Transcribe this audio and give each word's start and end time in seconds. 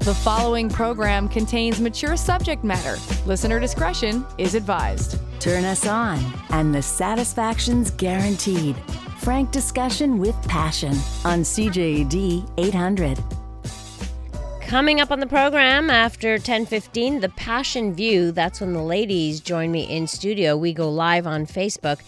The 0.00 0.14
following 0.14 0.70
program 0.70 1.28
contains 1.28 1.78
mature 1.78 2.16
subject 2.16 2.64
matter. 2.64 2.96
Listener 3.26 3.60
discretion 3.60 4.24
is 4.38 4.54
advised. 4.54 5.18
Turn 5.40 5.66
us 5.66 5.86
on, 5.86 6.18
and 6.48 6.74
the 6.74 6.80
satisfaction's 6.80 7.90
guaranteed. 7.90 8.76
Frank 9.18 9.50
discussion 9.50 10.18
with 10.18 10.34
passion 10.48 10.94
on 11.26 11.40
CJAD 11.40 12.50
800. 12.56 13.22
Coming 14.62 15.02
up 15.02 15.10
on 15.10 15.20
the 15.20 15.26
program 15.26 15.90
after 15.90 16.38
10:15, 16.38 17.20
the 17.20 17.28
Passion 17.28 17.92
View. 17.92 18.32
That's 18.32 18.62
when 18.62 18.72
the 18.72 18.82
ladies 18.82 19.40
join 19.40 19.70
me 19.70 19.82
in 19.82 20.06
studio. 20.06 20.56
We 20.56 20.72
go 20.72 20.88
live 20.88 21.26
on 21.26 21.44
Facebook. 21.44 21.98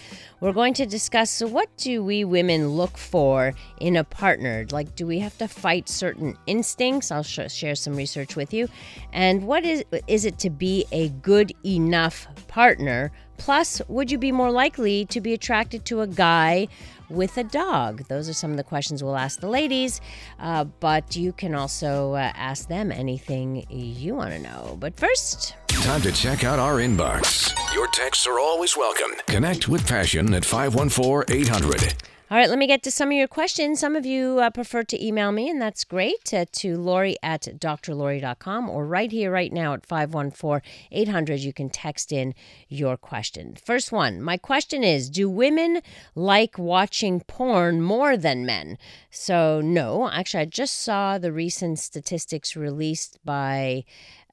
We're 0.43 0.53
going 0.53 0.75
to 0.75 0.87
discuss 0.87 1.31
so 1.31 1.47
what 1.47 1.69
do 1.77 2.03
we 2.03 2.25
women 2.25 2.71
look 2.71 2.99
for 2.99 3.55
in 3.79 3.95
a 3.95 4.03
partner? 4.03 4.67
Like, 4.73 4.97
do 4.97 5.07
we 5.07 5.21
have 5.21 5.39
to 5.39 5.47
fight 5.47 5.89
certain 5.89 6.37
instincts? 6.49 7.13
I'll 7.13 7.23
sh- 7.23 7.49
share 7.49 7.77
some 7.77 7.95
research 7.95 8.35
with 8.35 8.53
you. 8.53 8.67
And 9.13 9.47
what 9.47 9.65
is 9.65 9.85
is 10.09 10.25
it 10.25 10.41
to 10.41 10.51
be 10.51 10.85
a 10.91 11.11
good 11.11 11.53
enough 11.65 12.27
partner? 12.49 13.13
Plus, 13.37 13.81
would 13.87 14.11
you 14.11 14.19
be 14.19 14.33
more 14.33 14.51
likely 14.51 15.05
to 15.07 15.21
be 15.21 15.33
attracted 15.33 15.85
to 15.85 16.01
a 16.01 16.09
guy 16.09 16.67
with 17.13 17.37
a 17.39 17.45
dog? 17.45 18.09
Those 18.09 18.29
are 18.29 18.33
some 18.33 18.51
of 18.51 18.57
the 18.57 18.65
questions 18.65 19.03
we'll 19.03 19.17
ask 19.17 19.41
the 19.41 19.49
ladies, 19.49 20.01
uh, 20.41 20.65
but 20.65 21.17
you 21.17 21.33
can 21.33 21.55
also 21.55 22.15
uh, 22.15 22.33
ask 22.35 22.69
them 22.69 22.91
anything 22.91 23.65
you 23.71 24.15
want 24.15 24.33
to 24.33 24.39
know. 24.39 24.77
But 24.81 24.97
first, 24.97 25.55
Time 25.69 26.03
to 26.03 26.13
check 26.13 26.45
out 26.45 26.59
our 26.61 26.77
inbox. 26.77 27.53
Your 27.75 27.89
texts 27.89 28.27
are 28.27 28.39
always 28.39 28.77
welcome. 28.77 29.11
Connect 29.27 29.69
with 29.69 29.85
Passion 29.87 30.33
at 30.35 30.45
514 30.45 31.25
800. 31.37 32.12
All 32.33 32.39
right, 32.39 32.49
let 32.49 32.59
me 32.59 32.67
get 32.67 32.83
to 32.85 32.91
some 32.91 33.11
of 33.11 33.13
your 33.13 33.29
questions. 33.29 33.79
Some 33.79 33.95
of 33.95 34.07
you 34.07 34.39
uh, 34.41 34.49
prefer 34.49 34.85
to 34.85 35.07
email 35.07 35.33
me, 35.33 35.51
and 35.51 35.61
that's 35.61 35.85
great, 35.85 36.33
uh, 36.33 36.47
to 36.53 36.79
Lori 36.79 37.15
at 37.23 37.43
drlori.com 37.43 38.71
or 38.71 38.87
right 38.87 39.13
here, 39.13 39.31
right 39.31 39.53
now 39.53 39.75
at 39.75 39.85
514 39.85 40.63
800. 40.91 41.41
You 41.41 41.53
can 41.53 41.69
text 41.69 42.11
in 42.11 42.35
your 42.71 42.97
question. 42.97 43.55
First 43.63 43.93
one 43.93 44.23
My 44.23 44.39
question 44.39 44.83
is 44.83 45.11
Do 45.11 45.29
women 45.29 45.83
like 46.15 46.57
watching 46.57 47.21
porn 47.21 47.83
more 47.83 48.17
than 48.17 48.47
men? 48.47 48.79
So, 49.11 49.61
no. 49.61 50.09
Actually, 50.09 50.41
I 50.41 50.47
just 50.47 50.81
saw 50.81 51.19
the 51.19 51.33
recent 51.33 51.81
statistics 51.81 52.57
released 52.57 53.19
by 53.27 53.85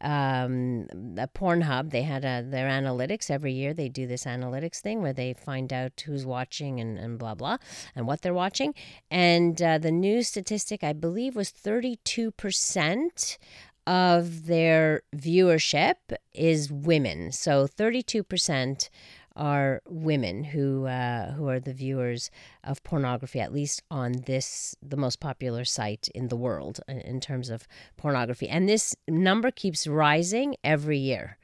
um, 0.02 0.88
Pornhub. 1.36 1.92
They 1.92 2.04
had 2.04 2.26
a, 2.26 2.44
their 2.48 2.70
analytics 2.70 3.30
every 3.30 3.54
year. 3.54 3.74
They 3.74 3.90
do 3.90 4.08
this 4.08 4.26
analytics 4.26 4.80
thing 4.80 5.02
where 5.02 5.14
they 5.14 5.34
find 5.34 5.72
out 5.74 6.02
who's 6.06 6.26
watching 6.26 6.80
and, 6.80 6.98
and 6.98 7.18
blah, 7.20 7.36
blah, 7.36 7.58
and 7.96 8.08
what 8.08 8.22
they're 8.22 8.34
watching. 8.34 8.74
And 9.10 9.62
uh, 9.62 9.78
the 9.78 9.92
new 9.92 10.24
statistic, 10.24 10.84
I 10.84 10.94
believe, 10.94 11.36
was 11.36 11.52
32% 11.52 13.38
of 13.88 14.46
their 14.46 15.02
viewership 15.16 15.96
is 16.34 16.72
women. 16.72 17.32
So 17.32 17.68
32% 17.68 18.90
are 19.40 19.82
women 19.88 20.44
who 20.44 20.86
uh, 20.86 21.32
who 21.32 21.48
are 21.48 21.60
the 21.60 21.74
viewers 21.74 22.30
of 22.64 22.84
pornography, 22.84 23.40
at 23.40 23.54
least 23.54 23.82
on 23.90 24.12
this 24.26 24.76
the 24.84 24.98
most 24.98 25.20
popular 25.20 25.66
site 25.66 26.10
in 26.14 26.28
the 26.28 26.36
world 26.36 26.82
in, 26.88 27.20
terms 27.22 27.50
of 27.50 27.68
pornography. 27.98 28.48
And 28.50 28.68
this 28.68 28.96
number 29.08 29.50
keeps 29.50 29.88
rising 29.88 30.56
every 30.64 30.98
year, 30.98 31.38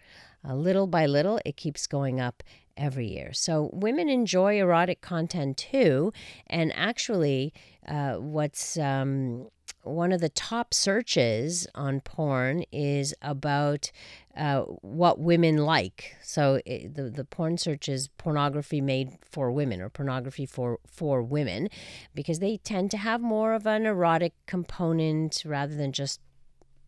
uh, 0.47 0.53
little 0.53 0.87
by 0.87 1.05
little. 1.05 1.39
It 1.45 1.55
keeps 1.55 1.87
going 1.87 2.19
up 2.19 2.43
every 2.77 3.07
year. 3.07 3.31
So 3.31 3.69
women 3.71 4.09
enjoy 4.09 4.59
erotic 4.59 4.99
content 5.01 5.57
too, 5.57 6.11
and 6.47 6.73
actually, 6.75 7.53
uh, 7.87 8.15
what's 8.15 8.77
um, 8.77 9.47
one 9.85 10.11
of 10.11 10.21
the 10.21 10.29
top 10.29 10.73
searches 10.73 11.67
on 11.75 12.01
porn 12.01 12.63
is 12.71 13.13
about 13.21 13.91
uh, 14.35 14.61
what 14.61 15.19
women 15.19 15.57
like. 15.57 16.15
So 16.21 16.61
it, 16.65 16.95
the 16.95 17.09
the 17.09 17.23
porn 17.25 17.57
search 17.57 17.87
is 17.87 18.09
pornography 18.17 18.81
made 18.81 19.17
for 19.23 19.51
women 19.51 19.81
or 19.81 19.89
pornography 19.89 20.45
for 20.45 20.79
for 20.87 21.21
women, 21.21 21.69
because 22.13 22.39
they 22.39 22.57
tend 22.57 22.91
to 22.91 22.97
have 22.97 23.21
more 23.21 23.53
of 23.53 23.65
an 23.65 23.85
erotic 23.85 24.33
component 24.45 25.43
rather 25.45 25.75
than 25.75 25.91
just 25.91 26.19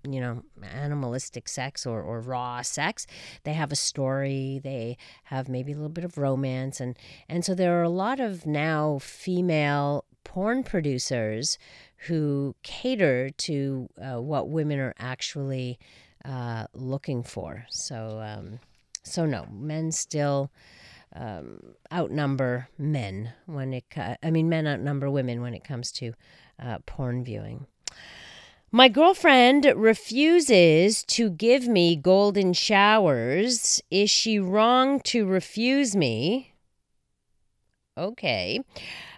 you 0.04 0.22
know 0.22 0.44
animalistic 0.64 1.48
sex 1.50 1.86
or, 1.86 2.02
or 2.02 2.22
raw 2.22 2.62
sex 2.62 3.06
they 3.44 3.54
have 3.54 3.72
a 3.72 3.76
story 3.76 4.62
they 4.64 4.98
have 5.26 5.50
maybe 5.50 5.72
a 5.72 5.76
little 5.76 5.90
bit 5.90 6.04
of 6.04 6.18
romance 6.18 6.80
and 6.80 6.98
and 7.28 7.44
so 7.44 7.54
there 7.54 7.80
are 7.80 7.84
a 7.84 7.90
lot 7.90 8.20
of 8.20 8.46
now 8.46 9.00
female 9.00 10.06
porn 10.28 10.62
producers 10.62 11.58
who 12.08 12.54
cater 12.62 13.30
to 13.30 13.90
uh, 14.00 14.22
what 14.22 14.50
women 14.50 14.78
are 14.78 14.94
actually 15.00 15.80
uh, 16.26 16.68
looking 16.74 17.24
for. 17.24 17.66
So, 17.70 18.20
um, 18.22 18.60
so 19.04 19.26
no, 19.26 19.48
men 19.50 19.94
still 19.94 20.52
um, 21.16 21.62
outnumber 21.94 22.68
men 22.78 23.32
when 23.46 23.74
it. 23.74 23.86
I 23.96 24.30
mean, 24.30 24.50
men 24.50 24.68
outnumber 24.68 25.10
women 25.10 25.42
when 25.42 25.54
it 25.54 25.64
comes 25.64 25.94
to 25.94 26.14
uh, 26.62 26.80
porn 26.86 27.24
viewing. 27.24 27.66
My 28.70 28.90
girlfriend 28.90 29.66
refuses 29.78 31.04
to 31.06 31.30
give 31.30 31.70
me 31.70 31.96
golden 31.96 32.52
showers. 32.52 33.82
Is 33.90 34.10
she 34.10 34.40
wrong 34.40 35.00
to 35.06 35.26
refuse 35.26 35.96
me? 35.96 36.52
Okay. 37.98 38.60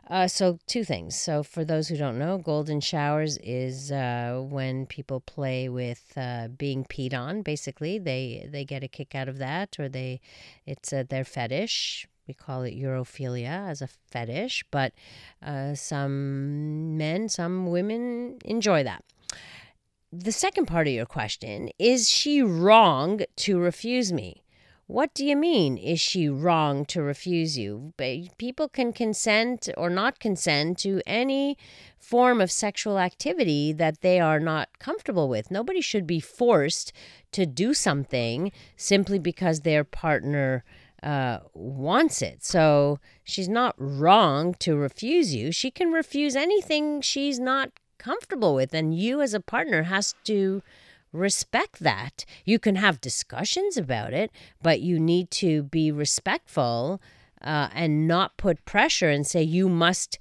Uh, 0.10 0.28
so 0.28 0.58
two 0.66 0.84
things. 0.84 1.16
So 1.16 1.44
for 1.44 1.64
those 1.64 1.88
who 1.88 1.96
don't 1.96 2.18
know, 2.18 2.40
golden 2.40 2.82
showers 2.82 3.38
is 3.44 3.92
uh, 3.92 4.44
when 4.50 4.88
people 4.88 5.20
play 5.20 5.70
with 5.70 6.14
uh, 6.18 6.48
being 6.48 6.84
peed 6.84 7.14
on. 7.14 7.44
Basically, 7.44 8.00
they 8.00 8.48
they 8.52 8.66
get 8.66 8.84
a 8.84 8.88
kick 8.88 9.14
out 9.14 9.30
of 9.30 9.38
that, 9.38 9.80
or 9.80 9.88
they 9.88 10.20
it's 10.66 10.92
uh, 10.92 11.04
their 11.08 11.24
fetish. 11.24 12.08
We 12.28 12.34
call 12.34 12.64
it 12.64 12.76
urophilia 12.76 13.70
as 13.70 13.82
a 13.82 13.88
fetish, 13.88 14.64
but 14.72 14.94
uh, 15.44 15.76
some 15.76 16.98
men, 16.98 17.30
some 17.30 17.68
women 17.68 18.38
enjoy 18.46 18.84
that. 18.84 19.04
The 20.12 20.32
second 20.32 20.66
part 20.66 20.88
of 20.88 20.94
your 20.94 21.06
question 21.06 21.70
is 21.78 22.10
she 22.10 22.42
wrong 22.42 23.22
to 23.38 23.60
refuse 23.60 24.12
me? 24.12 24.44
What 24.90 25.14
do 25.14 25.24
you 25.24 25.36
mean? 25.36 25.78
Is 25.78 26.00
she 26.00 26.28
wrong 26.30 26.84
to 26.86 27.04
refuse 27.04 27.60
you? 27.60 27.94
People 28.40 28.68
can 28.68 28.92
consent 28.92 29.70
or 29.78 29.88
not 29.88 30.20
consent 30.20 30.80
to 30.80 31.00
any 31.06 31.60
form 32.00 32.42
of 32.42 32.50
sexual 32.50 32.98
activity 32.98 33.72
that 33.72 34.02
they 34.02 34.20
are 34.20 34.40
not 34.40 34.70
comfortable 34.80 35.30
with. 35.30 35.52
Nobody 35.52 35.80
should 35.80 36.08
be 36.08 36.20
forced 36.20 36.92
to 37.34 37.46
do 37.46 37.76
something 37.76 38.52
simply 38.78 39.20
because 39.20 39.60
their 39.60 39.84
partner 39.84 40.64
uh, 41.04 41.42
wants 41.54 42.24
it. 42.24 42.44
So 42.44 42.98
she's 43.24 43.48
not 43.48 43.76
wrong 43.78 44.56
to 44.56 44.76
refuse 44.76 45.36
you. 45.36 45.52
She 45.52 45.70
can 45.70 45.92
refuse 45.92 46.36
anything 46.36 47.02
she's 47.02 47.40
not 47.40 47.70
comfortable 48.00 48.56
with, 48.56 48.74
and 48.74 48.98
you 48.98 49.22
as 49.22 49.36
a 49.36 49.40
partner 49.40 49.84
has 49.84 50.16
to 50.24 50.64
respect 51.12 51.80
that. 51.80 52.26
You 52.46 52.60
can 52.60 52.76
have 52.76 53.02
discussions 53.02 53.78
about 53.78 54.14
it, 54.14 54.32
but 54.62 54.82
you 54.82 55.00
need 55.00 55.32
to 55.32 55.64
be 55.64 55.92
respectful 55.92 57.02
uh, 57.42 57.70
and 57.74 58.08
not 58.08 58.38
put 58.38 58.66
pressure 58.66 59.10
and 59.10 59.26
say, 59.26 59.42
you 59.42 59.70
must 59.70 60.20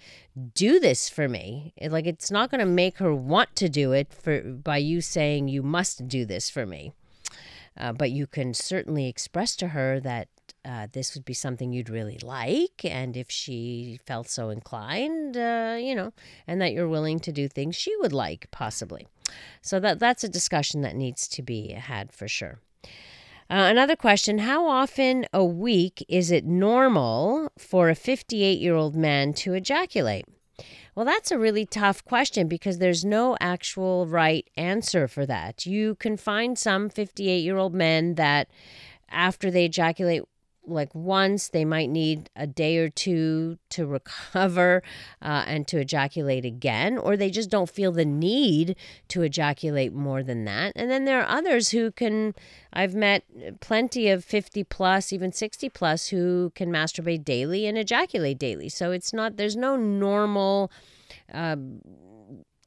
do 0.54 0.78
this 0.78 1.08
for 1.08 1.28
me. 1.28 1.72
Like, 1.80 2.06
it's 2.06 2.30
not 2.30 2.50
going 2.50 2.60
to 2.60 2.66
make 2.66 2.98
her 2.98 3.14
want 3.14 3.56
to 3.56 3.68
do 3.68 3.92
it 3.92 4.12
for 4.12 4.40
by 4.40 4.76
you 4.76 5.00
saying, 5.00 5.48
you 5.48 5.62
must 5.62 6.06
do 6.08 6.24
this 6.24 6.48
for 6.48 6.64
me. 6.64 6.92
Uh, 7.76 7.92
but 7.92 8.10
you 8.10 8.26
can 8.26 8.54
certainly 8.54 9.06
express 9.06 9.54
to 9.56 9.68
her 9.68 10.00
that 10.00 10.28
uh, 10.64 10.88
this 10.92 11.14
would 11.14 11.24
be 11.24 11.34
something 11.34 11.72
you'd 11.72 11.88
really 11.88 12.18
like, 12.22 12.84
and 12.84 13.16
if 13.16 13.30
she 13.30 13.98
felt 14.04 14.28
so 14.28 14.50
inclined, 14.50 15.36
uh, 15.36 15.76
you 15.78 15.94
know, 15.94 16.12
and 16.46 16.60
that 16.60 16.72
you're 16.72 16.88
willing 16.88 17.20
to 17.20 17.32
do 17.32 17.48
things 17.48 17.76
she 17.76 17.96
would 17.98 18.12
like, 18.12 18.48
possibly. 18.50 19.06
So 19.62 19.80
that 19.80 19.98
that's 19.98 20.24
a 20.24 20.28
discussion 20.28 20.82
that 20.82 20.96
needs 20.96 21.28
to 21.28 21.42
be 21.42 21.72
had 21.72 22.12
for 22.12 22.28
sure. 22.28 22.60
Uh, 23.50 23.64
another 23.70 23.96
question 23.96 24.38
How 24.38 24.66
often 24.66 25.26
a 25.32 25.44
week 25.44 26.04
is 26.08 26.30
it 26.30 26.44
normal 26.44 27.50
for 27.58 27.88
a 27.88 27.94
58 27.94 28.58
year 28.58 28.74
old 28.74 28.94
man 28.94 29.32
to 29.34 29.54
ejaculate? 29.54 30.26
Well, 30.94 31.06
that's 31.06 31.30
a 31.30 31.38
really 31.38 31.64
tough 31.64 32.04
question 32.04 32.48
because 32.48 32.78
there's 32.78 33.04
no 33.04 33.36
actual 33.40 34.06
right 34.06 34.48
answer 34.56 35.06
for 35.06 35.24
that. 35.26 35.64
You 35.64 35.94
can 35.94 36.16
find 36.16 36.58
some 36.58 36.90
58 36.90 37.38
year 37.38 37.56
old 37.56 37.72
men 37.72 38.16
that 38.16 38.48
after 39.08 39.50
they 39.50 39.64
ejaculate 39.64 40.24
like 40.68 40.94
once 40.94 41.48
they 41.48 41.64
might 41.64 41.90
need 41.90 42.30
a 42.36 42.46
day 42.46 42.78
or 42.78 42.88
two 42.88 43.58
to 43.70 43.86
recover 43.86 44.82
uh, 45.22 45.44
and 45.46 45.66
to 45.66 45.78
ejaculate 45.78 46.44
again 46.44 46.98
or 46.98 47.16
they 47.16 47.30
just 47.30 47.50
don't 47.50 47.70
feel 47.70 47.92
the 47.92 48.04
need 48.04 48.76
to 49.08 49.22
ejaculate 49.22 49.92
more 49.92 50.22
than 50.22 50.44
that 50.44 50.72
and 50.76 50.90
then 50.90 51.04
there 51.04 51.20
are 51.20 51.28
others 51.28 51.70
who 51.70 51.90
can 51.90 52.34
i've 52.72 52.94
met 52.94 53.24
plenty 53.60 54.08
of 54.08 54.24
50 54.24 54.64
plus 54.64 55.12
even 55.12 55.32
60 55.32 55.68
plus 55.70 56.08
who 56.08 56.52
can 56.54 56.70
masturbate 56.70 57.24
daily 57.24 57.66
and 57.66 57.78
ejaculate 57.78 58.38
daily 58.38 58.68
so 58.68 58.92
it's 58.92 59.12
not 59.12 59.36
there's 59.36 59.56
no 59.56 59.76
normal 59.76 60.70
uh, 61.32 61.56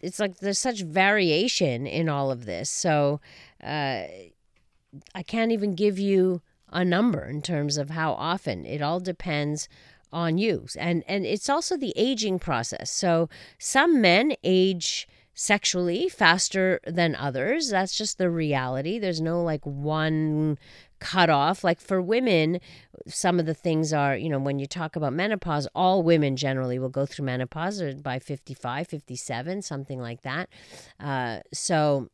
it's 0.01 0.19
like 0.19 0.38
there's 0.38 0.59
such 0.59 0.81
variation 0.81 1.86
in 1.86 2.09
all 2.09 2.31
of 2.31 2.45
this. 2.45 2.69
So 2.69 3.21
uh, 3.63 4.04
I 5.15 5.24
can't 5.25 5.51
even 5.51 5.75
give 5.75 6.00
you 6.00 6.42
a 6.71 6.85
number 6.85 7.23
in 7.23 7.41
terms 7.41 7.77
of 7.77 7.89
how 7.89 8.13
often. 8.13 8.65
It 8.65 8.81
all 8.81 9.00
depends 9.00 9.68
on 10.12 10.38
you. 10.38 10.68
And 10.77 11.03
and 11.07 11.25
it's 11.25 11.50
also 11.50 11.77
the 11.77 11.94
aging 11.95 12.39
process. 12.39 12.91
So 12.91 13.29
some 13.57 14.01
men 14.01 14.33
age 14.44 15.07
sexually 15.33 16.09
faster 16.09 16.79
than 16.85 17.15
others. 17.15 17.69
That's 17.69 17.97
just 17.97 18.18
the 18.18 18.29
reality. 18.29 19.00
There's 19.00 19.21
no 19.21 19.41
like 19.41 19.65
one 19.65 20.57
cut 21.00 21.29
off. 21.29 21.63
Like 21.63 21.79
for 21.79 22.01
women, 22.01 22.59
some 23.07 23.39
of 23.39 23.45
the 23.45 23.53
things 23.53 23.94
are, 23.94 24.15
you 24.15 24.29
know, 24.29 24.39
when 24.39 24.59
you 24.59 24.68
talk 24.68 24.95
about 24.95 25.13
menopause, 25.13 25.68
all 25.73 26.03
women 26.03 26.35
generally 26.35 26.79
will 26.79 26.89
go 26.89 27.06
through 27.06 27.25
menopause 27.25 27.81
by 27.95 28.19
55, 28.19 28.88
57, 28.88 29.62
something 29.62 30.00
like 30.00 30.21
that. 30.21 30.50
Uh, 31.00 31.39
so 31.53 32.09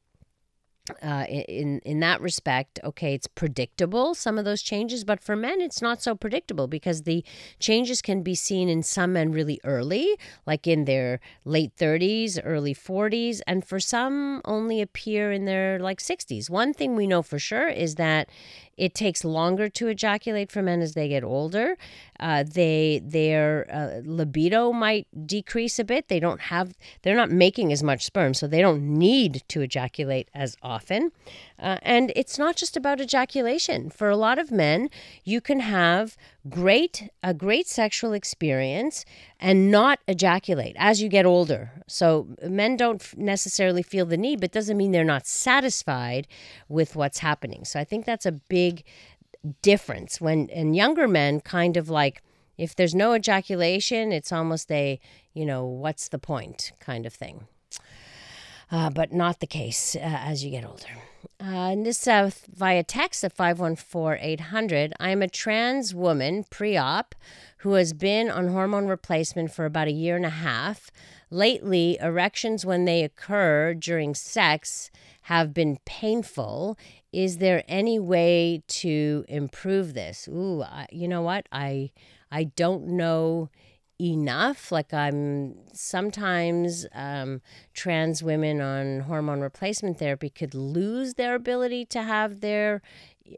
uh, 1.01 1.25
in 1.29 1.79
in 1.79 1.99
that 1.99 2.21
respect, 2.21 2.79
okay, 2.83 3.13
it's 3.13 3.27
predictable 3.27 4.15
some 4.15 4.37
of 4.37 4.45
those 4.45 4.61
changes, 4.61 5.03
but 5.03 5.21
for 5.23 5.35
men, 5.35 5.61
it's 5.61 5.81
not 5.81 6.01
so 6.01 6.15
predictable 6.15 6.67
because 6.67 7.03
the 7.03 7.23
changes 7.59 8.01
can 8.01 8.23
be 8.23 8.35
seen 8.35 8.69
in 8.69 8.83
some 8.83 9.13
men 9.13 9.31
really 9.31 9.59
early, 9.63 10.15
like 10.45 10.67
in 10.67 10.85
their 10.85 11.19
late 11.45 11.75
30s, 11.77 12.39
early 12.43 12.73
40s, 12.73 13.41
and 13.47 13.65
for 13.65 13.79
some 13.79 14.41
only 14.45 14.81
appear 14.81 15.31
in 15.31 15.45
their 15.45 15.79
like 15.79 15.99
60s. 15.99 16.49
One 16.49 16.73
thing 16.73 16.95
we 16.95 17.07
know 17.07 17.21
for 17.21 17.39
sure 17.39 17.67
is 17.67 17.95
that 17.95 18.29
it 18.77 18.93
takes 18.93 19.25
longer 19.25 19.69
to 19.69 19.87
ejaculate 19.87 20.51
for 20.51 20.61
men 20.61 20.81
as 20.81 20.93
they 20.93 21.07
get 21.07 21.23
older. 21.23 21.77
Uh, 22.19 22.43
they 22.43 23.01
their 23.03 23.67
uh, 23.71 24.01
libido 24.05 24.71
might 24.71 25.07
decrease 25.25 25.79
a 25.79 25.83
bit. 25.83 26.07
They 26.07 26.19
don't 26.19 26.39
have 26.41 26.73
they're 27.01 27.15
not 27.15 27.31
making 27.31 27.71
as 27.71 27.83
much 27.83 28.05
sperm, 28.05 28.33
so 28.33 28.47
they 28.47 28.61
don't 28.61 28.81
need 28.81 29.43
to 29.49 29.61
ejaculate 29.61 30.29
as 30.33 30.55
often. 30.61 31.11
Uh, 31.59 31.77
and 31.81 32.11
it's 32.15 32.37
not 32.37 32.55
just 32.55 32.77
about 32.77 33.01
ejaculation. 33.01 33.89
For 33.89 34.09
a 34.09 34.15
lot 34.15 34.37
of 34.37 34.51
men, 34.51 34.89
you 35.23 35.41
can 35.41 35.59
have 35.61 36.15
great 36.49 37.09
a 37.23 37.33
great 37.33 37.67
sexual 37.67 38.13
experience 38.13 39.05
and 39.39 39.71
not 39.71 39.99
ejaculate 40.07 40.75
as 40.77 41.01
you 41.01 41.09
get 41.09 41.25
older. 41.25 41.71
So 41.87 42.27
men 42.43 42.77
don't 42.77 43.03
necessarily 43.17 43.83
feel 43.83 44.05
the 44.05 44.17
need, 44.17 44.39
but 44.39 44.51
doesn't 44.51 44.77
mean 44.77 44.91
they're 44.91 45.03
not 45.03 45.25
satisfied 45.25 46.27
with 46.69 46.95
what's 46.95 47.19
happening. 47.19 47.65
So 47.65 47.79
I 47.79 47.83
think 47.83 48.05
that's 48.05 48.25
a 48.25 48.31
big 48.31 48.83
difference 49.61 50.19
when 50.19 50.49
and 50.51 50.75
younger 50.75 51.07
men 51.07 51.39
kind 51.41 51.77
of 51.77 51.89
like 51.89 52.21
if 52.57 52.75
there's 52.75 52.95
no 52.95 53.13
ejaculation, 53.13 54.11
it's 54.11 54.31
almost 54.31 54.71
a, 54.71 54.99
you 55.33 55.45
know, 55.45 55.65
what's 55.65 56.09
the 56.09 56.19
point 56.19 56.71
kind 56.79 57.05
of 57.05 57.13
thing. 57.13 57.47
Uh, 58.69 58.89
but 58.89 59.13
not 59.13 59.39
the 59.39 59.47
case 59.47 59.95
uh, 59.95 59.99
as 60.01 60.43
you 60.43 60.51
get 60.51 60.65
older. 60.65 60.87
Uh, 61.39 61.75
this 61.75 62.07
uh, 62.07 62.29
via 62.53 62.83
text 62.83 63.23
at 63.23 63.33
514 63.33 64.17
800. 64.21 64.93
I'm 64.99 65.21
a 65.21 65.27
trans 65.27 65.93
woman 65.93 66.45
pre 66.49 66.77
op 66.77 67.15
who 67.59 67.73
has 67.73 67.93
been 67.93 68.29
on 68.29 68.49
hormone 68.49 68.87
replacement 68.87 69.51
for 69.51 69.65
about 69.65 69.87
a 69.87 69.91
year 69.91 70.15
and 70.15 70.25
a 70.25 70.29
half. 70.29 70.91
Lately, 71.29 71.97
erections 72.01 72.65
when 72.65 72.85
they 72.85 73.03
occur 73.03 73.73
during 73.73 74.15
sex 74.15 74.89
have 75.23 75.53
been 75.53 75.77
painful. 75.85 76.77
Is 77.11 77.37
there 77.37 77.63
any 77.67 77.99
way 77.99 78.63
to 78.67 79.25
improve 79.27 79.93
this? 79.93 80.27
Ooh, 80.27 80.63
I, 80.63 80.87
you 80.91 81.07
know 81.07 81.21
what? 81.21 81.47
I 81.51 81.91
I 82.31 82.45
don't 82.45 82.87
know 82.87 83.49
enough. 83.99 84.71
Like 84.71 84.93
I'm 84.93 85.55
sometimes 85.73 86.85
um, 86.93 87.41
trans 87.73 88.21
women 88.23 88.61
on 88.61 89.01
hormone 89.01 89.41
replacement 89.41 89.99
therapy 89.99 90.29
could 90.29 90.53
lose 90.53 91.15
their 91.15 91.35
ability 91.35 91.85
to 91.85 92.03
have 92.03 92.41
their 92.41 92.81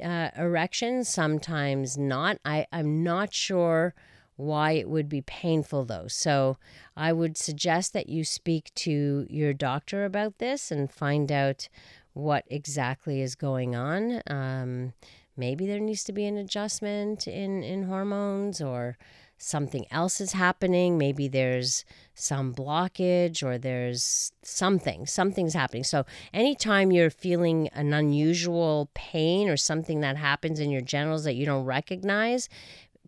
uh, 0.03 0.29
erections. 0.37 1.09
Sometimes 1.09 1.97
not. 1.97 2.37
I 2.45 2.67
I'm 2.71 3.03
not 3.03 3.33
sure 3.33 3.93
why 4.35 4.71
it 4.71 4.89
would 4.89 5.09
be 5.09 5.21
painful 5.21 5.85
though. 5.85 6.07
So 6.07 6.57
I 6.95 7.11
would 7.11 7.37
suggest 7.37 7.91
that 7.93 8.07
you 8.07 8.23
speak 8.23 8.73
to 8.75 9.27
your 9.29 9.53
doctor 9.53 10.05
about 10.05 10.37
this 10.37 10.71
and 10.71 10.91
find 10.91 11.31
out 11.31 11.67
what 12.13 12.45
exactly 12.47 13.21
is 13.21 13.35
going 13.35 13.75
on. 13.75 14.21
Um, 14.27 14.93
maybe 15.35 15.67
there 15.67 15.79
needs 15.79 16.03
to 16.05 16.13
be 16.13 16.25
an 16.25 16.37
adjustment 16.37 17.27
in 17.27 17.63
in 17.63 17.83
hormones 17.83 18.61
or 18.61 18.97
something 19.39 19.85
else 19.89 20.21
is 20.21 20.33
happening. 20.33 20.97
Maybe 20.97 21.27
there's 21.27 21.85
some 22.13 22.53
blockage 22.53 23.41
or 23.41 23.57
there's 23.57 24.31
something, 24.43 25.07
something's 25.07 25.53
happening. 25.53 25.83
So, 25.83 26.05
anytime 26.33 26.91
you're 26.91 27.09
feeling 27.09 27.69
an 27.69 27.93
unusual 27.93 28.89
pain 28.93 29.49
or 29.49 29.57
something 29.57 30.01
that 30.01 30.17
happens 30.17 30.59
in 30.59 30.69
your 30.69 30.81
genitals 30.81 31.23
that 31.23 31.35
you 31.35 31.45
don't 31.45 31.65
recognize, 31.65 32.49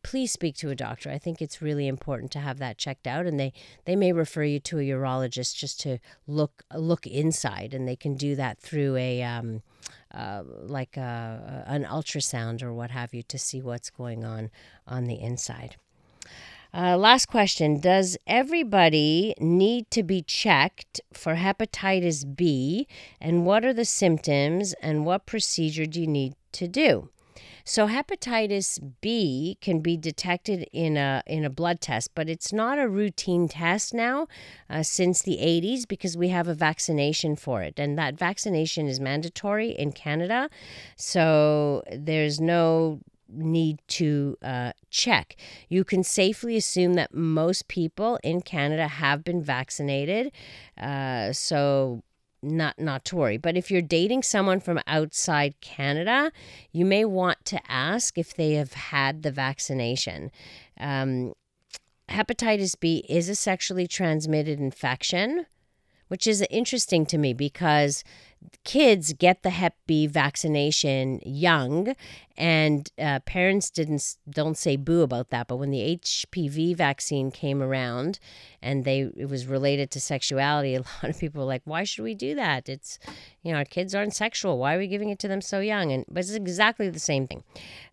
please 0.04 0.32
speak 0.32 0.56
to 0.56 0.70
a 0.70 0.76
doctor. 0.76 1.12
I 1.12 1.18
think 1.18 1.42
it's 1.42 1.62
really 1.62 1.88
important 1.88 2.32
to 2.32 2.40
have 2.40 2.58
that 2.60 2.78
checked 2.78 3.06
out, 3.06 3.26
and 3.26 3.40
they 3.40 3.54
they 3.86 3.96
may 3.96 4.14
refer 4.14 4.44
you 4.44 4.60
to 4.62 4.80
a 4.80 4.84
urologist 4.84 5.56
just 5.56 5.80
to 5.82 6.00
look 6.28 6.64
look 6.76 7.06
inside, 7.06 7.74
and 7.74 7.88
they 7.88 7.96
can 7.96 8.16
do 8.16 8.36
that 8.36 8.60
through 8.60 8.96
a 8.96 9.22
um, 9.22 9.62
uh, 10.14 10.44
like 10.46 10.98
a, 10.98 11.64
an 11.68 11.84
ultrasound 11.84 12.64
or 12.64 12.74
what 12.74 12.92
have 12.92 13.14
you 13.14 13.24
to 13.24 13.38
see 13.38 13.62
what's 13.62 13.90
going 13.90 14.24
on 14.24 14.50
on 14.88 15.06
the 15.06 15.20
inside. 15.20 15.76
Uh, 16.74 16.96
last 16.98 17.26
question 17.26 17.80
Does 17.80 18.18
everybody 18.26 19.34
need 19.40 19.92
to 19.92 20.04
be 20.04 20.22
checked 20.22 21.02
for 21.14 21.36
hepatitis 21.36 22.24
B? 22.36 22.88
And 23.20 23.46
what 23.46 23.66
are 23.66 23.74
the 23.74 23.86
symptoms 23.86 24.74
and 24.82 25.06
what 25.06 25.26
procedure 25.26 25.86
do 25.86 26.00
you 26.00 26.08
need 26.08 26.36
to 26.54 26.68
do? 26.68 27.10
So 27.64 27.88
hepatitis 27.88 28.80
B 29.02 29.58
can 29.62 29.82
be 29.82 29.96
detected 29.96 30.68
in 30.72 30.98
a 30.98 31.22
in 31.28 31.46
a 31.46 31.50
blood 31.50 31.80
test, 31.80 32.12
but 32.16 32.30
it's 32.30 32.52
not 32.52 32.80
a 32.80 32.90
routine 32.90 33.48
test 33.48 33.94
now 33.94 34.28
uh, 34.70 34.82
since 34.82 35.22
the 35.22 35.38
80s 35.38 35.88
because 35.88 36.18
we 36.18 36.30
have 36.30 36.48
a 36.48 36.56
vaccination 36.56 37.36
for 37.36 37.62
it, 37.62 37.78
and 37.78 37.98
that 38.00 38.18
vaccination 38.18 38.88
is 38.88 39.00
mandatory 39.00 39.72
in 39.72 39.92
Canada. 39.92 40.50
So 40.96 41.84
there's 41.92 42.40
no 42.42 43.00
need 43.32 43.80
to 43.88 44.38
uh, 44.42 44.72
check. 44.90 45.36
You 45.70 45.84
can 45.84 46.04
safely 46.04 46.58
assume 46.58 46.94
that 46.94 47.14
most 47.14 47.68
people 47.68 48.20
in 48.24 48.42
Canada 48.42 48.88
have 48.88 49.24
been 49.24 49.42
vaccinated. 49.42 50.32
Uh, 50.80 51.34
so 51.34 52.04
not 52.44 52.80
not 52.80 53.06
to 53.06 53.16
worry 53.16 53.38
but 53.38 53.56
if 53.56 53.70
you're 53.70 53.82
dating 53.82 54.24
someone 54.24 54.60
from 54.60 54.80
outside 54.88 55.54
canada 55.62 56.32
you 56.72 56.84
may 56.84 57.06
want 57.06 57.38
to 57.46 57.60
ask 57.70 58.18
if 58.18 58.34
they 58.34 58.54
have 58.54 58.74
had 58.74 59.22
the 59.22 59.32
vaccination 59.32 60.32
um, 60.80 61.34
hepatitis 62.10 62.80
b 62.80 63.06
is 63.08 63.30
a 63.30 63.36
sexually 63.36 63.86
transmitted 63.86 64.60
infection 64.60 65.46
which 66.12 66.28
is 66.28 66.46
interesting 66.50 67.06
to 67.06 67.18
me 67.18 67.32
because 67.32 68.04
kids 68.66 69.14
get 69.14 69.44
the 69.44 69.50
Hep 69.50 69.76
B 69.88 70.08
vaccination 70.08 71.22
young, 71.26 71.96
and 72.36 72.92
uh, 73.00 73.20
parents 73.20 73.70
didn't 73.70 74.18
don't 74.30 74.58
say 74.58 74.76
boo 74.76 75.04
about 75.04 75.30
that. 75.30 75.48
But 75.48 75.56
when 75.56 75.72
the 75.72 75.98
HPV 76.04 76.76
vaccine 76.76 77.32
came 77.32 77.64
around, 77.64 78.20
and 78.62 78.84
they 78.84 79.10
it 79.16 79.30
was 79.30 79.48
related 79.48 79.90
to 79.92 80.02
sexuality, 80.02 80.76
a 80.76 80.80
lot 81.02 81.04
of 81.04 81.18
people 81.18 81.40
were 81.44 81.48
like, 81.48 81.62
"Why 81.64 81.86
should 81.86 82.04
we 82.04 82.14
do 82.14 82.36
that? 82.36 82.68
It's 82.68 83.00
you 83.42 83.54
know 83.54 83.60
our 83.60 83.64
kids 83.64 83.96
aren't 83.96 84.14
sexual. 84.14 84.58
Why 84.58 84.76
are 84.76 84.80
we 84.80 84.88
giving 84.88 85.12
it 85.12 85.20
to 85.20 85.30
them 85.30 85.40
so 85.40 85.62
young?" 85.62 85.94
And 85.94 86.04
but 86.10 86.20
it's 86.20 86.32
exactly 86.32 86.90
the 86.90 87.00
same 87.00 87.26
thing. 87.26 87.46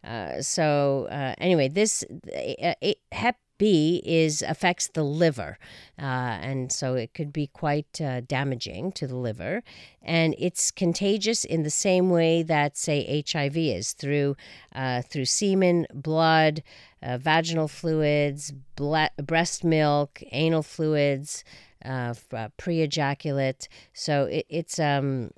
Uh, 0.02 0.42
so 0.42 1.06
uh, 1.08 1.34
anyway, 1.38 1.68
this 1.68 2.04
uh, 2.34 2.74
Hep 3.12 3.36
B 3.58 4.00
is 4.04 4.42
affects 4.42 4.88
the 4.88 5.02
liver, 5.02 5.58
uh, 5.98 6.02
and 6.40 6.72
so 6.72 6.94
it 6.94 7.12
could 7.12 7.32
be 7.32 7.48
quite 7.48 8.00
uh, 8.00 8.20
damaging 8.20 8.92
to 8.92 9.06
the 9.06 9.16
liver. 9.16 9.62
And 10.02 10.34
it's 10.38 10.70
contagious 10.70 11.44
in 11.44 11.64
the 11.64 11.70
same 11.70 12.08
way 12.08 12.42
that, 12.44 12.76
say, 12.76 13.24
HIV 13.28 13.56
is 13.56 13.92
through 13.92 14.36
uh, 14.74 15.02
through 15.02 15.26
semen, 15.26 15.86
blood, 15.92 16.62
uh, 17.02 17.18
vaginal 17.18 17.68
fluids, 17.68 18.52
ble- 18.76 19.10
breast 19.22 19.64
milk, 19.64 20.22
anal 20.32 20.62
fluids, 20.62 21.44
uh, 21.84 22.14
uh, 22.32 22.48
pre-ejaculate. 22.56 23.68
So 23.92 24.24
it, 24.24 24.46
it's 24.48 24.78
um, 24.78 25.30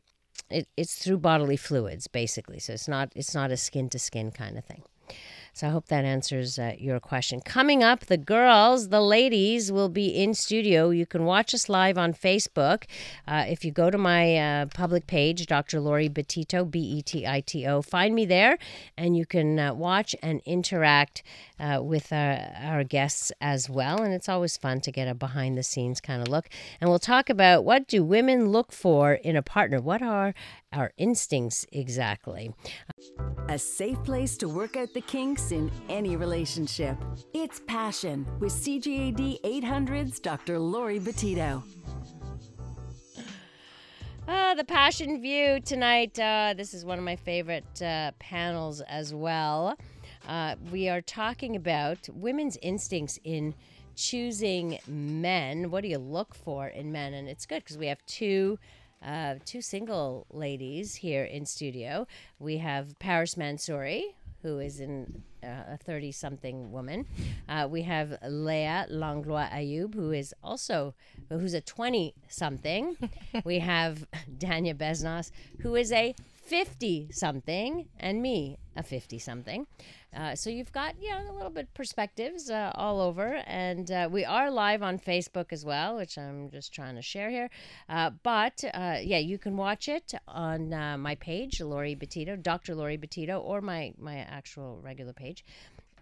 it, 0.50 0.68
it's 0.76 0.96
through 0.96 1.18
bodily 1.18 1.56
fluids 1.56 2.06
basically. 2.06 2.58
So 2.58 2.72
it's 2.72 2.88
not 2.88 3.12
it's 3.14 3.34
not 3.34 3.50
a 3.50 3.56
skin 3.56 3.88
to 3.90 3.98
skin 3.98 4.30
kind 4.30 4.58
of 4.58 4.64
thing. 4.64 4.82
So 5.60 5.66
I 5.66 5.70
hope 5.72 5.88
that 5.88 6.06
answers 6.06 6.58
uh, 6.58 6.72
your 6.78 7.00
question. 7.00 7.42
Coming 7.42 7.84
up, 7.84 8.06
the 8.06 8.16
girls, 8.16 8.88
the 8.88 9.02
ladies, 9.02 9.70
will 9.70 9.90
be 9.90 10.06
in 10.06 10.32
studio. 10.32 10.88
You 10.88 11.04
can 11.04 11.26
watch 11.26 11.52
us 11.52 11.68
live 11.68 11.98
on 11.98 12.14
Facebook. 12.14 12.84
Uh, 13.28 13.44
if 13.46 13.62
you 13.62 13.70
go 13.70 13.90
to 13.90 13.98
my 13.98 14.38
uh, 14.38 14.66
public 14.72 15.06
page, 15.06 15.44
Dr. 15.44 15.78
Lori 15.78 16.08
Betito, 16.08 16.64
B 16.64 16.80
E 16.80 17.02
T 17.02 17.26
I 17.26 17.42
T 17.42 17.66
O, 17.66 17.82
find 17.82 18.14
me 18.14 18.24
there, 18.24 18.56
and 18.96 19.18
you 19.18 19.26
can 19.26 19.58
uh, 19.58 19.74
watch 19.74 20.16
and 20.22 20.40
interact 20.46 21.22
uh, 21.58 21.80
with 21.82 22.10
our, 22.10 22.38
our 22.62 22.82
guests 22.82 23.30
as 23.42 23.68
well. 23.68 24.00
And 24.00 24.14
it's 24.14 24.30
always 24.30 24.56
fun 24.56 24.80
to 24.80 24.90
get 24.90 25.08
a 25.08 25.14
behind 25.14 25.58
the 25.58 25.62
scenes 25.62 26.00
kind 26.00 26.22
of 26.22 26.28
look. 26.28 26.48
And 26.80 26.88
we'll 26.88 26.98
talk 26.98 27.28
about 27.28 27.66
what 27.66 27.86
do 27.86 28.02
women 28.02 28.48
look 28.48 28.72
for 28.72 29.12
in 29.12 29.36
a 29.36 29.42
partner? 29.42 29.78
What 29.78 30.00
are 30.00 30.32
our 30.72 30.92
instincts 30.96 31.66
exactly? 31.72 32.52
A 33.48 33.58
safe 33.58 34.02
place 34.04 34.36
to 34.38 34.48
work 34.48 34.76
out 34.76 34.94
the 34.94 35.00
kinks 35.00 35.52
in 35.52 35.70
any 35.88 36.16
relationship. 36.16 36.96
It's 37.34 37.60
Passion 37.66 38.26
with 38.38 38.52
CJAD 38.52 39.40
800's 39.42 40.20
Dr. 40.20 40.58
Lori 40.58 41.00
Betito. 41.00 41.62
Ah, 44.28 44.54
the 44.56 44.64
Passion 44.64 45.20
View 45.20 45.60
tonight. 45.60 46.16
Uh, 46.18 46.54
this 46.56 46.72
is 46.72 46.84
one 46.84 46.98
of 46.98 47.04
my 47.04 47.16
favorite 47.16 47.82
uh, 47.82 48.12
panels 48.20 48.80
as 48.82 49.12
well. 49.12 49.76
Uh, 50.28 50.54
we 50.70 50.88
are 50.88 51.00
talking 51.00 51.56
about 51.56 52.08
women's 52.12 52.56
instincts 52.62 53.18
in 53.24 53.54
choosing 53.96 54.78
men. 54.86 55.70
What 55.70 55.82
do 55.82 55.88
you 55.88 55.98
look 55.98 56.34
for 56.34 56.68
in 56.68 56.92
men? 56.92 57.14
And 57.14 57.28
it's 57.28 57.44
good 57.46 57.64
because 57.64 57.76
we 57.78 57.88
have 57.88 58.04
two. 58.06 58.58
Uh, 59.04 59.37
two 59.47 59.62
single 59.62 60.26
ladies 60.30 60.97
here 60.97 61.25
in 61.25 61.47
studio. 61.47 62.07
We 62.38 62.59
have 62.59 62.99
Paris 62.99 63.35
Mansouri, 63.35 64.02
who 64.42 64.59
is 64.59 64.78
in, 64.80 65.23
uh, 65.42 65.73
a 65.73 65.78
30 65.78 66.12
something 66.12 66.71
woman. 66.71 67.07
Uh, 67.49 67.66
we 67.71 67.83
have 67.83 68.19
Leah 68.23 68.87
Langlois 68.90 69.49
Ayoub, 69.50 69.95
who 69.95 70.12
is 70.12 70.35
also 70.45 70.95
who's 71.30 71.54
a 71.54 71.62
20 71.62 72.14
something. 72.28 72.97
we 73.45 73.61
have 73.61 74.07
Danya 74.38 74.75
Besnos, 74.75 75.30
who 75.61 75.76
is 75.76 75.92
a 75.92 76.14
50 76.45 77.09
something, 77.11 77.88
and 77.99 78.21
me, 78.21 78.59
a 78.76 78.83
50 78.83 79.19
something. 79.19 79.66
Uh, 80.14 80.34
so 80.34 80.50
you've 80.50 80.72
got 80.72 80.94
yeah 81.00 81.30
a 81.30 81.32
little 81.32 81.50
bit 81.50 81.72
perspectives 81.74 82.50
uh, 82.50 82.72
all 82.74 83.00
over, 83.00 83.36
and 83.46 83.90
uh, 83.90 84.08
we 84.10 84.24
are 84.24 84.50
live 84.50 84.82
on 84.82 84.98
Facebook 84.98 85.52
as 85.52 85.64
well, 85.64 85.96
which 85.96 86.18
I'm 86.18 86.50
just 86.50 86.72
trying 86.72 86.96
to 86.96 87.02
share 87.02 87.30
here. 87.30 87.48
Uh, 87.88 88.10
but 88.22 88.64
uh, 88.74 88.98
yeah, 89.00 89.18
you 89.18 89.38
can 89.38 89.56
watch 89.56 89.88
it 89.88 90.14
on 90.26 90.70
my 91.00 91.14
page, 91.14 91.60
Lori 91.60 91.94
Betito, 91.94 92.40
Dr. 92.40 92.74
Lori 92.74 92.98
Betito, 92.98 93.40
or 93.42 93.60
my 93.60 93.92
my 93.98 94.18
actual 94.18 94.80
regular 94.82 95.12
page. 95.12 95.44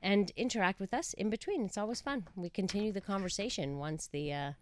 And 0.00 0.30
interact 0.36 0.78
with 0.78 0.94
us 0.94 1.12
in 1.14 1.28
between. 1.28 1.64
It's 1.64 1.76
always 1.76 2.00
fun. 2.00 2.28
We 2.36 2.50
continue 2.50 2.92
the 2.92 3.00
conversation 3.00 3.78
once 3.78 4.06
the 4.06 4.54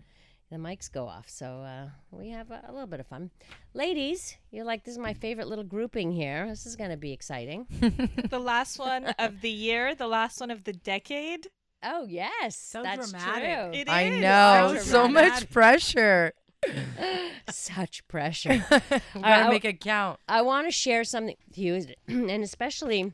the 0.51 0.57
mics 0.57 0.91
go 0.91 1.07
off. 1.07 1.29
So 1.29 1.47
uh, 1.47 1.89
we 2.11 2.31
have 2.31 2.51
a, 2.51 2.63
a, 2.69 2.73
little 2.73 2.87
bit 2.87 3.01
of 3.01 3.07
fun. 3.07 3.31
Ladies, 3.75 4.37
you're 4.51 4.65
like, 4.65 4.85
this 4.85 4.93
is 4.93 4.99
my 4.99 5.15
favorite 5.15 5.49
little 5.49 5.65
grouping 5.65 6.13
here. 6.13 6.47
This 6.49 6.67
is 6.67 6.77
going 6.77 6.91
to 6.91 6.97
be 6.97 7.13
exciting. 7.13 7.67
the 8.31 8.39
last 8.39 8.79
one 8.79 9.07
of 9.19 9.41
the 9.41 9.51
year, 9.51 9.95
the 9.95 10.07
last 10.07 10.41
one 10.41 10.51
of 10.51 10.65
the 10.65 10.73
decade. 10.73 11.49
Oh, 11.83 12.07
yes. 12.09 12.57
So 12.57 12.83
that's 12.83 13.11
dramatic. 13.11 13.73
true. 13.73 13.81
It 13.81 13.89
I 13.89 14.03
is. 14.03 14.21
know. 14.21 14.75
So 14.79 14.85
So 14.85 15.09
much 15.09 15.51
pressure. 15.51 16.33
Such 17.51 18.07
pressure. 18.09 18.65
Gotta 18.69 19.03
I- 19.15 19.49
make 19.49 19.65
it 19.65 19.81
count. 19.81 20.21
I 20.29 20.43
want 20.43 20.67
to 20.67 20.71
share 20.71 21.05
something 21.05 21.37
with 21.49 21.59
you, 21.59 21.87
and 22.09 22.43
especially 22.43 23.13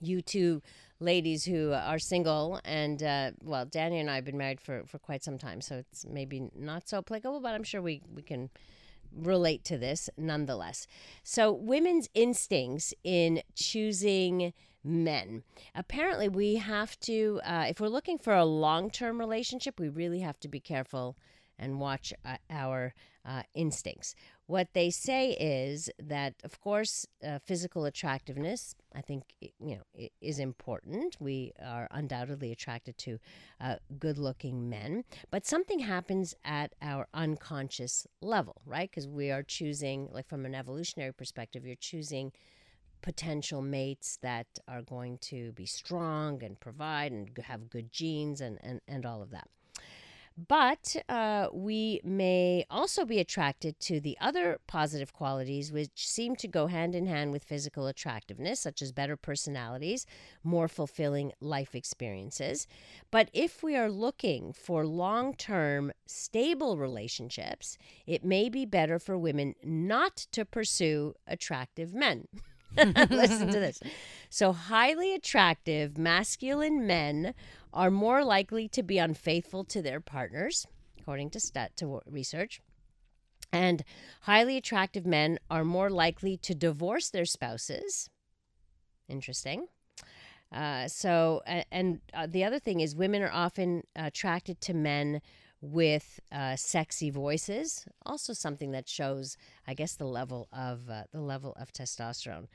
you 0.00 0.22
two 0.22 0.62
ladies 1.04 1.44
who 1.44 1.72
are 1.72 1.98
single. 1.98 2.60
And 2.64 3.02
uh, 3.02 3.32
well, 3.42 3.64
Danny 3.64 4.00
and 4.00 4.10
I 4.10 4.16
have 4.16 4.24
been 4.24 4.38
married 4.38 4.60
for, 4.60 4.84
for 4.86 4.98
quite 4.98 5.22
some 5.22 5.38
time, 5.38 5.60
so 5.60 5.76
it's 5.76 6.04
maybe 6.06 6.50
not 6.56 6.88
so 6.88 6.98
applicable, 6.98 7.40
but 7.40 7.54
I'm 7.54 7.64
sure 7.64 7.82
we, 7.82 8.02
we 8.14 8.22
can 8.22 8.50
relate 9.16 9.64
to 9.64 9.78
this 9.78 10.10
nonetheless. 10.16 10.86
So, 11.22 11.52
women's 11.52 12.08
instincts 12.14 12.94
in 13.04 13.42
choosing 13.54 14.52
men. 14.82 15.42
Apparently, 15.74 16.28
we 16.28 16.56
have 16.56 16.98
to, 17.00 17.40
uh, 17.44 17.66
if 17.68 17.80
we're 17.80 17.88
looking 17.88 18.18
for 18.18 18.34
a 18.34 18.44
long 18.44 18.90
term 18.90 19.18
relationship, 19.18 19.80
we 19.80 19.88
really 19.88 20.20
have 20.20 20.38
to 20.40 20.48
be 20.48 20.60
careful 20.60 21.16
and 21.58 21.80
watch 21.80 22.12
uh, 22.24 22.36
our 22.50 22.94
uh, 23.24 23.42
instincts. 23.54 24.14
What 24.46 24.68
they 24.74 24.90
say 24.90 25.32
is 25.32 25.88
that, 25.98 26.34
of 26.44 26.60
course, 26.60 27.06
uh, 27.26 27.38
physical 27.38 27.86
attractiveness, 27.86 28.74
I 28.94 29.00
think, 29.00 29.22
you 29.40 29.76
know, 29.76 30.08
is 30.20 30.38
important. 30.38 31.16
We 31.18 31.52
are 31.64 31.88
undoubtedly 31.90 32.52
attracted 32.52 32.98
to 32.98 33.18
uh, 33.60 33.76
good-looking 33.98 34.68
men, 34.68 35.04
but 35.30 35.46
something 35.46 35.78
happens 35.78 36.34
at 36.44 36.74
our 36.82 37.06
unconscious 37.14 38.06
level, 38.20 38.60
right? 38.66 38.90
Because 38.90 39.08
we 39.08 39.30
are 39.30 39.42
choosing, 39.42 40.08
like 40.12 40.28
from 40.28 40.44
an 40.44 40.54
evolutionary 40.54 41.12
perspective, 41.12 41.64
you're 41.64 41.76
choosing 41.76 42.32
potential 43.00 43.60
mates 43.62 44.18
that 44.22 44.46
are 44.68 44.82
going 44.82 45.18
to 45.18 45.52
be 45.52 45.66
strong 45.66 46.42
and 46.42 46.58
provide 46.60 47.12
and 47.12 47.30
have 47.44 47.70
good 47.70 47.92
genes 47.92 48.40
and, 48.40 48.58
and, 48.62 48.80
and 48.88 49.04
all 49.06 49.22
of 49.22 49.30
that. 49.30 49.48
But 50.36 50.96
uh, 51.08 51.46
we 51.52 52.00
may 52.02 52.64
also 52.68 53.04
be 53.04 53.20
attracted 53.20 53.78
to 53.80 54.00
the 54.00 54.16
other 54.20 54.58
positive 54.66 55.12
qualities 55.12 55.70
which 55.70 56.08
seem 56.08 56.34
to 56.36 56.48
go 56.48 56.66
hand 56.66 56.96
in 56.96 57.06
hand 57.06 57.30
with 57.30 57.44
physical 57.44 57.86
attractiveness, 57.86 58.58
such 58.58 58.82
as 58.82 58.90
better 58.90 59.16
personalities, 59.16 60.06
more 60.42 60.66
fulfilling 60.66 61.32
life 61.40 61.76
experiences. 61.76 62.66
But 63.12 63.30
if 63.32 63.62
we 63.62 63.76
are 63.76 63.90
looking 63.90 64.52
for 64.52 64.84
long 64.84 65.34
term, 65.34 65.92
stable 66.06 66.78
relationships, 66.78 67.78
it 68.04 68.24
may 68.24 68.48
be 68.48 68.66
better 68.66 68.98
for 68.98 69.16
women 69.16 69.54
not 69.62 70.16
to 70.32 70.44
pursue 70.44 71.14
attractive 71.28 71.94
men. 71.94 72.26
Listen 72.76 73.48
to 73.52 73.60
this. 73.60 73.80
So, 74.30 74.52
highly 74.52 75.14
attractive 75.14 75.96
masculine 75.96 76.88
men 76.88 77.34
are 77.74 77.90
more 77.90 78.24
likely 78.24 78.68
to 78.68 78.82
be 78.82 78.98
unfaithful 78.98 79.64
to 79.64 79.82
their 79.82 80.00
partners, 80.00 80.66
according 80.98 81.30
to 81.30 81.40
stat 81.40 81.76
to 81.76 82.00
research. 82.06 82.62
And 83.52 83.84
highly 84.22 84.56
attractive 84.56 85.04
men 85.04 85.38
are 85.50 85.64
more 85.64 85.90
likely 85.90 86.36
to 86.38 86.54
divorce 86.54 87.10
their 87.10 87.24
spouses. 87.26 88.08
Interesting. 89.08 89.66
Uh, 90.50 90.88
so, 90.88 91.42
a- 91.46 91.64
and 91.72 92.00
uh, 92.14 92.26
the 92.30 92.44
other 92.44 92.58
thing 92.58 92.80
is, 92.80 92.96
women 92.96 93.22
are 93.22 93.32
often 93.32 93.82
attracted 93.96 94.60
to 94.62 94.74
men 94.74 95.20
with 95.60 96.20
uh, 96.30 96.56
sexy 96.56 97.10
voices. 97.10 97.86
Also, 98.06 98.32
something 98.32 98.70
that 98.70 98.88
shows, 98.88 99.36
I 99.66 99.74
guess, 99.74 99.96
the 99.96 100.06
level 100.06 100.48
of 100.52 100.88
uh, 100.88 101.04
the 101.12 101.20
level 101.20 101.56
of 101.58 101.72
testosterone. 101.72 102.46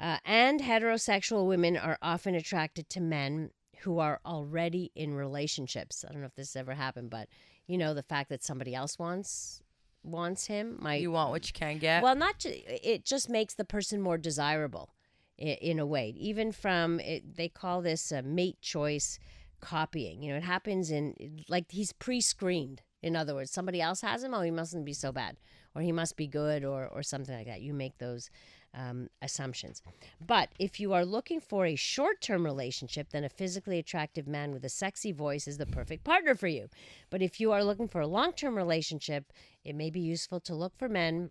Uh, 0.00 0.18
and 0.24 0.60
heterosexual 0.60 1.46
women 1.46 1.76
are 1.76 1.98
often 2.02 2.34
attracted 2.34 2.88
to 2.90 3.00
men 3.00 3.50
who 3.82 3.98
are 3.98 4.20
already 4.24 4.90
in 4.94 5.14
relationships. 5.14 6.04
I 6.08 6.12
don't 6.12 6.20
know 6.20 6.26
if 6.26 6.34
this 6.34 6.54
has 6.54 6.60
ever 6.60 6.74
happened, 6.74 7.10
but 7.10 7.28
you 7.66 7.78
know 7.78 7.94
the 7.94 8.02
fact 8.02 8.28
that 8.30 8.42
somebody 8.44 8.74
else 8.74 8.98
wants 8.98 9.62
wants 10.04 10.46
him 10.46 10.78
might 10.80 11.00
You 11.00 11.12
want 11.12 11.30
what 11.30 11.46
you 11.46 11.52
can 11.52 11.78
get. 11.78 12.02
well, 12.02 12.16
not 12.16 12.38
ju- 12.40 12.50
it 12.66 13.04
just 13.04 13.28
makes 13.28 13.54
the 13.54 13.64
person 13.64 14.00
more 14.02 14.18
desirable 14.18 14.90
in, 15.38 15.54
in 15.70 15.78
a 15.78 15.86
way. 15.86 16.08
Even 16.18 16.50
from 16.52 16.98
it, 17.00 17.36
they 17.36 17.48
call 17.48 17.82
this 17.82 18.10
uh, 18.10 18.22
mate 18.24 18.60
choice 18.60 19.18
copying. 19.60 20.22
You 20.22 20.32
know, 20.32 20.38
it 20.38 20.42
happens 20.42 20.90
in 20.90 21.14
like 21.48 21.70
he's 21.70 21.92
pre-screened. 21.92 22.82
In 23.02 23.16
other 23.16 23.34
words, 23.34 23.50
somebody 23.50 23.80
else 23.80 24.00
has 24.02 24.22
him. 24.22 24.34
Oh, 24.34 24.42
he 24.42 24.50
mustn't 24.50 24.84
be 24.84 24.92
so 24.92 25.10
bad, 25.12 25.36
or 25.74 25.82
he 25.82 25.92
must 25.92 26.16
be 26.16 26.26
good, 26.26 26.64
or 26.64 26.86
or 26.86 27.02
something 27.02 27.34
like 27.36 27.46
that. 27.46 27.60
You 27.62 27.74
make 27.74 27.98
those 27.98 28.30
um, 28.74 29.08
assumptions. 29.20 29.82
But 30.24 30.50
if 30.58 30.80
you 30.80 30.92
are 30.92 31.04
looking 31.04 31.40
for 31.40 31.66
a 31.66 31.76
short-term 31.76 32.44
relationship, 32.44 33.10
then 33.10 33.24
a 33.24 33.28
physically 33.28 33.78
attractive 33.78 34.26
man 34.26 34.52
with 34.52 34.64
a 34.64 34.68
sexy 34.68 35.12
voice 35.12 35.46
is 35.46 35.58
the 35.58 35.66
perfect 35.66 36.04
partner 36.04 36.34
for 36.34 36.46
you. 36.48 36.68
But 37.10 37.22
if 37.22 37.40
you 37.40 37.52
are 37.52 37.64
looking 37.64 37.88
for 37.88 38.00
a 38.00 38.06
long-term 38.06 38.56
relationship, 38.56 39.32
it 39.64 39.74
may 39.74 39.90
be 39.90 40.00
useful 40.00 40.40
to 40.40 40.54
look 40.54 40.76
for 40.76 40.88
men 40.88 41.30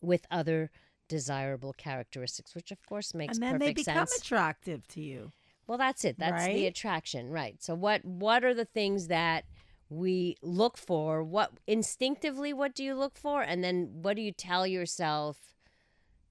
with 0.00 0.26
other 0.30 0.70
desirable 1.08 1.72
characteristics, 1.72 2.54
which 2.54 2.70
of 2.70 2.84
course 2.86 3.14
makes 3.14 3.36
sense. 3.36 3.38
and 3.38 3.42
then 3.42 3.60
perfect 3.60 3.76
they 3.76 3.82
become 3.82 4.06
sense. 4.06 4.20
attractive 4.22 4.86
to 4.88 5.00
you. 5.00 5.32
well, 5.66 5.78
that's 5.78 6.04
it. 6.04 6.18
That's 6.18 6.46
the 6.46 6.66
attraction, 6.66 7.30
right? 7.30 7.62
So 7.62 7.74
what 7.74 8.04
what 8.04 8.44
are 8.44 8.54
the 8.54 8.64
things 8.64 9.08
that 9.08 9.44
we 9.88 10.36
look 10.40 10.76
for? 10.76 11.22
What 11.22 11.52
instinctively 11.66 12.52
what 12.52 12.74
do 12.74 12.84
you 12.84 12.94
look 12.94 13.16
for? 13.16 13.42
And 13.42 13.62
then 13.62 13.90
what 14.02 14.16
do 14.16 14.22
you 14.22 14.32
tell 14.32 14.66
yourself? 14.66 15.49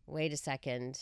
Wait 0.09 0.33
a 0.33 0.37
second. 0.37 0.99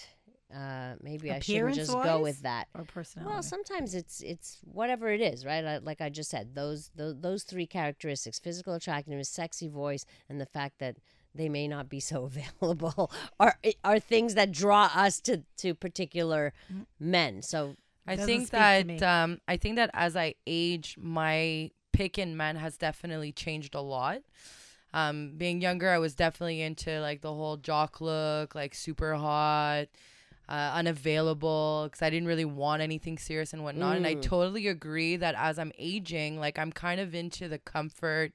Uh, 0.53 0.93
maybe 1.01 1.29
I 1.29 1.39
shouldn't 1.39 1.75
just 1.75 1.91
go 1.91 2.21
with 2.21 2.43
that. 2.43 2.67
Or 2.73 2.85
personality. 2.85 3.33
Well, 3.33 3.43
sometimes 3.43 3.93
it's 3.93 4.21
it's 4.21 4.59
whatever 4.63 5.09
it 5.09 5.19
is, 5.19 5.45
right? 5.45 5.63
I, 5.65 5.77
like 5.79 5.99
I 5.99 6.09
just 6.09 6.29
said, 6.29 6.55
those, 6.55 6.89
those 6.95 7.19
those 7.19 7.43
three 7.43 7.67
characteristics: 7.67 8.39
physical 8.39 8.73
attractiveness, 8.73 9.29
sexy 9.29 9.67
voice, 9.67 10.05
and 10.29 10.39
the 10.39 10.45
fact 10.45 10.79
that 10.79 10.97
they 11.35 11.49
may 11.49 11.67
not 11.67 11.89
be 11.89 11.99
so 12.11 12.23
available 12.25 13.11
are 13.39 13.57
are 13.83 13.99
things 13.99 14.35
that 14.35 14.51
draw 14.51 14.89
us 14.95 15.19
to 15.21 15.43
to 15.57 15.73
particular 15.73 16.53
men. 16.99 17.41
So 17.41 17.75
I 18.07 18.15
think 18.15 18.49
that 18.51 19.03
um, 19.03 19.39
I 19.47 19.57
think 19.57 19.75
that 19.75 19.89
as 19.93 20.15
I 20.15 20.35
age, 20.45 20.95
my 20.97 21.71
pick 21.91 22.17
in 22.17 22.37
men 22.37 22.55
has 22.55 22.77
definitely 22.77 23.33
changed 23.33 23.75
a 23.75 23.81
lot. 23.81 24.21
Um, 24.93 25.33
being 25.37 25.61
younger, 25.61 25.89
I 25.89 25.97
was 25.99 26.15
definitely 26.15 26.61
into 26.61 26.99
like 27.01 27.21
the 27.21 27.33
whole 27.33 27.57
jock 27.57 28.01
look, 28.01 28.55
like 28.55 28.73
super 28.73 29.15
hot, 29.15 29.87
uh, 30.49 30.71
unavailable, 30.73 31.83
because 31.85 32.01
I 32.01 32.09
didn't 32.09 32.27
really 32.27 32.45
want 32.45 32.81
anything 32.81 33.17
serious 33.17 33.53
and 33.53 33.63
whatnot. 33.63 33.97
And 33.97 34.07
I 34.07 34.13
totally 34.21 34.67
agree 34.67 35.17
that 35.17 35.35
as 35.37 35.59
I'm 35.59 35.73
aging, 35.77 36.39
like 36.39 36.57
I'm 36.57 36.71
kind 36.71 36.99
of 37.01 37.13
into 37.13 37.47
the 37.47 37.59
comfort 37.59 38.31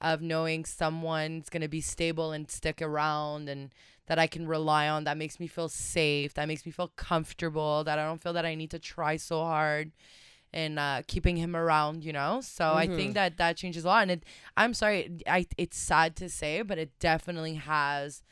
of 0.00 0.22
knowing 0.22 0.64
someone's 0.64 1.50
gonna 1.50 1.68
be 1.68 1.80
stable 1.80 2.32
and 2.32 2.50
stick 2.50 2.80
around 2.80 3.48
and 3.48 3.70
that 4.06 4.18
I 4.18 4.26
can 4.26 4.46
rely 4.48 4.88
on 4.88 5.04
that 5.04 5.16
makes 5.18 5.38
me 5.38 5.46
feel 5.46 5.68
safe, 5.68 6.34
that 6.34 6.48
makes 6.48 6.64
me 6.64 6.72
feel 6.72 6.88
comfortable, 6.96 7.84
that 7.84 7.98
I 7.98 8.04
don't 8.04 8.22
feel 8.22 8.32
that 8.32 8.46
I 8.46 8.54
need 8.54 8.70
to 8.70 8.78
try 8.78 9.16
so 9.16 9.40
hard 9.40 9.92
and 10.52 10.78
uh, 10.78 11.02
keeping 11.06 11.36
him 11.36 11.54
around, 11.54 12.04
you 12.04 12.12
know. 12.12 12.40
So 12.42 12.72
I 12.74 12.86
think 12.86 13.14
that 13.14 13.36
that 13.36 13.56
changes 13.56 13.84
a 13.84 13.88
lot. 13.88 14.02
And 14.02 14.10
it, 14.10 14.24
I'm 14.56 14.74
sorry, 14.74 15.20
I 15.26 15.46
it's 15.56 15.78
sad 15.78 16.16
to 16.16 16.28
say, 16.28 16.62
but 16.62 16.78
it 16.78 16.98
definitely 16.98 17.54
has 17.54 18.22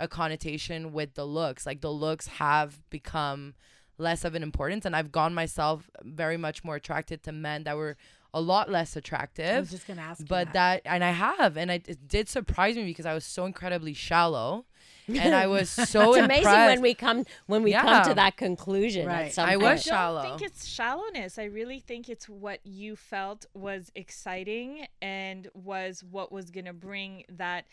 a 0.00 0.08
connotation 0.08 0.92
with 0.92 1.14
the 1.14 1.24
looks. 1.24 1.66
Like 1.66 1.80
the 1.80 1.92
looks 1.92 2.26
have 2.26 2.80
become 2.90 3.54
less 3.96 4.24
of 4.24 4.34
an 4.34 4.42
importance, 4.42 4.84
and 4.84 4.94
I've 4.94 5.12
gone 5.12 5.34
myself 5.34 5.90
very 6.02 6.36
much 6.36 6.64
more 6.64 6.76
attracted 6.76 7.22
to 7.24 7.32
men 7.32 7.64
that 7.64 7.76
were 7.76 7.96
a 8.34 8.40
lot 8.40 8.70
less 8.70 8.94
attractive 8.96 9.56
I 9.56 9.60
was 9.60 9.70
just 9.70 9.86
gonna 9.86 10.02
ask. 10.02 10.20
you 10.20 10.26
but 10.26 10.52
that. 10.52 10.82
and 10.84 11.02
I 11.02 11.10
have, 11.10 11.56
and 11.56 11.70
I, 11.70 11.76
it 11.86 12.06
did 12.08 12.28
surprise 12.28 12.76
me 12.76 12.84
because 12.84 13.06
I 13.06 13.14
was 13.14 13.24
so 13.24 13.46
incredibly 13.46 13.94
shallow, 13.94 14.66
and 15.08 15.34
I 15.34 15.46
was 15.46 15.70
so 15.70 16.14
It's 16.14 16.24
amazing 16.24 16.44
when 16.66 16.80
we 16.82 16.92
come 16.92 17.24
when 17.46 17.62
we 17.62 17.72
come 17.72 18.04
to 18.06 18.14
that 18.14 18.36
conclusion. 18.36 19.06
Right. 19.06 19.26
At 19.26 19.32
some 19.32 19.48
I 19.48 19.52
point. 19.52 19.62
was 19.62 19.70
I 19.70 19.72
don't 19.72 19.82
shallow. 19.82 20.22
think 20.22 20.42
it's 20.42 20.66
shallowness. 20.66 21.38
I 21.38 21.44
really 21.44 21.80
think 21.80 22.10
it's 22.10 22.28
what 22.28 22.60
you 22.64 22.94
felt 22.94 23.46
was 23.54 23.90
exciting 23.94 24.86
and 25.00 25.48
was 25.54 26.04
what 26.04 26.30
was 26.30 26.50
going 26.50 26.66
to 26.66 26.74
bring 26.74 27.24
that 27.30 27.64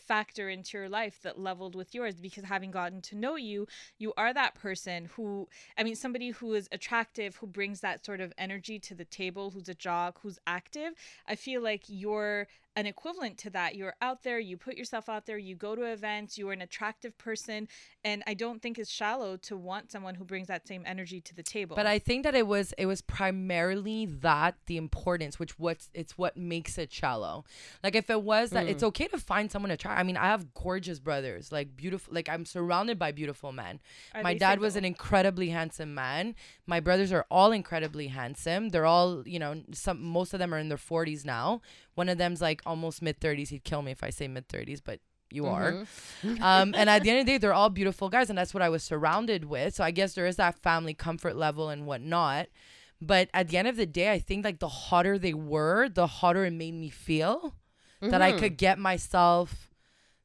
factor 0.00 0.48
into 0.48 0.78
your 0.78 0.88
life 0.88 1.20
that 1.22 1.38
leveled 1.38 1.74
with 1.74 1.94
yours 1.94 2.16
because 2.16 2.44
having 2.44 2.70
gotten 2.70 3.00
to 3.00 3.16
know 3.16 3.36
you 3.36 3.66
you 3.98 4.12
are 4.16 4.32
that 4.32 4.54
person 4.54 5.06
who 5.16 5.48
i 5.76 5.82
mean 5.82 5.96
somebody 5.96 6.30
who 6.30 6.54
is 6.54 6.68
attractive 6.72 7.36
who 7.36 7.46
brings 7.46 7.80
that 7.80 8.04
sort 8.04 8.20
of 8.20 8.32
energy 8.38 8.78
to 8.78 8.94
the 8.94 9.04
table 9.04 9.50
who's 9.50 9.68
a 9.68 9.74
jock 9.74 10.20
who's 10.22 10.38
active. 10.46 10.92
I 11.26 11.34
feel 11.34 11.62
like 11.62 11.84
you're 11.88 12.48
an 12.80 12.86
equivalent 12.94 13.36
to 13.44 13.48
that 13.58 13.70
you're 13.78 13.96
out 14.08 14.20
there 14.26 14.38
you 14.38 14.56
put 14.56 14.74
yourself 14.80 15.08
out 15.14 15.24
there 15.26 15.38
you 15.48 15.54
go 15.66 15.70
to 15.74 15.82
events 15.98 16.30
you're 16.38 16.52
an 16.52 16.62
attractive 16.68 17.14
person 17.18 17.60
and 18.08 18.18
i 18.30 18.34
don't 18.42 18.60
think 18.62 18.74
it's 18.78 18.90
shallow 19.02 19.36
to 19.48 19.54
want 19.56 19.84
someone 19.94 20.14
who 20.18 20.24
brings 20.32 20.46
that 20.52 20.62
same 20.72 20.82
energy 20.94 21.20
to 21.28 21.32
the 21.34 21.42
table 21.42 21.74
But 21.80 21.86
I 21.96 21.98
think 21.98 22.20
that 22.26 22.36
it 22.42 22.46
was 22.54 22.66
it 22.82 22.86
was 22.86 23.00
primarily 23.02 24.06
that 24.06 24.54
the 24.66 24.76
importance, 24.76 25.38
which 25.38 25.58
what's 25.58 25.86
it's 26.00 26.14
what 26.22 26.36
makes 26.36 26.72
it 26.78 26.90
shallow. 27.00 27.44
Like 27.84 27.96
if 28.02 28.08
it 28.16 28.22
was 28.22 28.50
that 28.50 28.66
Mm. 28.66 28.70
it's 28.72 28.82
okay 28.90 29.08
to 29.14 29.18
find 29.18 29.46
someone 29.52 29.70
attractive. 29.70 30.00
I 30.00 30.04
mean, 30.08 30.16
I 30.16 30.26
have 30.34 30.42
gorgeous 30.54 30.98
brothers, 31.08 31.44
like 31.56 31.68
beautiful. 31.76 32.08
Like 32.18 32.28
I'm 32.28 32.44
surrounded 32.44 32.96
by 32.98 33.10
beautiful 33.12 33.50
men. 33.52 33.74
Are 34.14 34.22
My 34.22 34.34
dad 34.34 34.60
was 34.60 34.74
an 34.76 34.84
incredibly 34.84 35.48
handsome 35.58 35.92
man. 35.94 36.34
My 36.66 36.80
brothers 36.80 37.10
are 37.16 37.26
all 37.30 37.50
incredibly 37.52 38.08
handsome. 38.20 38.62
They're 38.72 38.90
all 38.94 39.10
you 39.34 39.38
know 39.42 39.52
some 39.72 39.98
most 40.18 40.30
of 40.34 40.38
them 40.40 40.50
are 40.54 40.58
in 40.64 40.68
their 40.68 40.84
40s 40.92 41.24
now. 41.24 41.60
One 41.94 42.08
of 42.08 42.18
them's 42.18 42.40
like 42.48 42.60
almost 42.68 43.02
mid 43.02 43.18
30s. 43.20 43.48
He'd 43.48 43.64
kill 43.64 43.82
me 43.82 43.90
if 43.92 44.04
I 44.04 44.10
say 44.10 44.28
mid 44.28 44.48
30s, 44.48 44.80
but 44.84 45.00
you 45.30 45.46
are. 45.46 45.84
um, 46.40 46.74
and 46.74 46.88
at 46.88 47.02
the 47.02 47.10
end 47.10 47.20
of 47.20 47.26
the 47.26 47.32
day, 47.32 47.38
they're 47.42 47.52
all 47.54 47.70
beautiful 47.70 48.08
guys, 48.08 48.28
and 48.30 48.38
that's 48.38 48.54
what 48.54 48.62
I 48.62 48.68
was 48.68 48.82
surrounded 48.84 49.44
with. 49.44 49.74
So 49.74 49.82
I 49.84 49.90
guess 49.90 50.14
there 50.14 50.26
is 50.26 50.36
that 50.36 50.58
family 50.62 50.94
comfort 50.94 51.34
level 51.36 51.68
and 51.68 51.86
whatnot. 51.86 52.46
But 53.00 53.28
at 53.34 53.48
the 53.48 53.56
end 53.58 53.68
of 53.68 53.76
the 53.76 53.86
day, 53.86 54.10
I 54.12 54.18
think 54.18 54.44
like 54.44 54.58
the 54.58 54.68
hotter 54.68 55.18
they 55.18 55.34
were, 55.34 55.88
the 55.88 56.06
hotter 56.06 56.44
it 56.44 56.52
made 56.52 56.74
me 56.74 56.88
feel 56.90 57.54
that 58.00 58.22
I 58.22 58.30
could 58.38 58.56
get 58.56 58.78
myself 58.78 59.70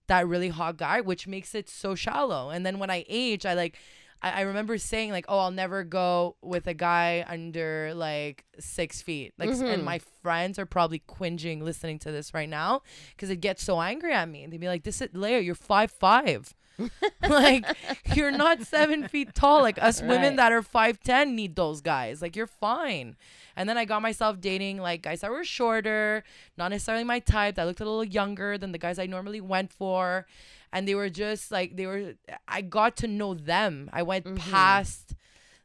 that 0.07 0.27
really 0.27 0.49
hot 0.49 0.77
guy, 0.77 1.01
which 1.01 1.27
makes 1.27 1.53
it 1.55 1.69
so 1.69 1.95
shallow. 1.95 2.49
And 2.49 2.65
then 2.65 2.77
when 2.79 2.89
I 2.89 3.05
age, 3.09 3.45
I 3.45 3.53
like. 3.55 3.77
I 4.23 4.31
I 4.31 4.41
remember 4.41 4.77
saying 4.77 5.11
like, 5.11 5.25
"Oh, 5.27 5.37
I'll 5.37 5.51
never 5.51 5.83
go 5.83 6.37
with 6.41 6.65
a 6.67 6.73
guy 6.73 7.25
under 7.27 7.93
like 7.93 8.45
six 8.59 9.01
feet." 9.01 9.33
Like, 9.37 9.49
and 9.49 9.59
mm-hmm. 9.59 9.83
my 9.83 9.99
friends 10.21 10.57
are 10.57 10.65
probably 10.65 10.99
quinging 10.99 11.63
listening 11.63 11.99
to 11.99 12.11
this 12.11 12.33
right 12.33 12.49
now 12.49 12.81
because 13.11 13.29
it 13.29 13.37
gets 13.37 13.63
so 13.63 13.79
angry 13.81 14.13
at 14.13 14.29
me. 14.29 14.47
They'd 14.47 14.59
be 14.59 14.67
like, 14.67 14.83
"This 14.83 15.01
is 15.01 15.09
Leia, 15.09 15.43
you're 15.43 15.55
five 15.55 15.91
five. 15.91 16.55
like 17.29 17.65
you're 18.15 18.31
not 18.31 18.63
seven 18.63 19.07
feet 19.07 19.35
tall. 19.35 19.61
Like 19.61 19.77
us 19.79 20.01
women 20.01 20.37
that 20.37 20.51
are 20.51 20.63
five 20.63 20.99
ten 21.01 21.35
need 21.35 21.55
those 21.55 21.81
guys. 21.81 22.21
Like 22.21 22.35
you're 22.35 22.47
fine." 22.47 23.15
And 23.55 23.69
then 23.69 23.77
I 23.77 23.85
got 23.85 24.01
myself 24.01 24.41
dating 24.41 24.79
like 24.79 25.03
guys 25.03 25.21
that 25.21 25.29
were 25.29 25.43
shorter, 25.43 26.23
not 26.57 26.69
necessarily 26.69 27.03
my 27.03 27.19
type, 27.19 27.55
that 27.55 27.65
looked 27.65 27.81
a 27.81 27.85
little 27.85 28.03
younger 28.03 28.57
than 28.57 28.71
the 28.71 28.79
guys 28.79 28.97
I 28.97 29.05
normally 29.05 29.41
went 29.41 29.71
for. 29.71 30.25
And 30.73 30.87
they 30.87 30.95
were 30.95 31.09
just 31.09 31.51
like 31.51 31.77
they 31.77 31.85
were 31.85 32.15
I 32.47 32.61
got 32.61 32.97
to 32.97 33.07
know 33.07 33.35
them. 33.35 33.89
I 33.93 34.03
went 34.03 34.25
mm-hmm. 34.25 34.51
past 34.51 35.13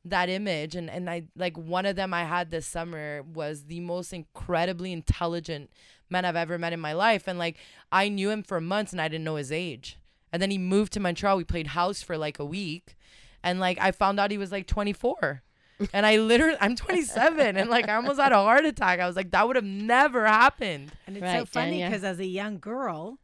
that 0.05 0.29
image 0.29 0.77
and 0.77 0.89
and 0.91 1.09
I 1.09 1.25
like 1.35 1.57
one 1.57 1.87
of 1.87 1.97
them 1.97 2.15
I 2.15 2.25
had 2.25 2.51
this 2.51 2.67
summer 2.67 3.23
was 3.23 3.65
the 3.65 3.81
most 3.81 4.13
incredibly 4.13 4.93
intelligent 4.93 5.71
man 6.11 6.25
I've 6.25 6.37
ever 6.37 6.59
met 6.59 6.73
in 6.73 6.81
my 6.81 6.93
life 6.93 7.27
and 7.27 7.39
like 7.39 7.57
I 7.91 8.09
knew 8.09 8.31
him 8.31 8.43
for 8.43 8.61
months 8.61 8.93
and 8.93 9.01
I 9.01 9.09
didn't 9.09 9.25
know 9.25 9.37
his 9.37 9.51
age. 9.51 9.99
And 10.31 10.43
then 10.43 10.51
he 10.51 10.59
moved 10.59 10.93
to 10.93 11.01
Montreal. 11.01 11.39
We 11.39 11.45
played 11.45 11.69
house 11.69 12.03
for 12.03 12.19
like 12.19 12.39
a 12.39 12.45
week 12.45 12.97
and 13.43 13.61
like 13.61 13.79
I 13.81 13.93
found 13.93 14.21
out 14.21 14.31
he 14.31 14.39
was 14.39 14.53
like 14.53 14.67
24. 14.67 15.43
and 15.93 16.05
I 16.05 16.17
literally 16.17 16.57
I'm 16.61 16.77
27 16.77 17.57
and 17.57 17.71
like 17.71 17.89
I 17.89 17.95
almost 17.95 18.21
had 18.21 18.33
a 18.33 18.37
heart 18.37 18.67
attack. 18.67 19.01
I 19.01 19.07
was 19.07 19.17
like 19.17 19.31
that 19.31 19.47
would 19.47 19.57
have 19.57 19.65
never 19.65 20.27
happened. 20.27 20.93
And 21.07 21.17
it's 21.17 21.33
so 21.33 21.47
funny 21.47 21.83
because 21.83 22.05
as 22.05 22.19
a 22.19 22.27
young 22.27 22.59
girl, 22.59 23.19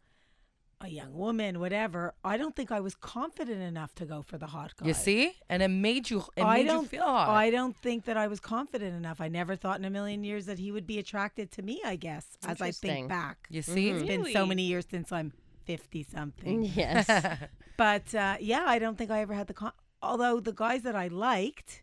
a 0.85 0.89
young 0.89 1.15
woman, 1.15 1.59
whatever, 1.61 2.15
I 2.25 2.37
don't 2.37 2.55
think 2.55 2.71
I 2.71 2.81
was 2.81 2.95
confident 2.95 3.63
enough 3.63 3.95
to 3.97 4.05
go 4.05 4.23
for 4.23 4.39
the 4.39 4.47
hot 4.47 4.77
guy. 4.77 4.87
You 4.87 4.95
see? 4.95 5.33
And 5.49 5.63
it 5.63 5.69
made 5.69 6.11
you 6.11 6.25
it 6.37 6.43
I 6.43 6.59
made 6.59 6.67
don't 6.67 6.83
you 6.83 6.89
feel 6.89 7.05
hot. 7.05 7.29
I 7.31 7.51
don't 7.51 7.77
think 7.77 8.05
that 8.05 8.17
I 8.17 8.27
was 8.29 8.41
confident 8.41 8.95
enough. 8.95 9.21
I 9.21 9.29
never 9.29 9.57
thought 9.57 9.79
in 9.79 9.85
a 9.85 9.91
million 9.91 10.25
years 10.25 10.47
that 10.47 10.59
he 10.59 10.71
would 10.71 10.87
be 10.87 10.99
attracted 10.99 11.51
to 11.53 11.63
me, 11.63 11.81
I 11.85 11.97
guess, 11.97 12.27
as 12.47 12.61
I 12.61 12.71
think 12.71 13.09
back. 13.09 13.47
you 13.51 13.63
see? 13.63 13.91
It's 13.91 14.05
been 14.07 14.27
so 14.33 14.47
many 14.47 14.63
years 14.63 14.87
since 14.91 15.11
I'm 15.13 15.33
50 15.65 16.03
something. 16.05 16.65
Yes. 16.75 17.09
But 17.77 18.15
uh, 18.15 18.37
yeah, 18.39 18.63
I 18.67 18.79
don't 18.79 18.97
think 18.97 19.11
I 19.11 19.21
ever 19.21 19.35
had 19.35 19.49
the 19.49 19.55
con- 19.55 19.73
although 20.01 20.39
the 20.39 20.53
guys 20.53 20.83
that 20.83 20.95
I 20.95 21.09
liked, 21.09 21.83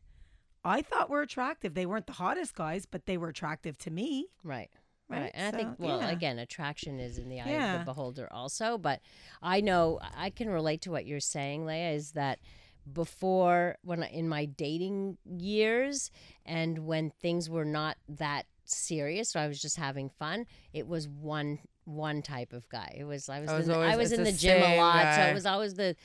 I 0.63 0.81
thought 0.81 1.09
were 1.09 1.21
attractive. 1.21 1.73
They 1.73 1.85
weren't 1.85 2.07
the 2.07 2.13
hottest 2.13 2.55
guys, 2.55 2.85
but 2.85 3.05
they 3.07 3.17
were 3.17 3.27
attractive 3.27 3.77
to 3.79 3.91
me. 3.91 4.27
Right. 4.41 4.69
Right, 5.11 5.21
Right. 5.23 5.31
And 5.33 5.55
I 5.55 5.57
think, 5.59 5.75
well, 5.79 5.99
yeah. 5.99 6.09
again, 6.11 6.39
attraction 6.39 6.99
is 6.99 7.17
in 7.17 7.29
the 7.29 7.41
eye 7.41 7.49
of 7.73 7.79
the 7.79 7.85
beholder 7.85 8.27
also. 8.31 8.77
But 8.77 9.01
I 9.41 9.61
know 9.61 9.99
I 10.15 10.29
can 10.29 10.49
relate 10.49 10.81
to 10.83 10.91
what 10.91 11.05
you're 11.05 11.19
saying, 11.19 11.65
Leah, 11.65 11.91
is 11.91 12.11
that 12.13 12.39
before, 12.91 13.77
when 13.83 14.03
I, 14.03 14.07
in 14.09 14.27
my 14.27 14.45
dating 14.45 15.17
years 15.25 16.09
and 16.45 16.79
when 16.79 17.11
things 17.11 17.49
were 17.49 17.65
not 17.65 17.97
that 18.09 18.45
serious, 18.65 19.29
so 19.29 19.39
I 19.39 19.47
was 19.47 19.61
just 19.61 19.77
having 19.77 20.09
fun, 20.09 20.45
it 20.73 20.87
was 20.87 21.07
one 21.07 21.59
one 21.85 22.21
type 22.21 22.53
of 22.53 22.67
guy. 22.69 22.95
It 22.97 23.03
was, 23.05 23.27
I 23.27 23.39
was, 23.39 23.49
I 23.49 23.57
was 23.57 23.67
in, 23.67 23.73
the- 23.73 23.79
I 23.79 23.95
was 23.97 24.11
in 24.11 24.23
the 24.23 24.31
the 24.31 24.37
gym 24.37 24.61
a 24.61 24.77
lot. 24.77 25.15
So 25.15 25.21
it 25.21 25.33
was 25.33 25.45
always 25.47 25.73
the, 25.73 25.95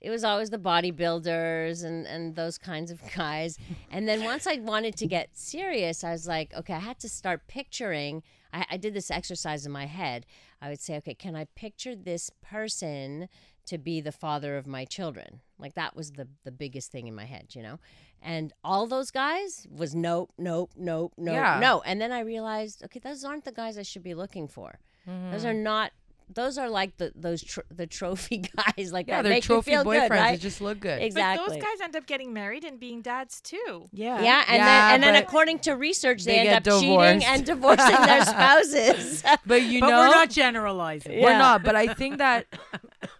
it 0.00 0.08
was 0.10 0.22
always 0.24 0.50
the 0.50 0.58
bodybuilders 0.58 1.84
and 1.84 2.06
and 2.06 2.34
those 2.36 2.56
kinds 2.58 2.90
of 2.90 3.00
guys. 3.16 3.58
And 3.90 4.06
then 4.08 4.24
once 4.24 4.46
I 4.46 4.56
wanted 4.56 4.96
to 4.98 5.06
get 5.06 5.30
serious, 5.36 6.04
I 6.04 6.12
was 6.12 6.26
like, 6.26 6.54
okay, 6.54 6.74
I 6.74 6.78
had 6.78 6.98
to 7.00 7.08
start 7.08 7.46
picturing. 7.48 8.22
I, 8.54 8.66
I 8.70 8.76
did 8.76 8.94
this 8.94 9.10
exercise 9.10 9.66
in 9.66 9.72
my 9.72 9.86
head. 9.86 10.24
I 10.62 10.70
would 10.70 10.80
say, 10.80 10.96
okay, 10.98 11.14
can 11.14 11.36
I 11.36 11.46
picture 11.56 11.94
this 11.94 12.30
person 12.42 13.28
to 13.66 13.78
be 13.78 14.00
the 14.00 14.12
father 14.12 14.56
of 14.56 14.66
my 14.66 14.84
children? 14.84 15.40
Like 15.58 15.74
that 15.74 15.96
was 15.96 16.12
the 16.12 16.28
the 16.44 16.52
biggest 16.52 16.90
thing 16.90 17.06
in 17.06 17.14
my 17.14 17.24
head, 17.24 17.54
you 17.54 17.62
know. 17.62 17.78
And 18.22 18.52
all 18.62 18.86
those 18.86 19.10
guys 19.10 19.66
was 19.70 19.94
nope, 19.94 20.32
nope, 20.38 20.70
nope, 20.76 21.12
nope, 21.18 21.34
Yeah. 21.34 21.58
no. 21.60 21.82
And 21.82 22.00
then 22.00 22.10
I 22.10 22.20
realized, 22.20 22.82
okay, 22.84 22.98
those 22.98 23.24
aren't 23.24 23.44
the 23.44 23.52
guys 23.52 23.76
I 23.76 23.82
should 23.82 24.02
be 24.02 24.14
looking 24.14 24.48
for. 24.48 24.78
Those 25.06 25.14
mm-hmm. 25.14 25.46
are 25.46 25.52
not. 25.54 25.92
Those 26.32 26.58
are 26.58 26.68
like 26.70 26.96
the 26.96 27.12
those 27.14 27.42
tr- 27.42 27.60
the 27.70 27.86
trophy 27.86 28.38
guys, 28.76 28.92
like 28.92 29.06
Yeah, 29.08 29.22
that 29.22 29.28
they're 29.28 29.40
trophy 29.40 29.72
feel 29.72 29.84
boyfriends. 29.84 30.08
good, 30.08 30.10
right? 30.10 30.30
They 30.32 30.36
just 30.38 30.60
look 30.60 30.80
good. 30.80 31.02
Exactly. 31.02 31.44
But 31.46 31.52
those 31.54 31.62
guys 31.62 31.80
end 31.82 31.96
up 31.96 32.06
getting 32.06 32.32
married 32.32 32.64
and 32.64 32.80
being 32.80 33.02
dads 33.02 33.40
too. 33.40 33.86
Yeah. 33.92 34.22
Yeah, 34.22 34.44
and 34.48 34.56
Yeah, 34.56 34.64
then 34.64 34.94
and 34.94 35.02
then 35.02 35.22
according 35.22 35.58
to 35.60 35.72
research, 35.72 36.24
they, 36.24 36.32
they 36.32 36.38
end 36.48 36.64
get 36.64 36.72
up 36.74 36.80
cheating 36.80 37.24
and 37.24 37.44
divorcing 37.44 37.86
their 38.06 38.24
spouses. 38.24 39.22
But 39.46 39.62
you 39.62 39.80
But 39.80 39.90
know 39.90 39.98
we're 40.00 40.06
not 40.08 40.30
generalizing. 40.30 41.12
Yeah. 41.12 41.22
We're 41.24 41.38
not, 41.38 41.62
but 41.62 41.76
I 41.76 41.92
think 41.94 42.18
that 42.18 42.46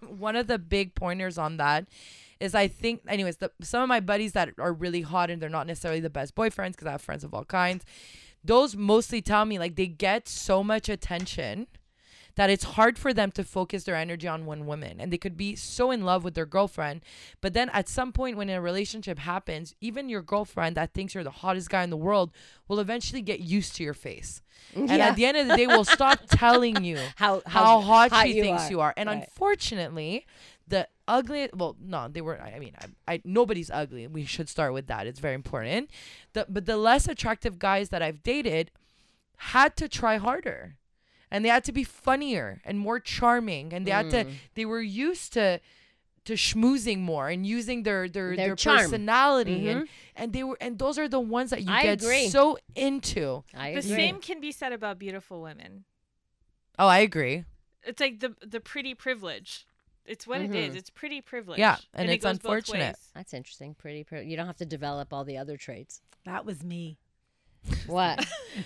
one 0.07 0.37
of 0.37 0.47
the 0.47 0.59
big 0.59 0.95
pointers 0.95 1.38
on 1.38 1.59
that 1.59 1.87
is 2.40 2.55
I 2.55 2.69
think, 2.69 3.03
anyways, 3.09 3.37
the, 3.37 3.51
some 3.62 3.83
of 3.83 3.88
my 3.88 4.01
buddies 4.01 4.33
that 4.33 4.51
are 4.59 4.73
really 4.73 5.03
hot 5.03 5.31
and 5.31 5.40
they're 5.40 5.49
not 5.49 5.67
necessarily 5.67 6.01
the 6.01 6.11
best 6.11 6.35
boyfriends 6.35 6.73
because 6.73 6.87
I 6.87 6.93
have 6.93 7.03
friends 7.03 7.25
of 7.25 7.33
all 7.35 7.45
kinds. 7.45 7.85
Those 8.43 8.77
mostly 8.77 9.23
tell 9.23 9.45
me 9.45 9.59
like 9.59 9.77
they 9.77 9.87
get 9.87 10.29
so 10.29 10.62
much 10.64 10.88
attention 10.88 11.67
that 12.37 12.51
it's 12.51 12.64
hard 12.64 12.99
for 12.99 13.12
them 13.14 13.31
to 13.31 13.44
focus 13.44 13.85
their 13.85 13.94
energy 13.94 14.27
on 14.27 14.44
one 14.44 14.66
woman 14.66 15.01
and 15.01 15.12
they 15.12 15.18
could 15.18 15.37
be 15.37 15.55
so 15.55 15.90
in 15.92 16.03
love 16.03 16.25
with 16.25 16.35
their 16.35 16.47
girlfriend. 16.47 17.01
But 17.40 17.55
then 17.55 17.68
at 17.70 17.88
some 17.88 18.11
point 18.12 18.37
when 18.37 18.51
a 18.51 18.61
relationship 18.61 19.20
happens 19.20 19.75
even 19.81 20.09
your 20.09 20.23
girlfriend 20.23 20.77
that 20.77 20.92
thinks 20.94 21.14
you're 21.14 21.23
the 21.25 21.31
hottest 21.31 21.70
guy 21.70 21.83
in 21.85 21.90
the 21.90 21.97
world 21.97 22.33
will 22.66 22.81
eventually 22.81 23.23
get 23.23 23.40
used 23.40 23.77
to 23.77 23.85
your 23.85 23.94
face. 23.94 24.42
And 24.75 24.88
Yeah. 24.88 25.09
at 25.09 25.16
the 25.16 25.27
end 25.27 25.37
of 25.37 25.47
the 25.49 25.57
day 25.57 25.66
will 25.68 25.85
stop 25.85 26.20
telling 26.29 26.83
you 26.85 26.99
How- 27.16 27.42
how, 27.47 27.64
how 27.64 27.81
hot, 27.81 28.11
hot 28.11 28.27
she 28.27 28.37
you 28.37 28.42
thinks 28.42 28.64
are. 28.66 28.70
you 28.70 28.81
are. 28.81 28.94
And 28.97 29.09
Right. 29.09 29.23
unfortunately 29.23 30.27
the 30.66 30.88
ugly 31.07 31.51
well 31.55 31.77
no 31.79 32.09
they 32.09 32.23
were 32.23 32.40
i 32.40 32.53
I 32.53 32.59
mean 32.59 32.75
I, 32.81 33.14
I 33.14 33.20
nobody's 33.25 33.70
ugly. 33.70 34.07
We 34.07 34.25
should 34.25 34.49
start 34.49 34.73
with 34.73 34.87
that. 34.88 35.07
It's 35.07 35.20
very 35.20 35.35
important. 35.35 35.90
The, 36.33 36.47
but 36.49 36.64
the 36.66 36.79
less 36.79 37.07
attractive 37.07 37.59
guys 37.59 37.90
that 37.90 38.03
i've 38.03 38.23
dated 38.23 38.70
had 39.37 39.77
to 39.77 39.88
try 39.88 40.16
harder 40.16 40.77
and 41.35 41.44
they 41.44 41.49
had 41.51 41.64
to 41.64 41.73
be 41.73 41.85
funnier 41.85 42.61
and 42.64 42.79
more 42.79 43.01
charming 43.01 43.73
and 43.75 43.85
they 43.87 43.90
had 43.90 44.09
to 44.11 44.25
Mm. 44.25 44.33
they 44.55 44.64
were 44.64 44.81
used 45.07 45.33
to 45.35 45.61
to 46.29 46.35
schmoozing 46.35 47.01
more 47.01 47.29
and 47.29 47.44
using 47.47 47.83
their 47.83 48.09
their 48.09 48.37
Their 48.37 48.47
their, 48.47 48.57
charm. 48.57 48.79
personality 48.79 49.68
and 49.68 49.88
and 50.16 50.33
they 50.33 50.44
were 50.49 50.57
and 50.61 50.79
those 50.79 50.97
are 51.03 51.09
the 51.09 51.20
ones 51.20 51.51
that 51.51 51.62
you 51.66 51.73
I 51.73 51.83
get 51.83 52.03
agree. 52.03 52.29
so 52.29 52.57
into 52.75 53.42
I 53.53 53.73
The 53.73 53.79
agree. 53.81 53.97
same 54.03 54.20
can 54.29 54.38
be 54.40 54.53
said 54.61 54.73
about 54.73 54.99
beautiful 54.99 55.42
women. 55.42 55.85
oh 56.79 56.87
i 56.88 57.01
agree 57.11 57.44
It's 57.90 58.01
like 58.01 58.20
the 58.25 58.31
the 58.55 58.61
pretty 58.61 58.94
privilege. 58.94 59.66
It's 60.12 60.27
what 60.27 60.40
it 60.47 60.55
is. 60.55 60.75
Mhm. 60.75 60.79
It's 60.81 60.90
pretty 61.01 61.20
privilege. 61.23 61.59
Yeah, 61.59 61.77
and 61.94 62.11
it 62.11 62.14
it's 62.14 62.25
goes 62.25 62.38
both 62.38 62.53
unfortunate. 62.53 62.97
That's 63.16 63.33
interesting. 63.33 63.75
Pretty, 63.75 64.05
pretty. 64.05 64.29
You 64.31 64.37
don't 64.38 64.47
have 64.53 64.59
to 64.64 64.66
develop 64.79 65.12
all 65.14 65.25
the 65.25 65.38
other 65.42 65.57
traits. 65.57 66.03
That 66.31 66.44
was 66.44 66.59
me. 66.62 66.99
What? 67.87 68.24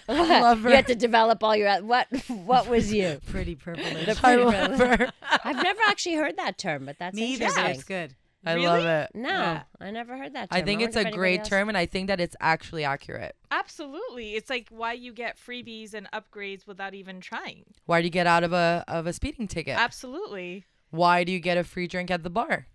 love 0.09 0.63
You 0.63 0.71
had 0.71 0.87
to 0.89 0.95
develop 0.95 1.43
all 1.43 1.57
your. 1.57 1.73
What? 1.83 2.07
What 2.29 2.69
was 2.69 2.93
you? 2.93 3.21
Pretty 3.27 3.55
privileged. 3.57 4.07
The 4.07 4.13
i 4.27 4.37
pretty 4.37 4.45
love 4.45 4.77
privilege. 4.79 4.99
her 5.01 5.13
I've 5.45 5.63
never 5.63 5.81
actually 5.89 6.17
heard 6.17 6.37
that 6.37 6.59
term, 6.59 6.85
but 6.87 6.99
that's 6.99 7.15
me 7.17 7.33
either. 7.35 7.45
interesting. 7.45 7.65
but 7.65 7.71
It's 7.75 7.85
good. 7.85 8.15
i 8.45 8.53
Really? 8.55 8.67
love 8.67 8.85
it 8.85 9.11
No, 9.15 9.29
Yeah. 9.29 9.63
I 9.81 9.91
never 9.91 10.17
heard 10.17 10.35
that. 10.35 10.51
Term. 10.51 10.59
I 10.59 10.63
think 10.63 10.83
it's 10.83 10.97
a 10.97 11.11
great 11.11 11.41
else- 11.41 11.49
term, 11.49 11.69
and 11.69 11.77
I 11.77 11.87
think 11.87 12.07
that 12.09 12.21
it's 12.21 12.37
actually 12.41 12.85
accurate. 12.85 13.35
Absolutely. 13.51 14.35
It's 14.35 14.49
like 14.51 14.69
why 14.71 14.93
you 14.93 15.13
get 15.13 15.37
freebies 15.39 15.95
and 15.95 16.09
upgrades 16.13 16.67
without 16.67 16.95
even 16.95 17.21
trying. 17.21 17.65
Why 17.87 18.01
do 18.01 18.05
you 18.07 18.11
get 18.11 18.27
out 18.27 18.45
of 18.45 18.53
a 18.53 18.85
of 18.89 19.07
a 19.07 19.13
speeding 19.13 19.49
ticket? 19.49 19.77
Absolutely. 19.79 20.65
Why 20.91 21.25
do 21.25 21.33
you 21.33 21.41
get 21.41 21.57
a 21.59 21.65
free 21.65 21.87
drink 21.89 22.11
at 22.11 22.23
the 22.23 22.31
bar? 22.31 22.67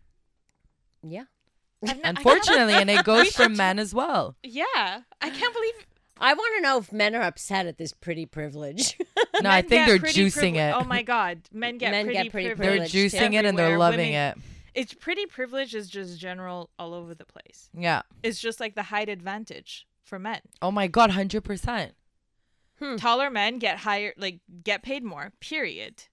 Yeah. 1.02 1.24
I've 1.84 1.90
n- 1.98 2.02
I- 2.04 2.10
Unfortunately, 2.10 2.74
and 2.76 2.90
it 2.90 3.04
goes 3.06 3.36
for 3.36 3.50
men 3.50 3.78
as 3.80 3.94
well. 3.94 4.36
yeah. 4.44 5.02
I 5.22 5.30
can't 5.30 5.54
believe 5.54 5.74
I 6.24 6.34
want 6.34 6.56
to 6.56 6.62
know 6.62 6.78
if 6.78 6.92
men 6.94 7.16
are 7.16 7.22
upset 7.22 7.68
at 7.68 7.78
this 7.78 7.92
pretty 7.92 8.26
privilege. 8.26 8.98
No, 9.42 9.50
I 9.50 9.62
think 9.64 9.88
they're 9.88 9.98
juicing 9.98 10.54
privile- 10.54 10.80
it. 10.80 10.82
Oh 10.84 10.84
my 10.86 11.02
god. 11.02 11.42
Men 11.52 11.78
get 11.80 11.90
Men 11.92 12.06
pretty 12.06 12.24
get 12.24 12.32
pretty 12.32 12.48
they're 12.50 12.56
privilege 12.56 12.94
juicing 12.94 13.34
it 13.34 13.46
and 13.46 13.58
they're 13.58 13.80
loving 13.80 14.12
Women- 14.12 14.38
it. 14.38 14.44
It's 14.76 14.94
pretty 14.94 15.26
privilege 15.26 15.74
is 15.76 15.90
just 15.90 16.20
general 16.20 16.70
all 16.78 16.94
over 16.94 17.14
the 17.16 17.26
place. 17.26 17.70
Yeah. 17.74 18.04
It's 18.22 18.40
just 18.40 18.60
like 18.60 18.76
the 18.76 18.84
height 18.84 19.10
advantage 19.10 19.88
for 20.04 20.20
men. 20.20 20.40
Oh 20.62 20.72
my 20.72 20.88
god, 20.88 21.10
hundred 21.10 21.44
percent. 21.44 21.94
Hmm. 22.80 22.96
Taller 22.96 23.30
men 23.32 23.58
get 23.58 23.80
higher 23.80 24.14
like 24.18 24.40
get 24.64 24.84
paid 24.84 25.04
more. 25.04 25.34
Period. 25.42 26.04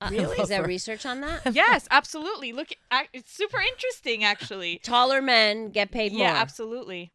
Uh, 0.00 0.08
really? 0.10 0.36
Is 0.38 0.48
there 0.48 0.64
research 0.64 1.06
on 1.06 1.20
that? 1.22 1.40
yes, 1.54 1.86
absolutely. 1.90 2.52
Look, 2.52 2.68
it's 3.12 3.32
super 3.32 3.60
interesting 3.60 4.24
actually. 4.24 4.80
Taller 4.82 5.22
men 5.22 5.70
get 5.70 5.92
paid 5.92 6.12
more. 6.12 6.22
Yeah, 6.22 6.34
absolutely. 6.34 7.12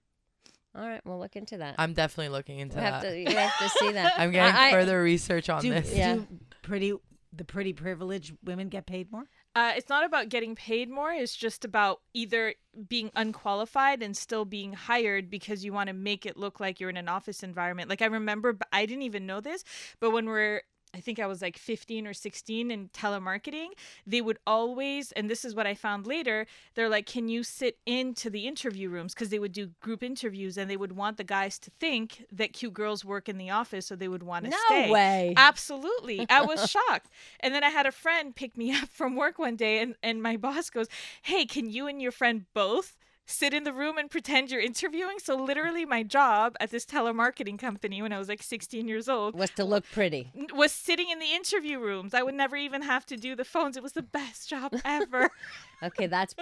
All 0.76 0.88
right, 0.88 1.02
we'll 1.06 1.20
look 1.20 1.36
into 1.36 1.58
that. 1.58 1.76
I'm 1.78 1.94
definitely 1.94 2.30
looking 2.30 2.60
into 2.60 2.78
we 2.78 2.84
have 2.84 3.02
that. 3.04 3.10
to. 3.12 3.20
You 3.20 3.36
have 3.36 3.58
to 3.60 3.70
see 3.70 3.92
that. 3.92 4.14
I'm 4.18 4.32
getting 4.32 4.56
I- 4.56 4.70
I- 4.70 4.72
further 4.72 5.02
research 5.02 5.50
on 5.50 5.62
Do, 5.62 5.70
this. 5.72 5.94
Yeah. 5.94 6.16
do 6.16 6.28
pretty 6.62 6.94
the 7.36 7.44
pretty 7.44 7.74
privileged 7.74 8.36
women 8.44 8.70
get 8.70 8.86
paid 8.86 9.12
more? 9.12 9.24
Uh, 9.56 9.74
it's 9.76 9.90
not 9.90 10.04
about 10.06 10.30
getting 10.30 10.56
paid 10.56 10.90
more. 10.90 11.12
It's 11.12 11.36
just 11.36 11.64
about 11.66 12.02
either 12.14 12.54
being 12.88 13.12
unqualified 13.16 14.02
and 14.02 14.16
still 14.18 14.46
being 14.46 14.74
hired 14.74 15.30
because 15.30 15.64
you 15.66 15.74
want 15.74 15.88
to 15.88 15.94
make 15.94 16.26
it 16.26 16.38
look 16.38 16.60
like 16.60 16.80
you're 16.80 16.90
in 16.90 16.98
an 16.98 17.10
office 17.10 17.44
environment. 17.44 17.90
Like 17.90 18.02
I 18.02 18.06
remember, 18.08 18.58
I 18.72 18.86
didn't 18.86 19.04
even 19.04 19.26
know 19.26 19.42
this, 19.42 19.64
but 20.00 20.12
when 20.12 20.26
we're 20.28 20.62
I 20.96 21.00
think 21.00 21.20
I 21.20 21.26
was 21.26 21.42
like 21.42 21.58
15 21.58 22.06
or 22.06 22.14
16 22.14 22.70
in 22.70 22.90
telemarketing, 22.90 23.70
they 24.06 24.22
would 24.22 24.38
always, 24.46 25.12
and 25.14 25.30
this 25.30 25.44
is 25.44 25.56
what 25.56 25.66
I 25.66 25.74
found 25.74 26.06
later, 26.06 26.46
they're 26.76 26.90
like, 26.90 27.08
can 27.08 27.28
you 27.30 27.44
sit 27.44 27.78
into 27.86 28.30
the 28.30 28.48
interview 28.48 28.90
rooms? 28.90 29.14
Because 29.14 29.30
they 29.30 29.40
would 29.40 29.54
do 29.54 29.72
group 29.82 30.04
interviews 30.04 30.58
and 30.58 30.70
they 30.70 30.78
would 30.78 30.96
want 30.96 31.18
the 31.18 31.24
guys 31.24 31.58
to 31.60 31.72
think 31.80 32.26
that 32.32 32.54
cute 32.54 32.74
girls 32.74 33.04
work 33.04 33.28
in 33.28 33.38
the 33.38 33.50
office, 33.50 33.88
so 33.88 33.96
they 33.96 34.08
would 34.08 34.24
want 34.24 34.46
to 34.46 34.52
No 34.52 34.58
stay. 34.68 34.92
way. 34.92 35.34
Absolutely. 35.36 36.26
I 36.30 36.42
was 36.42 36.70
shocked. 36.90 37.10
And 37.40 37.54
then 37.56 37.64
I 37.64 37.70
had 37.70 37.86
a 37.88 37.92
friend 37.92 38.36
pick 38.36 38.56
me 38.56 38.74
up 38.78 38.90
from 38.90 39.16
work 39.16 39.40
one 39.40 39.56
day, 39.56 39.80
and, 39.80 39.96
and 40.04 40.22
my 40.22 40.38
boss 40.38 40.70
goes, 40.70 40.88
Hey, 41.24 41.46
can 41.46 41.70
you 41.70 41.88
and 41.88 42.02
your 42.02 42.12
friend 42.12 42.46
both 42.54 42.98
sit 43.26 43.54
in 43.54 43.64
the 43.64 43.74
room 43.74 43.98
and 43.98 44.10
pretend 44.10 44.52
you're 44.52 44.62
interviewing? 44.62 45.20
So, 45.20 45.36
literally, 45.36 45.86
my 45.86 46.04
job 46.04 46.56
at 46.60 46.72
this 46.72 46.86
telemarketing 46.86 47.58
company 47.60 48.02
when 48.02 48.14
I 48.14 48.20
was 48.20 48.28
like 48.30 48.44
16 48.44 48.88
years 48.88 49.08
old 49.10 49.36
was 49.36 49.52
to 49.52 49.66
look 49.66 49.86
pretty. 49.92 50.32
was 50.54 50.72
sitting 50.72 51.10
in 51.10 51.20
the 51.20 51.32
interview 51.34 51.80
rooms. 51.80 52.14
I 52.14 52.24
would 52.24 52.36
never 52.36 52.56
even 52.56 52.82
have 52.82 53.06
to 53.08 53.18
do 53.18 53.36
the 53.36 53.46
phones. 53.46 53.78
It 53.78 53.84
was 53.84 53.94
the 53.94 54.04
best 54.04 54.50
job 54.50 54.74
ever. 54.86 55.30
Okay, 55.84 56.08
that's 56.08 56.34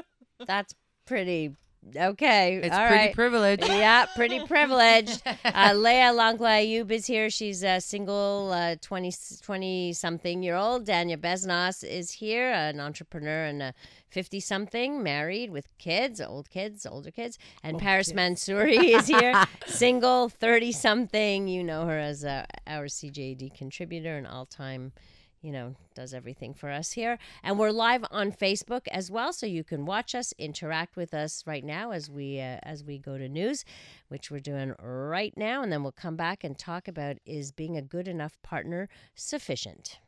that's 0.46 0.76
pretty. 1.08 1.56
Okay, 1.96 2.58
It's 2.58 2.76
all 2.76 2.88
pretty 2.88 3.06
right. 3.06 3.16
privileged. 3.16 3.68
Yeah, 3.68 4.06
pretty 4.16 4.40
privileged. 4.46 5.22
Uh, 5.44 5.74
Leah 5.76 6.14
Langlois 6.14 6.64
Ayoub 6.66 6.92
is 6.92 7.06
here. 7.08 7.30
She's 7.30 7.64
a 7.64 7.80
single, 7.82 8.52
uh, 8.54 8.76
20, 8.82 9.12
20 9.42 9.94
something 9.94 10.44
year 10.44 10.56
old. 10.56 10.86
Dania 10.86 11.18
Besnas 11.18 11.84
is 11.84 12.12
here, 12.12 12.52
an 12.52 12.80
entrepreneur 12.80 13.46
and 13.46 13.62
a 13.62 13.74
50 14.10 14.40
something, 14.40 15.04
married 15.04 15.52
with 15.52 15.68
kids, 15.78 16.22
old 16.22 16.50
kids, 16.50 16.86
older 16.86 17.12
kids. 17.12 17.38
And 17.64 17.80
Paris 17.80 18.14
Mansouri 18.14 18.96
is 18.96 19.08
here, 19.08 19.34
single, 19.66 20.30
30 20.30 20.72
something. 20.72 21.48
You 21.48 21.64
know 21.64 21.86
her 21.88 21.98
as 22.00 22.24
uh, 22.24 22.46
our 22.68 22.86
CJAD 22.86 23.54
contributor, 23.56 24.18
and 24.18 24.28
all 24.28 24.46
time 24.46 24.94
you 25.42 25.52
know, 25.52 25.76
does 25.96 26.14
everything 26.14 26.54
for 26.54 26.70
us 26.70 26.92
here. 26.92 27.18
And 27.44 27.58
we're 27.58 27.72
live 27.72 28.06
on 28.12 28.32
Facebook 28.32 28.88
as 28.90 29.10
well, 29.10 29.34
so 29.34 29.46
you 29.46 29.64
can 29.64 29.86
watch 29.86 30.14
us, 30.16 30.34
interact 30.38 30.96
with 30.96 31.14
us 31.14 31.44
right 31.46 31.64
now 31.64 31.92
as 31.92 32.10
we 32.10 32.40
uh, 32.40 32.60
as 32.64 32.84
we 32.84 32.98
go 32.98 33.18
to 33.18 33.28
news, 33.28 33.66
which 34.10 34.30
we're 34.30 34.40
doing 34.40 34.74
right 34.80 35.34
now, 35.36 35.64
and 35.64 35.72
then 35.72 35.84
we'll 35.84 35.92
come 35.92 36.16
back 36.16 36.44
and 36.44 36.58
talk 36.58 36.88
about 36.88 37.18
is 37.26 37.52
being 37.52 37.78
a 37.78 37.82
good 37.82 38.08
enough 38.08 38.38
partner 38.44 38.88
sufficient. 39.16 40.00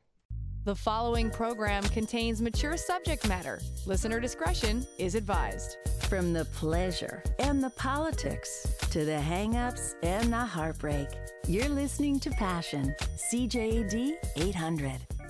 The 0.65 0.75
following 0.75 1.29
program 1.29 1.83
contains 1.83 2.41
mature 2.41 2.77
subject 2.77 3.27
matter. 3.27 3.59
Listener 3.85 4.21
discretion 4.21 4.87
is 4.97 5.13
advised. 5.13 5.75
From 6.07 6.31
the 6.31 6.45
pleasure 6.45 7.21
and 7.39 7.61
the 7.61 7.71
politics 7.71 8.65
to 8.91 9.03
the 9.03 9.19
hang-ups 9.19 9.95
and 10.03 10.31
the 10.31 10.37
heartbreak, 10.37 11.09
you're 11.47 11.67
listening 11.67 12.17
to 12.21 12.29
Passion, 12.29 12.95
CJAD 13.29 14.13
800. 14.37 15.22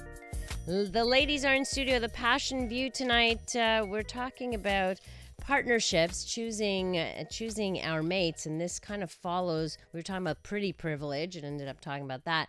The 0.66 1.04
ladies 1.04 1.44
are 1.44 1.54
in 1.54 1.66
studio. 1.66 2.00
The 2.00 2.08
Passion 2.10 2.70
View 2.70 2.90
tonight. 2.90 3.54
Uh, 3.56 3.86
we're 3.88 4.02
talking 4.02 4.56
about 4.56 4.98
partnerships, 5.42 6.24
choosing 6.24 6.98
uh, 6.98 7.26
choosing 7.30 7.82
our 7.82 8.02
mates, 8.02 8.46
and 8.46 8.62
this 8.62 8.80
kind 8.80 9.04
of 9.04 9.12
follows. 9.12 9.78
We 9.92 10.00
were 10.00 10.04
talking 10.04 10.22
about 10.26 10.42
pretty 10.44 10.72
privilege, 10.72 11.36
and 11.36 11.44
ended 11.46 11.68
up 11.68 11.82
talking 11.82 12.04
about 12.04 12.24
that. 12.26 12.48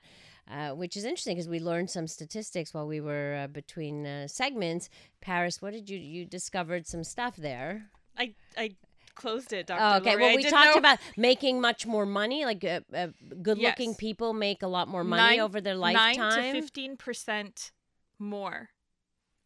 Uh, 0.49 0.71
which 0.73 0.95
is 0.97 1.05
interesting 1.05 1.35
because 1.35 1.49
we 1.49 1.59
learned 1.59 1.91
some 1.91 2.07
statistics 2.07 2.73
while 2.75 2.87
we 2.87 3.01
were 3.01 3.41
uh, 3.45 3.47
between 3.49 4.07
uh, 4.07 4.29
segments. 4.29 4.91
Paris, 5.21 5.61
what 5.61 5.73
did 5.73 5.89
you 5.91 5.99
you 5.99 6.25
discovered 6.25 6.87
some 6.87 7.03
stuff 7.03 7.35
there? 7.35 7.87
I, 8.17 8.35
I 8.57 8.71
closed 9.17 9.53
it, 9.53 9.67
Dr. 9.67 9.81
Oh, 9.83 9.97
okay, 9.97 10.17
well 10.17 10.37
we 10.37 10.45
talked 10.45 10.67
know- 10.75 10.79
about 10.79 10.99
making 11.17 11.61
much 11.61 11.85
more 11.87 12.07
money. 12.07 12.45
Like 12.45 12.63
uh, 12.63 12.81
uh, 12.95 13.09
good-looking 13.43 13.91
Yes. 13.91 13.97
people 13.97 14.35
make 14.35 14.63
a 14.63 14.69
lot 14.69 14.87
more 14.87 15.03
money 15.03 15.37
Nine- 15.39 15.41
over 15.41 15.61
their 15.61 15.75
lifetime. 15.75 16.17
Nine 16.17 16.53
lifetime, 16.53 16.63
to 16.63 16.97
15% 16.97 17.71
more. 18.19 18.71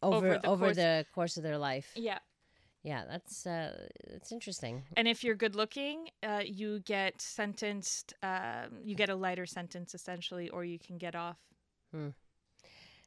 over 0.01 0.15
over 0.15 0.29
the 0.39 0.47
over 0.47 0.65
course- 0.65 0.75
the 0.75 1.05
course 1.13 1.37
of 1.37 1.43
their 1.43 1.57
life. 1.57 1.91
Yeah. 1.95 2.19
Yeah, 2.81 3.03
that's 3.09 3.45
uh, 3.45 3.87
that's 4.09 4.31
interesting. 4.31 4.83
And 4.95 5.05
if 5.05 5.21
you're 5.21 5.35
good 5.35 5.53
looking, 5.53 6.07
uh, 6.23 6.43
you 6.45 6.79
get 6.79 7.21
sentenced, 7.21 8.13
um, 8.23 8.79
you 8.81 8.95
get 8.95 9.09
a 9.09 9.15
lighter 9.15 9.45
sentence 9.45 9.93
essentially, 9.93 10.47
or 10.49 10.63
you 10.63 10.79
can 10.79 10.97
get 10.97 11.13
off. 11.13 11.37
Hmm. 11.91 12.09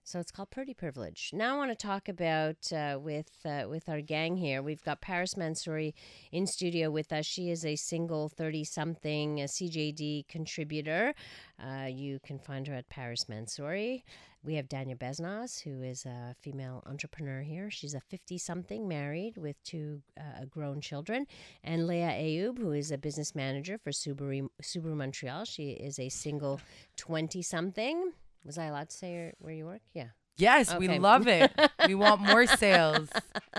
So 0.04 0.18
it's 0.18 0.30
called 0.32 0.50
Pretty 0.50 0.74
Privilege. 0.74 1.30
Now 1.32 1.54
I 1.54 1.58
want 1.58 1.70
to 1.70 1.86
talk 1.86 2.08
about 2.08 2.70
uh, 2.70 2.98
with 3.00 3.30
uh, 3.46 3.64
with 3.68 3.88
our 3.88 4.02
gang 4.02 4.36
here. 4.36 4.60
We've 4.60 4.82
got 4.82 5.00
Paris 5.00 5.34
Mansouri 5.34 5.94
in 6.32 6.46
studio 6.46 6.90
with 6.90 7.10
us. 7.12 7.24
She 7.24 7.48
is 7.50 7.64
a 7.64 7.76
single 7.76 8.28
thirty 8.28 8.64
something 8.64 9.36
CJAD 9.38 10.28
contributor. 10.28 11.14
Uh, 11.58 11.86
you 11.86 12.18
can 12.26 12.38
find 12.38 12.66
her 12.66 12.74
at 12.74 12.88
Paris 12.90 13.24
Mansouri. 13.30 14.02
We 14.44 14.56
have 14.56 14.68
Dania 14.68 14.96
Besnas, 14.98 15.62
who 15.62 15.82
is 15.82 16.04
a 16.04 16.34
female 16.40 16.82
entrepreneur 16.86 17.42
here. 17.42 17.70
She's 17.70 17.94
a 17.94 18.00
50 18.00 18.38
something 18.38 18.88
married 18.88 19.36
with 19.36 19.62
two 19.62 20.02
uh, 20.18 20.46
grown 20.50 20.80
children. 20.80 21.26
And 21.62 21.86
Leah 21.86 22.10
Ayoub, 22.10 22.58
who 22.58 22.72
is 22.72 22.90
a 22.90 22.98
business 22.98 23.34
manager 23.36 23.78
for 23.78 23.90
Subaru, 23.90 24.48
Subaru 24.60 24.96
Montreal. 24.96 25.44
She 25.44 25.70
is 25.70 25.98
a 26.00 26.08
single 26.08 26.60
20 26.96 27.40
something 27.42 28.12
Was 28.44 28.58
I 28.58 28.64
allowed 28.64 28.90
to 28.90 28.96
say 28.96 29.32
where 29.38 29.52
you 29.52 29.66
work? 29.66 29.82
Yeah. 29.94 30.08
Yes, 30.36 30.74
we 30.76 30.88
love 30.88 31.28
it. 31.28 31.52
we 31.86 31.94
want 31.94 32.22
more 32.22 32.46
sales. 32.46 33.10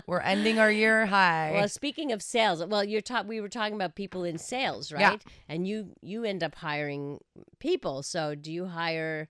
We're 0.08 0.20
ending 0.20 0.60
our 0.60 0.72
year 0.72 1.06
high. 1.06 1.52
Well, 1.54 1.70
speaking 1.70 2.12
of 2.12 2.22
sales, 2.22 2.66
well, 2.66 2.84
you're 2.84 3.00
ta- 3.00 3.24
we 3.26 3.40
were 3.40 3.48
talking 3.48 3.76
about 3.76 3.96
people 3.96 4.24
in 4.24 4.38
sales, 4.38 4.92
right? 4.92 5.22
Yeah. 5.24 5.32
And 5.48 5.68
you 5.68 5.94
you 6.02 6.24
end 6.26 6.44
up 6.44 6.56
hiring 6.56 7.20
people. 7.60 8.04
So 8.04 8.36
do 8.36 8.52
you 8.52 8.66
hire? 8.66 9.30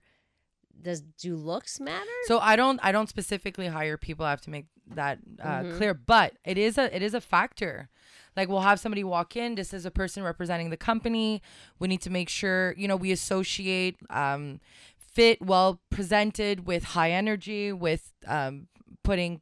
Does 0.82 1.00
do 1.00 1.36
looks 1.36 1.80
matter? 1.80 2.10
So 2.26 2.38
I 2.38 2.56
don't 2.56 2.78
I 2.82 2.92
don't 2.92 3.08
specifically 3.08 3.68
hire 3.68 3.96
people. 3.96 4.26
I 4.26 4.30
have 4.30 4.42
to 4.42 4.50
make 4.50 4.66
that 4.94 5.18
uh, 5.42 5.46
Mm-hmm. 5.60 5.76
clear. 5.78 5.94
But 5.94 6.34
it 6.44 6.58
is 6.58 6.76
a 6.78 6.94
it 6.94 7.02
is 7.02 7.14
a 7.14 7.20
factor. 7.20 7.88
Like 8.36 8.48
we'll 8.48 8.60
have 8.60 8.80
somebody 8.80 9.02
walk 9.04 9.36
in. 9.36 9.54
This 9.54 9.72
is 9.72 9.86
a 9.86 9.90
person 9.90 10.22
representing 10.22 10.70
the 10.70 10.76
company. 10.76 11.40
We 11.78 11.88
need 11.88 12.02
to 12.02 12.10
make 12.10 12.28
sure 12.28 12.74
you 12.76 12.86
know 12.88 12.96
we 12.96 13.12
associate 13.12 13.96
um, 14.10 14.60
fit, 14.98 15.40
well 15.40 15.80
presented, 15.90 16.66
with 16.66 16.84
high 16.84 17.12
energy, 17.12 17.72
with 17.72 18.12
um, 18.26 18.66
putting 19.02 19.40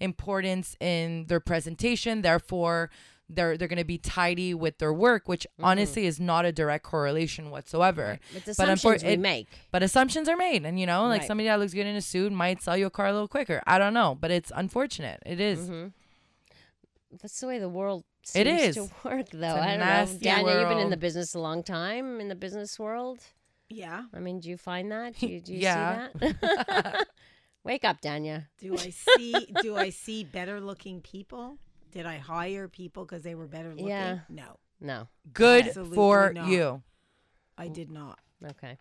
importance 0.00 0.76
in 0.80 1.26
their 1.26 1.40
presentation. 1.40 2.22
Therefore. 2.22 2.90
They're, 3.28 3.56
they're 3.56 3.68
going 3.68 3.78
to 3.78 3.84
be 3.84 3.96
tidy 3.98 4.52
with 4.52 4.76
their 4.78 4.92
work, 4.92 5.26
which 5.26 5.46
honestly 5.62 6.04
is 6.04 6.20
not 6.20 6.44
a 6.44 6.52
direct 6.52 6.84
correlation 6.84 7.50
whatsoever. 7.50 8.18
It's 8.34 8.44
But 8.58 8.68
unfor- 8.68 8.94
assumptions 8.94 9.04
we 9.04 9.10
it- 9.10 9.20
make. 9.20 9.48
But 9.70 9.82
assumptions 9.82 10.28
are 10.28 10.36
made, 10.36 10.66
and 10.66 10.78
you 10.78 10.84
know, 10.86 11.06
like 11.06 11.20
Right. 11.22 11.26
somebody 11.28 11.48
that 11.48 11.58
looks 11.58 11.72
good 11.72 11.86
in 11.86 11.96
a 11.96 12.02
suit 12.02 12.30
might 12.32 12.60
sell 12.62 12.76
you 12.76 12.86
a 12.86 12.90
car 12.90 13.06
a 13.06 13.12
little 13.12 13.28
quicker. 13.28 13.62
I 13.66 13.78
don't 13.78 13.94
know, 13.94 14.14
but 14.20 14.30
it's 14.30 14.52
unfortunate. 14.54 15.22
It 15.24 15.40
is. 15.40 15.60
Mm-hmm. 15.60 15.88
That's 17.22 17.40
the 17.40 17.46
way 17.46 17.58
the 17.58 17.68
world 17.68 18.04
It 18.34 18.46
seems 18.46 18.74
to 18.74 18.82
is. 18.82 18.90
work, 19.04 19.26
though. 19.32 19.46
a 19.46 19.60
I 19.60 19.66
don't 19.70 19.78
know. 19.80 19.84
nasty 19.86 20.18
Daniel, 20.18 20.60
you've 20.60 20.68
been 20.68 20.78
in 20.78 20.90
the 20.90 20.96
business 20.96 21.34
a 21.34 21.38
long 21.38 21.62
time 21.62 22.20
in 22.20 22.28
the 22.28 22.34
business 22.34 22.78
world. 22.78 23.20
Yeah. 23.70 24.04
I 24.14 24.18
mean, 24.18 24.40
do 24.40 24.50
you 24.50 24.56
find 24.58 24.92
that? 24.92 25.18
Do 25.18 25.26
you, 25.26 25.40
do 25.40 25.52
you 25.54 25.60
Yeah. 25.60 26.08
see 26.20 26.32
that? 26.40 27.06
Wake 27.64 27.84
up, 27.84 28.00
Dania. 28.02 28.46
Do 28.58 28.74
I 28.74 28.90
see? 28.90 29.34
do 29.62 29.76
I 29.76 29.90
see 29.90 30.24
better 30.24 30.60
looking 30.60 31.00
people? 31.00 31.58
Did 31.92 32.06
I 32.06 32.16
hire 32.16 32.68
people 32.68 33.04
because 33.04 33.22
they 33.22 33.34
were 33.34 33.46
better 33.46 33.70
looking? 33.70 33.88
Yeah. 33.88 34.20
No, 34.28 34.56
No. 34.80 35.08
Good 35.32 35.68
Absolutely 35.68 35.94
for 35.94 36.32
not. 36.32 36.48
you. 36.48 36.82
I 37.56 37.68
did 37.68 37.90
not. 37.90 38.18
Okay. 38.44 38.78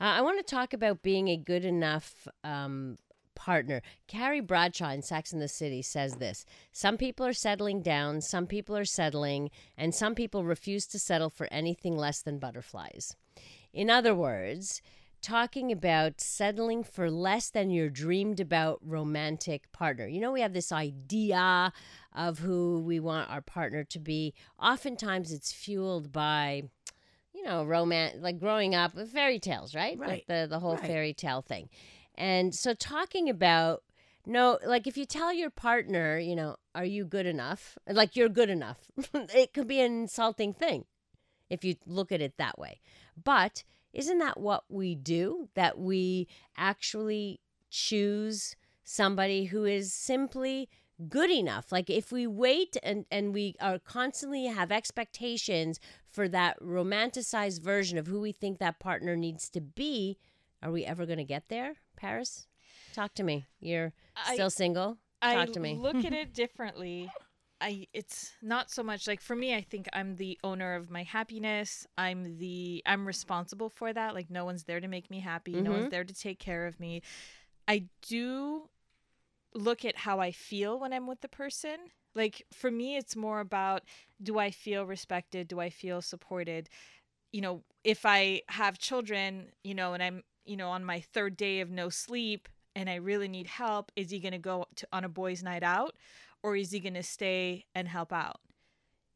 Uh, 0.00 0.04
I 0.04 0.22
want 0.22 0.38
to 0.38 0.54
talk 0.54 0.72
about 0.72 1.02
being 1.02 1.28
a 1.28 1.36
good 1.36 1.64
enough 1.64 2.26
um, 2.42 2.96
partner. 3.34 3.82
Carrie 4.08 4.40
Bradshaw 4.40 4.90
in 4.90 5.02
Sex 5.02 5.32
and 5.32 5.40
the 5.42 5.48
City 5.48 5.82
says 5.82 6.16
this 6.16 6.44
Some 6.72 6.96
people 6.96 7.26
are 7.26 7.34
settling 7.34 7.82
down, 7.82 8.22
some 8.22 8.46
people 8.46 8.76
are 8.76 8.84
settling, 8.86 9.50
and 9.76 9.94
some 9.94 10.14
people 10.14 10.44
refuse 10.44 10.86
to 10.88 10.98
settle 10.98 11.30
for 11.30 11.46
anything 11.50 11.96
less 11.96 12.22
than 12.22 12.38
butterflies. 12.38 13.16
In 13.72 13.90
other 13.90 14.14
words, 14.14 14.80
talking 15.20 15.70
about 15.72 16.20
settling 16.20 16.82
for 16.84 17.10
less 17.10 17.50
than 17.50 17.70
your 17.70 17.88
dreamed 17.90 18.40
about 18.40 18.78
romantic 18.82 19.70
partner. 19.72 20.06
You 20.06 20.20
know, 20.20 20.32
we 20.32 20.40
have 20.40 20.52
this 20.52 20.72
idea 20.72 21.72
of 22.14 22.38
who 22.38 22.80
we 22.80 23.00
want 23.00 23.30
our 23.30 23.40
partner 23.42 23.84
to 23.84 23.98
be. 23.98 24.34
Oftentimes, 24.58 25.32
it's 25.32 25.52
fueled 25.52 26.12
by 26.12 26.64
you 27.32 27.44
know, 27.44 27.64
romance, 27.64 28.16
like 28.20 28.38
growing 28.38 28.74
up 28.74 28.94
with 28.94 29.12
fairy 29.12 29.38
tales, 29.38 29.74
right? 29.74 29.98
Like 29.98 30.08
Right. 30.08 30.24
the, 30.26 30.46
the 30.50 30.58
whole 30.58 30.74
Right. 30.76 30.86
fairy 30.86 31.14
tale 31.14 31.42
thing. 31.42 31.68
And 32.16 32.54
so 32.54 32.74
talking 32.74 33.30
about, 33.30 33.82
no, 34.26 34.58
like 34.66 34.86
if 34.86 34.96
you 34.98 35.06
tell 35.06 35.32
your 35.32 35.48
partner, 35.48 36.18
you 36.18 36.34
know, 36.34 36.56
are 36.74 36.84
you 36.84 37.04
good 37.04 37.26
enough? 37.26 37.78
Like 37.88 38.16
you're 38.16 38.28
good 38.28 38.50
enough. 38.50 38.78
it 39.14 39.54
could 39.54 39.68
be 39.68 39.80
an 39.80 39.92
insulting 40.02 40.52
thing 40.52 40.84
if 41.48 41.64
you 41.64 41.76
look 41.86 42.10
at 42.12 42.20
it 42.20 42.36
that 42.36 42.58
way. 42.58 42.80
But 43.22 43.62
isn't 43.92 44.18
that 44.18 44.38
what 44.40 44.64
we 44.68 44.94
do? 44.94 45.48
That 45.54 45.78
we 45.78 46.28
actually 46.56 47.40
choose 47.70 48.56
somebody 48.84 49.44
who 49.46 49.64
is 49.64 49.92
simply 49.92 50.68
good 51.08 51.30
enough. 51.30 51.72
Like 51.72 51.88
if 51.88 52.12
we 52.12 52.26
wait 52.26 52.76
and, 52.82 53.06
and 53.10 53.32
we 53.32 53.54
are 53.60 53.78
constantly 53.78 54.46
have 54.46 54.70
expectations 54.70 55.80
for 56.10 56.28
that 56.28 56.60
romanticized 56.60 57.62
version 57.62 57.96
of 57.98 58.06
who 58.06 58.20
we 58.20 58.32
think 58.32 58.58
that 58.58 58.80
partner 58.80 59.16
needs 59.16 59.48
to 59.50 59.60
be, 59.60 60.18
are 60.62 60.70
we 60.70 60.84
ever 60.84 61.06
going 61.06 61.18
to 61.18 61.24
get 61.24 61.48
there? 61.48 61.74
Paris, 61.96 62.46
talk 62.92 63.14
to 63.14 63.22
me. 63.22 63.46
You're 63.60 63.92
I- 64.16 64.34
still 64.34 64.50
single. 64.50 64.98
I 65.22 65.34
Talk 65.34 65.52
to 65.52 65.60
me. 65.60 65.76
look 65.78 66.02
at 66.04 66.14
it 66.14 66.32
differently. 66.42 67.10
I 67.60 67.86
it's 67.92 68.32
not 68.42 68.70
so 68.70 68.82
much 68.82 69.06
like 69.06 69.20
for 69.20 69.36
me 69.36 69.54
I 69.54 69.60
think 69.62 69.88
I'm 69.92 70.16
the 70.16 70.38
owner 70.44 70.74
of 70.74 70.90
my 70.90 71.02
happiness. 71.02 71.86
I'm 71.98 72.38
the 72.38 72.82
I'm 72.86 73.06
responsible 73.06 73.68
for 73.68 73.92
that. 73.92 74.14
Like 74.14 74.30
no 74.30 74.44
one's 74.44 74.64
there 74.64 74.80
to 74.80 74.88
make 74.88 75.10
me 75.10 75.20
happy. 75.20 75.60
No 75.60 75.72
Mm-hmm. 75.72 75.72
one's 75.72 75.88
there 75.88 76.04
to 76.04 76.14
take 76.14 76.38
care 76.38 76.66
of 76.66 76.80
me. 76.80 77.02
I 77.68 77.84
do 78.02 78.68
look 79.54 79.84
at 79.84 79.96
how 79.96 80.20
I 80.20 80.32
feel 80.32 80.78
when 80.78 80.92
I'm 80.92 81.06
with 81.06 81.20
the 81.20 81.28
person. 81.28 81.76
Like 82.14 82.46
for 82.52 82.70
me 82.70 82.96
it's 82.96 83.16
more 83.16 83.40
about 83.40 83.82
do 84.22 84.38
I 84.38 84.50
feel 84.50 84.86
respected? 84.86 85.48
Do 85.48 85.60
I 85.60 85.70
feel 85.70 86.02
supported? 86.02 86.68
You 87.32 87.40
know, 87.42 87.62
if 87.84 88.04
I 88.04 88.42
have 88.48 88.78
children, 88.78 89.48
you 89.62 89.74
know, 89.74 89.94
and 89.94 90.02
I'm, 90.02 90.22
you 90.44 90.56
know, 90.56 90.70
on 90.70 90.84
my 90.84 91.00
third 91.00 91.36
day 91.36 91.60
of 91.60 91.70
no 91.70 91.88
sleep 91.88 92.48
and 92.74 92.88
I 92.90 92.96
really 92.96 93.28
need 93.28 93.46
help, 93.46 93.92
is 93.96 94.10
he 94.10 94.20
going 94.20 94.32
to 94.32 94.38
go 94.38 94.66
to, 94.76 94.88
on 94.92 95.04
a 95.04 95.08
boys' 95.08 95.42
night 95.42 95.62
out 95.62 95.96
or 96.42 96.56
is 96.56 96.70
he 96.70 96.80
going 96.80 96.94
to 96.94 97.02
stay 97.02 97.66
and 97.74 97.88
help 97.88 98.12
out? 98.12 98.40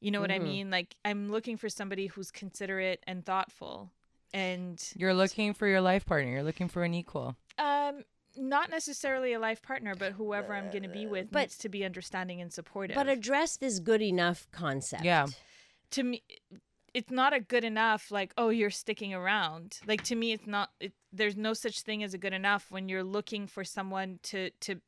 You 0.01 0.11
know 0.11 0.21
what 0.21 0.31
I 0.31 0.39
Mhm. 0.39 0.43
mean? 0.43 0.71
Like 0.71 0.97
I'm 1.05 1.31
looking 1.31 1.57
for 1.57 1.69
somebody 1.69 2.09
who's 2.09 2.31
considerate 2.31 3.03
and 3.07 3.25
thoughtful. 3.25 3.91
And 4.33 4.83
You're 4.97 5.15
looking 5.15 5.55
for 5.55 5.67
your 5.67 5.81
life 5.81 6.05
partner. 6.05 6.31
You're 6.31 6.43
looking 6.43 6.69
for 6.69 6.85
an 6.85 6.95
equal. 6.95 7.37
um 7.59 8.05
not 8.37 8.69
necessarily 8.69 9.33
a 9.33 9.39
life 9.39 9.63
partner, 9.63 9.95
but 9.95 10.13
whoever 10.15 10.55
I'm 10.57 10.69
going 10.69 10.83
to 10.83 10.89
be 10.89 11.07
with 11.07 11.31
but- 11.31 11.39
needs 11.43 11.59
to 11.59 11.69
be 11.69 11.85
understanding 11.85 12.41
and 12.41 12.53
supportive. 12.53 12.97
But 12.97 13.09
address 13.09 13.57
this 13.57 13.79
good 13.79 14.03
enough 14.03 14.49
concept. 14.51 15.05
Yeah. 15.05 15.27
to 15.91 16.03
me 16.03 16.25
it's 16.93 17.11
not 17.11 17.33
a 17.33 17.39
good 17.41 17.63
enough 17.65 18.11
like 18.11 18.33
oh 18.37 18.49
you're 18.51 18.71
sticking 18.71 19.15
around 19.15 19.79
like 19.87 20.03
to 20.05 20.15
me 20.17 20.33
it's 20.33 20.47
not 20.47 20.71
it, 20.81 20.93
there's 21.13 21.37
no 21.37 21.53
such 21.53 21.81
thing 21.83 22.03
as 22.03 22.15
a 22.15 22.19
good 22.19 22.33
enough 22.33 22.71
when 22.71 22.89
you're 22.89 23.05
looking 23.05 23.47
for 23.47 23.63
someone 23.65 24.19
to 24.25 24.51
to 24.61 24.81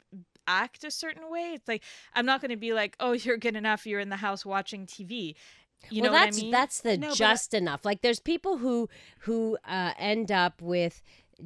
act 0.47 0.85
a 0.85 0.91
certain 0.91 1.31
way 1.31 1.53
it's 1.55 1.69
like 1.69 1.83
i'm 2.15 2.27
not 2.27 2.41
going 2.41 2.51
to 2.51 2.57
be 2.57 2.73
like 2.73 2.97
oh 3.01 3.13
you're 3.13 3.37
good 3.37 3.57
enough 3.57 3.87
you're 3.87 4.01
in 4.01 4.09
the 4.11 4.17
house 4.17 4.45
watching 4.47 4.87
tv 4.87 5.35
you 5.91 6.03
well, 6.03 6.11
know 6.11 6.19
that's 6.19 6.37
what 6.37 6.41
i 6.41 6.43
mean 6.45 6.51
that's 6.53 6.81
the 6.81 6.97
No, 6.97 7.09
but 7.09 7.17
just 7.17 7.55
enough. 7.55 7.85
Like 7.85 8.01
there's 8.03 8.19
people 8.21 8.57
who 8.59 8.89
who 9.21 9.59
uh, 9.69 9.93
end 9.99 10.33
up 10.33 10.61
with 10.63 11.03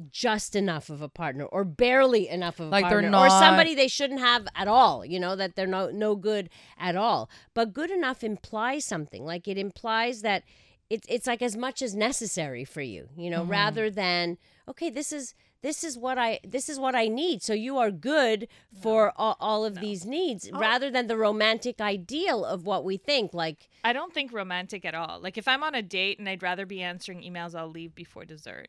just 0.09 0.55
enough 0.55 0.89
of 0.89 1.01
a 1.01 1.09
partner 1.09 1.45
or 1.45 1.65
barely 1.65 2.29
enough 2.29 2.59
of 2.61 2.67
a 2.67 2.69
Like 2.69 2.83
they're 2.89 3.01
partner 3.01 3.17
or 3.17 3.29
somebody 3.29 3.75
they 3.75 3.89
shouldn't 3.89 4.21
have 4.21 4.47
at 4.55 4.67
all 4.69 5.05
you 5.05 5.19
know 5.19 5.35
that 5.35 5.55
they're 5.55 5.67
no 5.67 5.89
no 5.91 6.15
good 6.15 6.49
at 6.79 6.95
all 6.95 7.29
but 7.53 7.73
good 7.73 7.91
enough 7.91 8.23
implies 8.23 8.85
something 8.85 9.25
like 9.25 9.49
it 9.49 9.57
implies 9.57 10.21
that 10.21 10.43
it's 10.89 11.05
it's 11.09 11.27
like 11.27 11.41
as 11.41 11.57
much 11.57 11.81
as 11.81 11.93
necessary 11.93 12.63
for 12.63 12.81
you 12.81 13.09
you 13.17 13.29
know 13.29 13.41
Mm-hmm. 13.41 13.51
rather 13.51 13.89
than 13.89 14.37
okay 14.67 14.89
this 14.89 15.11
is 15.11 15.35
this 15.61 15.83
is 15.83 15.97
what 15.97 16.17
I 16.17 16.39
this 16.43 16.69
is 16.69 16.79
what 16.79 16.95
I 16.95 17.07
need. 17.07 17.41
So 17.43 17.53
you 17.53 17.77
are 17.77 17.91
good 17.91 18.47
for 18.81 19.13
all, 19.15 19.37
all 19.39 19.63
of 19.65 19.79
these 19.79 20.05
needs, 20.05 20.49
Oh. 20.53 20.59
rather 20.59 20.89
than 20.89 21.07
the 21.07 21.17
romantic 21.17 21.79
ideal 21.81 22.43
of 22.45 22.65
what 22.65 22.83
we 22.83 22.97
think. 22.97 23.33
Like 23.33 23.69
i 23.83 23.93
don't 23.93 24.13
think 24.13 24.31
romantic 24.31 24.85
at 24.85 24.93
all 24.93 25.19
like 25.19 25.37
if 25.39 25.47
i'm 25.47 25.63
on 25.63 25.73
a 25.73 25.81
date 25.81 26.19
and 26.19 26.29
i'd 26.29 26.43
rather 26.43 26.67
be 26.67 26.83
answering 26.83 27.21
emails 27.23 27.55
i'll 27.55 27.67
leave 27.67 27.95
before 27.95 28.23
dessert 28.25 28.67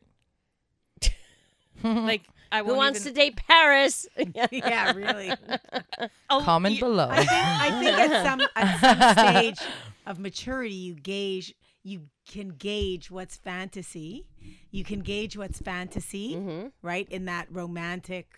like 1.83 2.23
i 2.51 2.59
who 2.59 2.65
won't 2.65 2.77
wants 2.77 3.01
even, 3.01 3.13
to 3.13 3.19
date 3.19 3.35
Paris? 3.35 4.07
yeah, 4.51 4.91
really. 4.93 5.29
I'll- 5.31 6.09
oh, 6.29 6.41
Comment 6.41 6.75
you- 6.75 6.81
below. 6.81 7.07
I 7.11 7.17
think, 7.17 7.31
I 7.31 7.79
think 7.79 7.97
at 7.99 8.25
some 8.25 8.41
at 8.55 8.79
some 8.79 9.27
stage 9.57 9.67
of 10.05 10.19
maturity, 10.19 10.73
you 10.75 10.93
gauge 10.95 11.53
you 11.83 12.03
can 12.27 12.49
gauge 12.49 13.11
what's 13.11 13.35
fantasy. 13.35 14.25
You 14.71 14.83
can 14.83 14.99
gauge 15.01 15.37
what's 15.37 15.59
fantasy, 15.59 16.35
Mm-hmm. 16.35 16.67
right, 16.81 17.07
in 17.09 17.25
that 17.25 17.47
romantic 17.51 18.37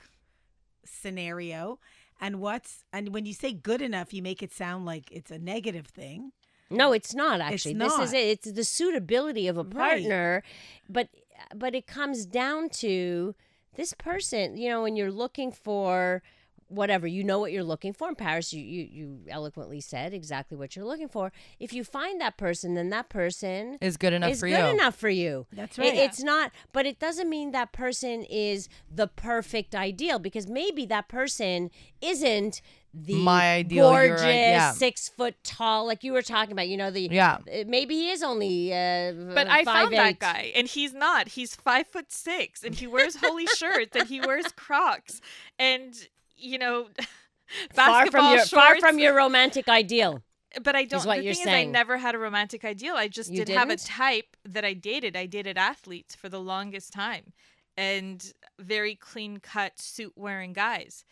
scenario, 0.84 1.80
and 2.22 2.40
what's 2.40 2.84
and 2.94 3.14
when 3.14 3.26
you 3.26 3.34
say 3.34 3.54
good 3.54 3.82
enough, 3.82 4.14
you 4.14 4.22
make 4.22 4.42
it 4.44 4.52
sound 4.54 4.86
like 4.86 5.12
it's 5.12 5.32
a 5.32 5.40
negative 5.40 5.88
thing. 5.88 6.32
No, 6.70 6.94
it's 6.94 7.14
not 7.14 7.42
actually. 7.42 7.76
This 7.76 7.98
is 8.00 8.14
it. 8.14 8.18
It's 8.28 8.52
the 8.52 8.64
suitability 8.64 9.48
of 9.48 9.58
a 9.58 9.64
Right. 9.64 9.72
partner, 9.74 10.44
but 10.90 11.10
but 11.56 11.76
it 11.76 11.86
comes 11.88 12.26
down 12.26 12.70
to 12.82 13.36
this 13.76 13.94
person. 13.94 14.58
You 14.58 14.70
know, 14.70 14.84
when 14.84 14.96
you're 14.96 15.12
looking 15.12 15.52
for 15.52 16.24
whatever 16.68 17.06
you 17.06 17.24
know 17.24 17.38
what 17.40 17.52
you're 17.52 17.64
looking 17.64 17.94
for 17.94 18.10
in 18.10 18.16
paris 18.16 18.52
you, 18.52 18.62
you 18.64 18.88
you 18.92 19.20
eloquently 19.30 19.80
said 19.80 20.14
exactly 20.14 20.58
what 20.58 20.76
you're 20.76 20.86
looking 20.86 21.08
for 21.08 21.32
if 21.60 21.72
you 21.74 21.84
find 21.84 22.20
that 22.20 22.38
person 22.38 22.74
then 22.74 22.90
that 22.90 23.08
person 23.08 23.78
Is 23.82 23.98
good 23.98 24.14
enough 24.14 24.32
is 24.32 24.40
for 24.40 24.48
good 24.48 24.58
you. 24.58 24.74
enough 24.74 24.96
for 24.96 25.10
you 25.10 25.46
That's 25.54 25.78
It- 25.78 25.82
right. 25.82 25.94
it's 25.96 26.24
not 26.24 26.52
but 26.74 26.86
it 26.88 27.00
doesn't 27.00 27.30
mean 27.30 27.52
that 27.52 27.72
person 27.72 28.24
is 28.24 28.68
the 28.94 29.08
perfect 29.08 29.76
ideal 29.76 30.18
because 30.18 30.48
maybe 30.48 30.86
that 30.88 31.08
person 31.08 31.70
isn't 32.02 32.62
the 32.98 33.16
My 33.16 33.56
ideal, 33.56 33.90
gorgeous 33.90 34.22
right, 34.22 34.30
yeah. 34.34 34.72
six 34.72 35.10
foot 35.10 35.36
tall 35.44 35.86
like 35.86 36.06
you 36.06 36.14
were 36.14 36.22
talking 36.22 36.54
about 36.54 36.70
you 36.70 36.78
know 36.78 36.90
the 36.92 37.10
Yeah. 37.12 37.40
uh, 37.54 37.66
maybe 37.68 37.94
he 37.94 38.10
is 38.10 38.24
only 38.24 38.72
uh 38.74 39.12
But 39.34 39.48
I 39.50 39.66
five, 39.66 39.90
found 39.90 39.94
that 39.96 40.18
guy, 40.20 40.54
and 40.56 40.66
he's 40.66 40.94
not. 40.94 41.28
He's 41.28 41.56
five 41.56 41.88
foot 41.88 42.10
six, 42.14 42.64
and 42.64 42.74
he 42.74 42.88
wears 42.88 43.18
holy 43.18 43.48
shirts, 43.58 43.98
and 43.98 44.08
he 44.08 44.22
wears 44.22 44.46
Crocs, 44.56 45.20
and 45.60 45.94
you 46.38 46.58
know, 46.58 46.88
far 47.74 48.06
from 48.08 48.12
basketball 48.24 48.36
your 48.36 48.46
far 48.46 48.80
from 48.80 49.00
your 49.00 49.16
romantic 49.16 49.68
ideal 49.70 50.22
But 50.62 50.76
I 50.76 50.86
don't. 50.86 51.06
what 51.06 51.18
the 51.18 51.24
you're 51.26 51.34
thing 51.34 51.44
saying. 51.46 51.70
is, 51.70 51.70
I 51.70 51.72
never 51.72 51.98
had 51.98 52.16
a 52.16 52.18
romantic 52.18 52.64
ideal. 52.66 52.96
I 52.96 53.08
just 53.08 53.32
You 53.32 53.44
did 53.46 53.50
have 53.56 53.70
a 53.70 53.78
type 53.78 54.36
that 54.46 54.66
I 54.66 54.74
dated. 54.74 55.16
I 55.16 55.26
dated 55.26 55.58
athletes 55.58 56.16
for 56.16 56.30
the 56.30 56.40
longest 56.40 56.94
time, 56.94 57.34
and 57.78 58.34
very 58.60 58.96
clean 58.96 59.38
cut 59.38 59.80
suit 59.80 60.14
wearing 60.16 60.54
guys. 60.54 61.04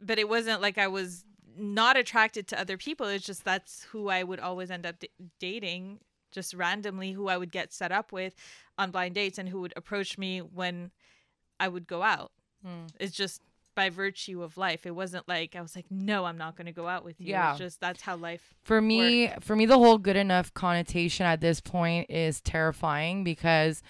But 0.00 0.18
it 0.18 0.28
wasn't 0.28 0.60
like 0.62 0.78
I 0.78 0.86
was 0.88 1.24
not 1.56 1.96
attracted 1.96 2.46
to 2.48 2.60
other 2.60 2.76
people. 2.76 3.06
It's 3.08 3.26
just 3.26 3.44
that's 3.44 3.82
who 3.90 4.08
I 4.08 4.22
would 4.22 4.38
always 4.38 4.70
end 4.70 4.86
up 4.86 5.00
d- 5.00 5.10
dating, 5.40 5.98
just 6.30 6.54
randomly, 6.54 7.12
who 7.12 7.26
I 7.28 7.36
would 7.36 7.50
get 7.50 7.72
set 7.72 7.90
up 7.90 8.12
with 8.12 8.34
on 8.78 8.92
blind 8.92 9.16
dates, 9.16 9.38
and 9.38 9.48
who 9.48 9.60
would 9.60 9.72
approach 9.74 10.16
me 10.16 10.38
when 10.38 10.92
I 11.58 11.66
would 11.66 11.88
go 11.88 12.02
out. 12.02 12.30
Hmm. 12.64 12.86
It's 13.00 13.16
just 13.16 13.42
by 13.78 13.90
virtue 13.90 14.42
of 14.42 14.56
life. 14.56 14.86
It 14.86 14.90
wasn't 14.90 15.28
like 15.28 15.54
I 15.54 15.62
was 15.62 15.76
like, 15.76 15.86
no, 15.88 16.24
I'm 16.24 16.36
not 16.36 16.56
going 16.56 16.66
to 16.66 16.72
go 16.72 16.88
out 16.88 17.04
with 17.04 17.20
you. 17.20 17.28
Yeah. 17.28 17.50
It's 17.50 17.60
just 17.60 17.80
that's 17.80 18.02
how 18.02 18.16
life. 18.16 18.42
For 18.64 18.80
me, 18.80 19.30
for 19.38 19.54
me, 19.54 19.66
the 19.66 19.78
whole 19.78 19.98
good 19.98 20.16
enough 20.16 20.52
connotation 20.52 21.26
at 21.26 21.40
this 21.40 21.60
point 21.60 22.10
is 22.10 22.40
terrifying 22.40 23.22
because 23.22 23.84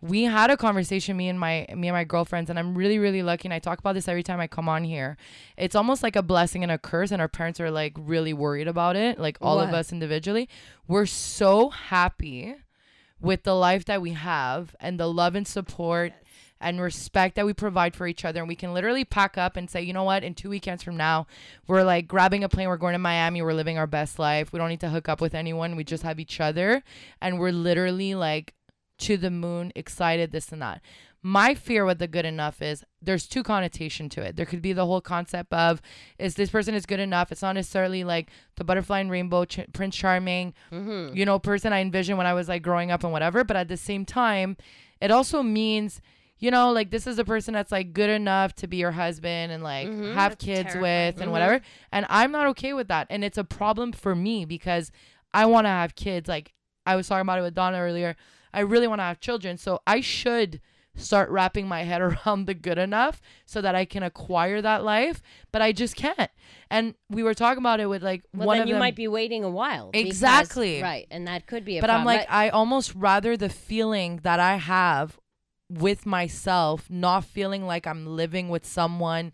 we 0.00 0.22
had 0.22 0.50
a 0.50 0.56
conversation, 0.56 1.16
me 1.16 1.28
and 1.28 1.40
my 1.40 1.66
me 1.74 1.88
and 1.88 1.96
my 1.96 2.04
girlfriends, 2.04 2.48
and 2.48 2.60
I'm 2.60 2.78
really, 2.78 3.00
really 3.00 3.24
lucky. 3.24 3.48
And 3.48 3.54
I 3.54 3.58
talk 3.58 3.80
about 3.80 3.96
this 3.96 4.06
every 4.06 4.22
time 4.22 4.38
I 4.38 4.46
come 4.46 4.68
on 4.68 4.84
here. 4.84 5.16
It's 5.56 5.74
almost 5.74 6.04
like 6.04 6.14
a 6.14 6.22
blessing 6.22 6.62
and 6.62 6.70
a 6.70 6.78
curse, 6.78 7.10
and 7.10 7.20
our 7.20 7.26
parents 7.26 7.58
are 7.58 7.72
like 7.72 7.94
really 7.98 8.32
worried 8.32 8.68
about 8.68 8.94
it. 8.94 9.18
Like 9.18 9.36
all 9.40 9.58
of 9.58 9.74
us 9.74 9.90
individually, 9.90 10.48
we're 10.86 11.06
so 11.06 11.70
happy 11.70 12.54
with 13.20 13.42
the 13.42 13.54
life 13.54 13.84
that 13.86 14.00
we 14.00 14.12
have 14.12 14.76
and 14.78 15.00
the 15.00 15.08
love 15.08 15.34
and 15.34 15.48
support 15.48 16.12
and 16.64 16.80
respect 16.80 17.36
that 17.36 17.44
we 17.44 17.52
provide 17.52 17.94
for 17.94 18.06
each 18.06 18.24
other. 18.24 18.40
And 18.40 18.48
we 18.48 18.56
can 18.56 18.72
literally 18.72 19.04
pack 19.04 19.36
up 19.36 19.56
and 19.56 19.68
say, 19.68 19.82
you 19.82 19.92
know 19.92 20.02
what, 20.02 20.24
in 20.24 20.34
two 20.34 20.48
weekends 20.48 20.82
from 20.82 20.96
now, 20.96 21.26
we're 21.68 21.84
like 21.84 22.08
grabbing 22.08 22.42
a 22.42 22.48
plane, 22.48 22.68
we're 22.68 22.78
going 22.78 22.94
to 22.94 22.98
Miami, 22.98 23.42
we're 23.42 23.52
living 23.52 23.76
our 23.76 23.86
best 23.86 24.18
life. 24.18 24.50
We 24.50 24.58
don't 24.58 24.70
need 24.70 24.80
to 24.80 24.88
hook 24.88 25.08
up 25.08 25.20
with 25.20 25.34
anyone. 25.34 25.76
We 25.76 25.84
just 25.84 26.02
have 26.02 26.18
each 26.18 26.40
other. 26.40 26.82
And 27.20 27.38
we're 27.38 27.52
literally 27.52 28.14
like 28.14 28.54
to 29.00 29.18
the 29.18 29.30
moon, 29.30 29.72
excited, 29.76 30.32
this 30.32 30.52
and 30.52 30.62
that. 30.62 30.80
My 31.22 31.54
fear 31.54 31.84
with 31.84 31.98
the 31.98 32.08
good 32.08 32.24
enough 32.24 32.62
is 32.62 32.84
there's 33.00 33.26
two 33.26 33.42
connotation 33.42 34.08
to 34.10 34.22
it. 34.22 34.36
There 34.36 34.46
could 34.46 34.62
be 34.62 34.72
the 34.72 34.86
whole 34.86 35.00
concept 35.00 35.52
of 35.52 35.82
is 36.18 36.34
this 36.34 36.50
person 36.50 36.74
is 36.74 36.86
good 36.86 37.00
enough. 37.00 37.30
It's 37.32 37.42
not 37.42 37.54
necessarily 37.54 38.04
like 38.04 38.30
the 38.56 38.64
butterfly 38.64 39.00
and 39.00 39.10
rainbow 39.10 39.44
ch- 39.44 39.70
Prince 39.72 39.96
Charming, 39.96 40.54
mm-hmm. 40.70 41.14
you 41.16 41.24
know, 41.24 41.38
person 41.38 41.72
I 41.72 41.80
envisioned 41.80 42.18
when 42.18 42.26
I 42.26 42.34
was 42.34 42.48
like 42.48 42.62
growing 42.62 42.90
up 42.90 43.04
and 43.04 43.12
whatever. 43.12 43.42
But 43.42 43.56
at 43.56 43.68
the 43.68 43.76
same 43.78 44.04
time, 44.04 44.56
it 45.00 45.10
also 45.10 45.42
means 45.42 46.00
you 46.44 46.50
know, 46.50 46.72
like 46.72 46.90
this 46.90 47.06
is 47.06 47.18
a 47.18 47.24
person 47.24 47.54
that's 47.54 47.72
like 47.72 47.94
good 47.94 48.10
enough 48.10 48.54
to 48.56 48.66
be 48.66 48.76
your 48.76 48.90
husband 48.90 49.50
and 49.50 49.62
like 49.62 49.88
mm-hmm. 49.88 50.12
have 50.12 50.36
kids 50.36 50.72
terrifying. 50.72 50.82
with 50.82 51.14
and 51.14 51.22
mm-hmm. 51.22 51.30
whatever. 51.30 51.60
And 51.90 52.04
I'm 52.10 52.32
not 52.32 52.48
okay 52.48 52.74
with 52.74 52.88
that. 52.88 53.06
And 53.08 53.24
it's 53.24 53.38
a 53.38 53.44
problem 53.44 53.92
for 53.92 54.14
me 54.14 54.44
because 54.44 54.92
I 55.32 55.46
want 55.46 55.64
to 55.64 55.70
have 55.70 55.94
kids. 55.94 56.28
Like 56.28 56.52
I 56.84 56.96
was 56.96 57.08
talking 57.08 57.22
about 57.22 57.38
it 57.38 57.42
with 57.42 57.54
Donna 57.54 57.78
earlier. 57.78 58.14
I 58.52 58.60
really 58.60 58.86
want 58.86 58.98
to 58.98 59.04
have 59.04 59.20
children. 59.20 59.56
So 59.56 59.80
I 59.86 60.02
should 60.02 60.60
start 60.96 61.30
wrapping 61.30 61.66
my 61.66 61.84
head 61.84 62.02
around 62.26 62.44
the 62.44 62.52
good 62.52 62.76
enough 62.76 63.22
so 63.46 63.62
that 63.62 63.74
I 63.74 63.86
can 63.86 64.02
acquire 64.02 64.60
that 64.60 64.84
life, 64.84 65.22
but 65.50 65.62
I 65.62 65.72
just 65.72 65.96
can't. 65.96 66.30
And 66.68 66.94
we 67.08 67.22
were 67.22 67.32
talking 67.32 67.62
about 67.62 67.80
it 67.80 67.86
with 67.86 68.02
like 68.02 68.22
well 68.34 68.48
one 68.48 68.58
then 68.58 68.62
of 68.64 68.68
you 68.68 68.74
them. 68.74 68.80
might 68.80 68.96
be 68.96 69.08
waiting 69.08 69.44
a 69.44 69.50
while 69.50 69.92
because- 69.92 70.08
Exactly. 70.08 70.82
right 70.82 71.06
and 71.10 71.26
that 71.26 71.46
could 71.46 71.64
be 71.64 71.78
a 71.78 71.80
but 71.80 71.88
I'm 71.88 72.02
problem. 72.02 72.18
like, 72.18 72.26
I 72.30 72.50
almost 72.50 72.94
rather 72.94 73.34
the 73.34 73.48
feeling 73.48 74.20
that 74.24 74.40
I 74.40 74.56
have 74.56 75.18
with 75.68 76.06
myself, 76.06 76.90
not 76.90 77.24
feeling 77.24 77.66
like 77.66 77.86
I'm 77.86 78.06
living 78.06 78.48
with 78.48 78.66
someone 78.66 79.32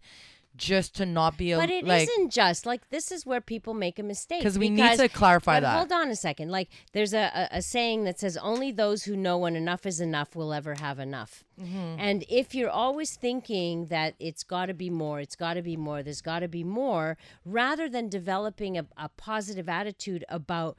just 0.56 0.94
to 0.96 1.06
not 1.06 1.38
be 1.38 1.52
a 1.52 1.56
But 1.56 1.70
it 1.70 1.86
like 1.86 2.08
not 2.18 2.30
just 2.30 2.66
like 2.66 2.90
this 2.90 3.10
is 3.10 3.24
where 3.24 3.40
people 3.40 3.72
make 3.72 3.98
a 3.98 4.02
mistake 4.02 4.40
because 4.40 4.58
we 4.58 4.68
need 4.68 4.98
to 4.98 5.08
clarify 5.08 5.58
that. 5.58 5.76
Hold 5.76 5.92
on 5.92 6.10
a 6.10 6.16
second. 6.16 6.50
Like 6.50 6.68
there's 6.92 7.14
a, 7.14 7.30
a, 7.34 7.58
a 7.58 7.62
saying 7.62 8.04
that 8.04 8.20
says 8.20 8.36
only 8.36 8.70
those 8.70 9.04
who 9.04 9.16
know 9.16 9.38
when 9.38 9.56
enough 9.56 9.86
is 9.86 10.00
enough 10.00 10.36
will 10.36 10.52
ever 10.52 10.74
have 10.74 10.98
enough. 10.98 11.44
Mm-hmm. 11.58 11.96
And 11.98 12.24
if 12.28 12.54
you're 12.54 12.70
always 12.70 13.16
thinking 13.16 13.86
that 13.86 14.14
it's 14.18 14.42
got 14.42 14.66
to 14.66 14.74
be 14.74 14.90
more, 14.90 15.20
it's 15.20 15.36
got 15.36 15.54
to 15.54 15.62
be 15.62 15.76
more, 15.76 16.02
there's 16.02 16.20
got 16.20 16.40
to 16.40 16.48
be 16.48 16.64
more, 16.64 17.16
rather 17.44 17.88
than 17.88 18.08
developing 18.08 18.76
a, 18.76 18.86
a 18.98 19.08
positive 19.08 19.68
attitude 19.68 20.24
about 20.28 20.76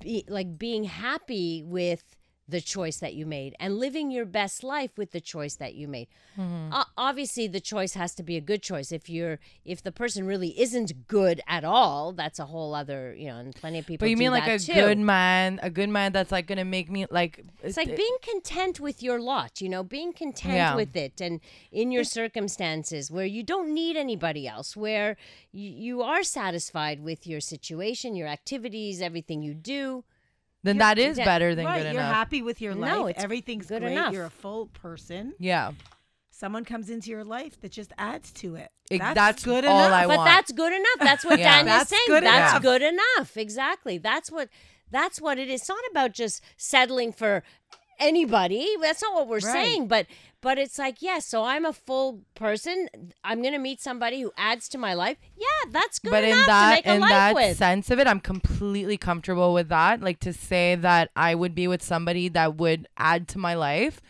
be, 0.00 0.24
like 0.28 0.58
being 0.58 0.84
happy 0.84 1.62
with 1.62 2.16
the 2.48 2.60
choice 2.60 2.96
that 2.96 3.14
you 3.14 3.26
made 3.26 3.54
and 3.60 3.78
living 3.78 4.10
your 4.10 4.24
best 4.24 4.64
life 4.64 4.90
with 4.96 5.12
the 5.12 5.20
choice 5.20 5.56
that 5.56 5.74
you 5.74 5.86
made. 5.86 6.08
Mm-hmm. 6.38 6.72
O- 6.72 6.84
obviously, 6.96 7.46
the 7.46 7.60
choice 7.60 7.92
has 7.94 8.14
to 8.14 8.22
be 8.22 8.36
a 8.36 8.40
good 8.40 8.62
choice. 8.62 8.90
If 8.90 9.10
you're 9.10 9.38
if 9.64 9.82
the 9.82 9.92
person 9.92 10.26
really 10.26 10.58
isn't 10.58 11.08
good 11.08 11.40
at 11.46 11.64
all, 11.64 12.12
that's 12.12 12.38
a 12.38 12.46
whole 12.46 12.74
other 12.74 13.14
you 13.14 13.26
know. 13.26 13.36
And 13.38 13.54
plenty 13.54 13.80
of 13.80 13.86
people. 13.86 14.04
But 14.06 14.10
you 14.10 14.16
mean 14.16 14.30
like 14.30 14.46
a 14.48 14.58
too. 14.58 14.72
good 14.72 14.98
man, 14.98 15.60
a 15.62 15.70
good 15.70 15.88
man 15.90 16.12
that's 16.12 16.32
like 16.32 16.46
gonna 16.46 16.64
make 16.64 16.90
me 16.90 17.06
like 17.10 17.44
It's 17.62 17.76
like 17.76 17.94
being 17.94 18.16
content 18.22 18.80
with 18.80 19.02
your 19.02 19.20
lot, 19.20 19.60
you 19.60 19.68
know, 19.68 19.82
being 19.82 20.12
content 20.12 20.54
Yeah. 20.54 20.74
with 20.74 20.96
it 20.96 21.20
and 21.20 21.40
in 21.70 21.92
your 21.92 22.04
circumstances 22.04 23.10
where 23.10 23.26
you 23.26 23.42
don't 23.42 23.74
need 23.74 23.96
anybody 23.96 24.48
else, 24.48 24.76
where 24.76 25.16
you, 25.52 25.70
you 25.70 26.02
are 26.02 26.22
satisfied 26.22 27.02
with 27.02 27.26
your 27.26 27.40
situation, 27.40 28.14
your 28.14 28.28
activities, 28.28 29.02
everything 29.02 29.42
you 29.42 29.54
do. 29.54 30.04
Then 30.68 30.78
that 30.78 30.98
is 30.98 31.18
yeah, 31.18 31.24
better 31.24 31.54
than 31.54 31.64
right, 31.66 31.78
good 31.82 31.92
you're 31.92 32.00
enough. 32.02 32.14
happy 32.14 32.42
with 32.42 32.60
your 32.60 32.74
No, 32.74 33.02
life. 33.04 33.16
it's 33.16 33.24
Everything's 33.24 33.66
good 33.66 33.82
great. 33.82 33.92
enough. 33.92 34.12
You're 34.12 34.26
a 34.26 34.30
full 34.30 34.66
person. 34.66 35.34
Yeah, 35.38 35.72
Someone 36.30 36.64
comes 36.64 36.88
into 36.88 37.10
your 37.10 37.24
life 37.24 37.60
that 37.62 37.72
just 37.72 37.92
adds 37.98 38.30
to 38.34 38.54
it. 38.54 38.70
Ex- 38.92 39.00
That's, 39.02 39.14
that's 39.16 39.44
good 39.44 39.64
all 39.64 39.86
enough. 39.86 39.92
I 39.92 40.06
but 40.06 40.18
want. 40.18 40.28
that's 40.28 40.52
good 40.52 40.72
enough. 40.72 40.98
That's 41.00 41.24
what 41.24 41.38
Yeah. 41.40 41.56
Daniel's 41.56 41.78
That's 41.78 41.90
saying. 41.90 42.02
good 42.06 42.22
that's 42.22 42.52
enough. 42.52 42.62
good 42.62 42.82
enough. 42.82 43.36
Exactly. 43.36 43.98
That's 43.98 44.30
what 44.30 44.48
that's 44.90 45.20
what 45.20 45.38
it 45.38 45.48
is. 45.48 45.62
It's 45.62 45.68
not 45.68 45.80
about 45.90 46.12
just 46.12 46.40
settling 46.56 47.12
for 47.12 47.42
anybody. 47.98 48.66
That's 48.80 49.02
not 49.02 49.14
what 49.14 49.28
we're 49.28 49.36
Right. 49.36 49.52
saying. 49.52 49.88
But 49.88 50.06
but 50.40 50.56
it's 50.56 50.78
like, 50.78 51.02
yes, 51.02 51.26
so 51.26 51.42
I'm 51.44 51.64
a 51.64 51.72
full 51.72 52.20
person. 52.36 52.88
I'm 53.24 53.42
gonna 53.42 53.58
meet 53.58 53.80
somebody 53.80 54.20
who 54.20 54.32
adds 54.36 54.68
to 54.70 54.78
my 54.78 54.94
life. 54.94 55.16
Yeah, 55.36 55.46
that's 55.70 55.98
good 55.98 56.10
but 56.12 56.22
in 56.22 56.30
enough 56.30 56.44
to 56.44 56.46
that 56.46 56.74
make 56.76 56.86
a 56.86 56.94
in 56.94 57.00
that 57.00 57.34
with. 57.34 57.56
sense 57.56 57.90
of 57.90 57.98
it, 57.98 58.06
I'm 58.06 58.20
completely 58.20 58.96
comfortable 58.96 59.52
with 59.52 59.68
that. 59.70 60.00
Like 60.00 60.20
to 60.20 60.32
say 60.32 60.76
that 60.76 61.10
I 61.16 61.34
would 61.34 61.54
be 61.54 61.66
with 61.66 61.82
somebody 61.82 62.28
that 62.28 62.56
would 62.56 62.86
add 62.96 63.26
to 63.28 63.38
my 63.38 63.54
life, 63.54 64.00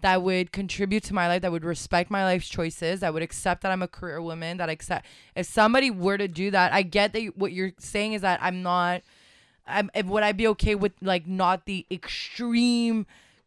that 0.00 0.22
would 0.22 0.50
contribute 0.50 1.04
to 1.04 1.14
my 1.14 1.28
life, 1.28 1.42
that 1.42 1.52
would 1.52 1.64
respect 1.64 2.10
my 2.10 2.24
life's 2.24 2.48
choices, 2.48 2.98
that 3.00 3.14
would 3.14 3.22
accept 3.22 3.62
that 3.62 3.70
I'm 3.70 3.82
a 3.82 3.88
career 3.88 4.20
woman, 4.20 4.56
that 4.56 4.68
accept 4.68 5.06
if 5.36 5.46
somebody 5.46 5.90
were 5.90 6.18
to 6.18 6.26
do 6.28 6.50
that, 6.50 6.72
I 6.72 6.82
get 6.82 7.12
that 7.12 7.22
you- 7.22 7.32
what 7.36 7.52
you're 7.52 7.72
saying 7.78 8.12
is 8.14 8.22
that 8.22 8.40
I'm 8.42 8.62
not. 8.62 9.02
I'm, 9.68 9.90
would 10.04 10.22
I 10.22 10.30
be 10.32 10.46
okay 10.48 10.74
with 10.76 10.92
like 11.00 11.26
not 11.26 11.64
the 11.66 11.86
extreme 11.90 13.06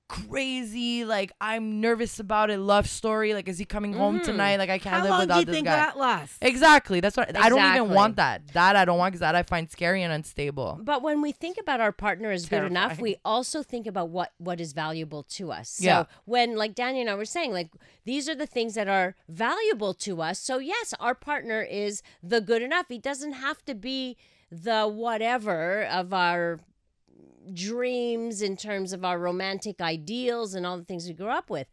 crazy 0.09 1.05
like 1.05 1.31
I'm 1.39 1.79
nervous 1.79 2.19
about 2.19 2.49
it 2.49 2.57
love 2.57 2.89
story 2.89 3.35
like 3.35 3.47
is 3.47 3.59
he 3.59 3.63
coming 3.63 3.93
home 3.93 4.15
mm-hmm. 4.15 4.25
tonight 4.25 4.57
like 4.57 4.69
I 4.69 4.79
can't 4.79 4.95
How 4.95 5.01
live 5.03 5.09
long 5.11 5.19
without 5.21 5.35
do 5.35 5.39
you 5.41 5.45
this 5.45 5.55
think 5.55 5.67
guy 5.67 5.75
that 5.75 5.97
lasts? 5.97 6.37
Exactly. 6.41 6.99
That's 6.99 7.15
what 7.15 7.37
I 7.37 7.47
don't 7.47 7.63
even 7.75 7.93
want 7.93 8.15
that. 8.15 8.47
That 8.53 8.75
I 8.75 8.85
don't 8.85 8.97
want 8.97 9.13
because 9.13 9.19
that 9.21 9.35
I 9.35 9.43
find 9.43 9.69
scary 9.69 10.01
and 10.01 10.11
unstable. 10.11 10.79
But 10.81 11.03
when 11.03 11.21
we 11.21 11.31
think 11.31 11.57
about 11.59 11.79
our 11.79 11.91
partner 11.91 12.31
as 12.31 12.47
good 12.47 12.63
enough, 12.63 12.99
we 12.99 13.17
also 13.23 13.61
think 13.61 13.85
about 13.85 14.09
what 14.09 14.33
what 14.39 14.59
is 14.59 14.73
valuable 14.73 15.23
to 15.23 15.51
us. 15.51 15.69
So 15.69 15.85
Yeah. 15.85 16.03
when 16.25 16.55
like 16.55 16.73
Danny 16.73 17.01
and 17.01 17.09
I 17.09 17.13
were 17.15 17.25
saying, 17.25 17.53
like 17.53 17.69
these 18.03 18.27
are 18.27 18.35
the 18.35 18.47
things 18.47 18.73
that 18.73 18.87
are 18.87 19.15
valuable 19.27 19.93
to 19.93 20.21
us. 20.23 20.39
So 20.39 20.57
yes, 20.57 20.93
our 20.99 21.13
partner 21.13 21.61
is 21.61 22.01
the 22.23 22.41
good 22.41 22.63
enough. 22.63 22.87
He 22.89 22.97
doesn't 22.97 23.33
have 23.33 23.63
to 23.65 23.75
be 23.75 24.17
the 24.51 24.87
whatever 24.87 25.83
of 25.83 26.13
our 26.13 26.59
dreams 27.53 28.41
in 28.41 28.57
terms 28.57 28.93
of 28.93 29.03
our 29.05 29.19
romantic 29.19 29.81
ideals 29.81 30.53
and 30.53 30.65
all 30.65 30.77
the 30.77 30.83
things 30.85 31.07
we 31.07 31.13
grew 31.13 31.27
up 31.29 31.49
with. 31.49 31.67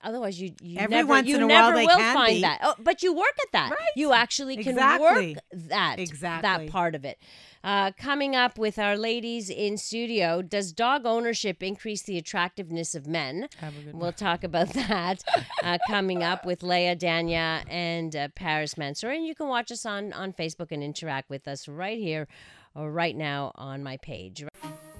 Otherwise, 0.00 0.40
you 0.40 0.54
you 0.62 0.78
Every 0.78 0.94
never 0.94 1.08
once 1.08 1.26
you 1.26 1.34
in 1.34 1.42
a 1.42 1.46
while 1.48 1.70
never 1.72 1.76
they 1.76 1.86
will 1.86 1.96
can 1.96 2.14
find 2.14 2.34
be. 2.36 2.40
that. 2.42 2.60
Oh, 2.62 2.76
but 2.78 3.02
you 3.02 3.12
work 3.12 3.34
at 3.42 3.50
that. 3.52 3.70
Right. 3.72 3.88
You 3.96 4.12
actually 4.12 4.56
can 4.56 4.68
Exactly. 4.74 5.34
work 5.34 5.42
that 5.70 5.98
Exactly. 5.98 6.42
that 6.66 6.70
part 6.70 6.94
of 6.94 7.04
it. 7.04 7.18
Uh, 7.64 7.90
coming 7.98 8.36
up 8.36 8.56
with 8.56 8.78
our 8.78 8.96
ladies 8.96 9.50
in 9.50 9.76
studio, 9.76 10.40
does 10.40 10.72
dog 10.72 11.04
ownership 11.04 11.64
increase 11.64 12.02
the 12.04 12.16
attractiveness 12.16 12.94
of 12.94 13.08
men? 13.08 13.48
Have 13.58 13.76
a 13.76 13.80
good 13.82 13.94
We'll 13.96 14.12
talk 14.12 14.44
about 14.44 14.68
that 14.74 15.24
uh, 15.64 15.78
coming 15.88 16.22
up 16.22 16.46
with 16.46 16.62
Leah, 16.62 16.94
Danya, 16.94 17.64
and 17.68 18.14
uh, 18.14 18.28
Paris 18.36 18.78
Mansour. 18.78 19.10
And 19.10 19.26
you 19.26 19.34
can 19.34 19.48
watch 19.48 19.72
us 19.72 19.84
on, 19.84 20.12
on 20.12 20.32
Facebook 20.32 20.70
and 20.70 20.84
interact 20.84 21.28
with 21.28 21.48
us 21.48 21.66
right 21.66 21.98
here 21.98 22.28
or 22.76 22.92
right 22.92 23.16
now 23.16 23.50
on 23.56 23.82
my 23.82 23.96
page. 23.96 24.44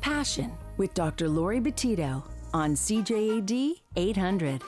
Passion 0.00 0.52
with 0.76 0.94
Dr. 0.94 1.28
Lori 1.28 1.60
Betito 1.60 2.22
on 2.54 2.74
CJAD 2.74 3.74
800. 3.96 4.62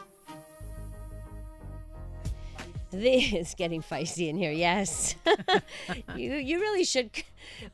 This 2.92 3.32
is 3.32 3.55
getting 3.55 3.82
feisty 3.82 4.28
in 4.28 4.36
here. 4.36 4.50
Yes, 4.50 5.14
you 6.16 6.32
you 6.34 6.59
really 6.59 6.82
should 6.82 7.12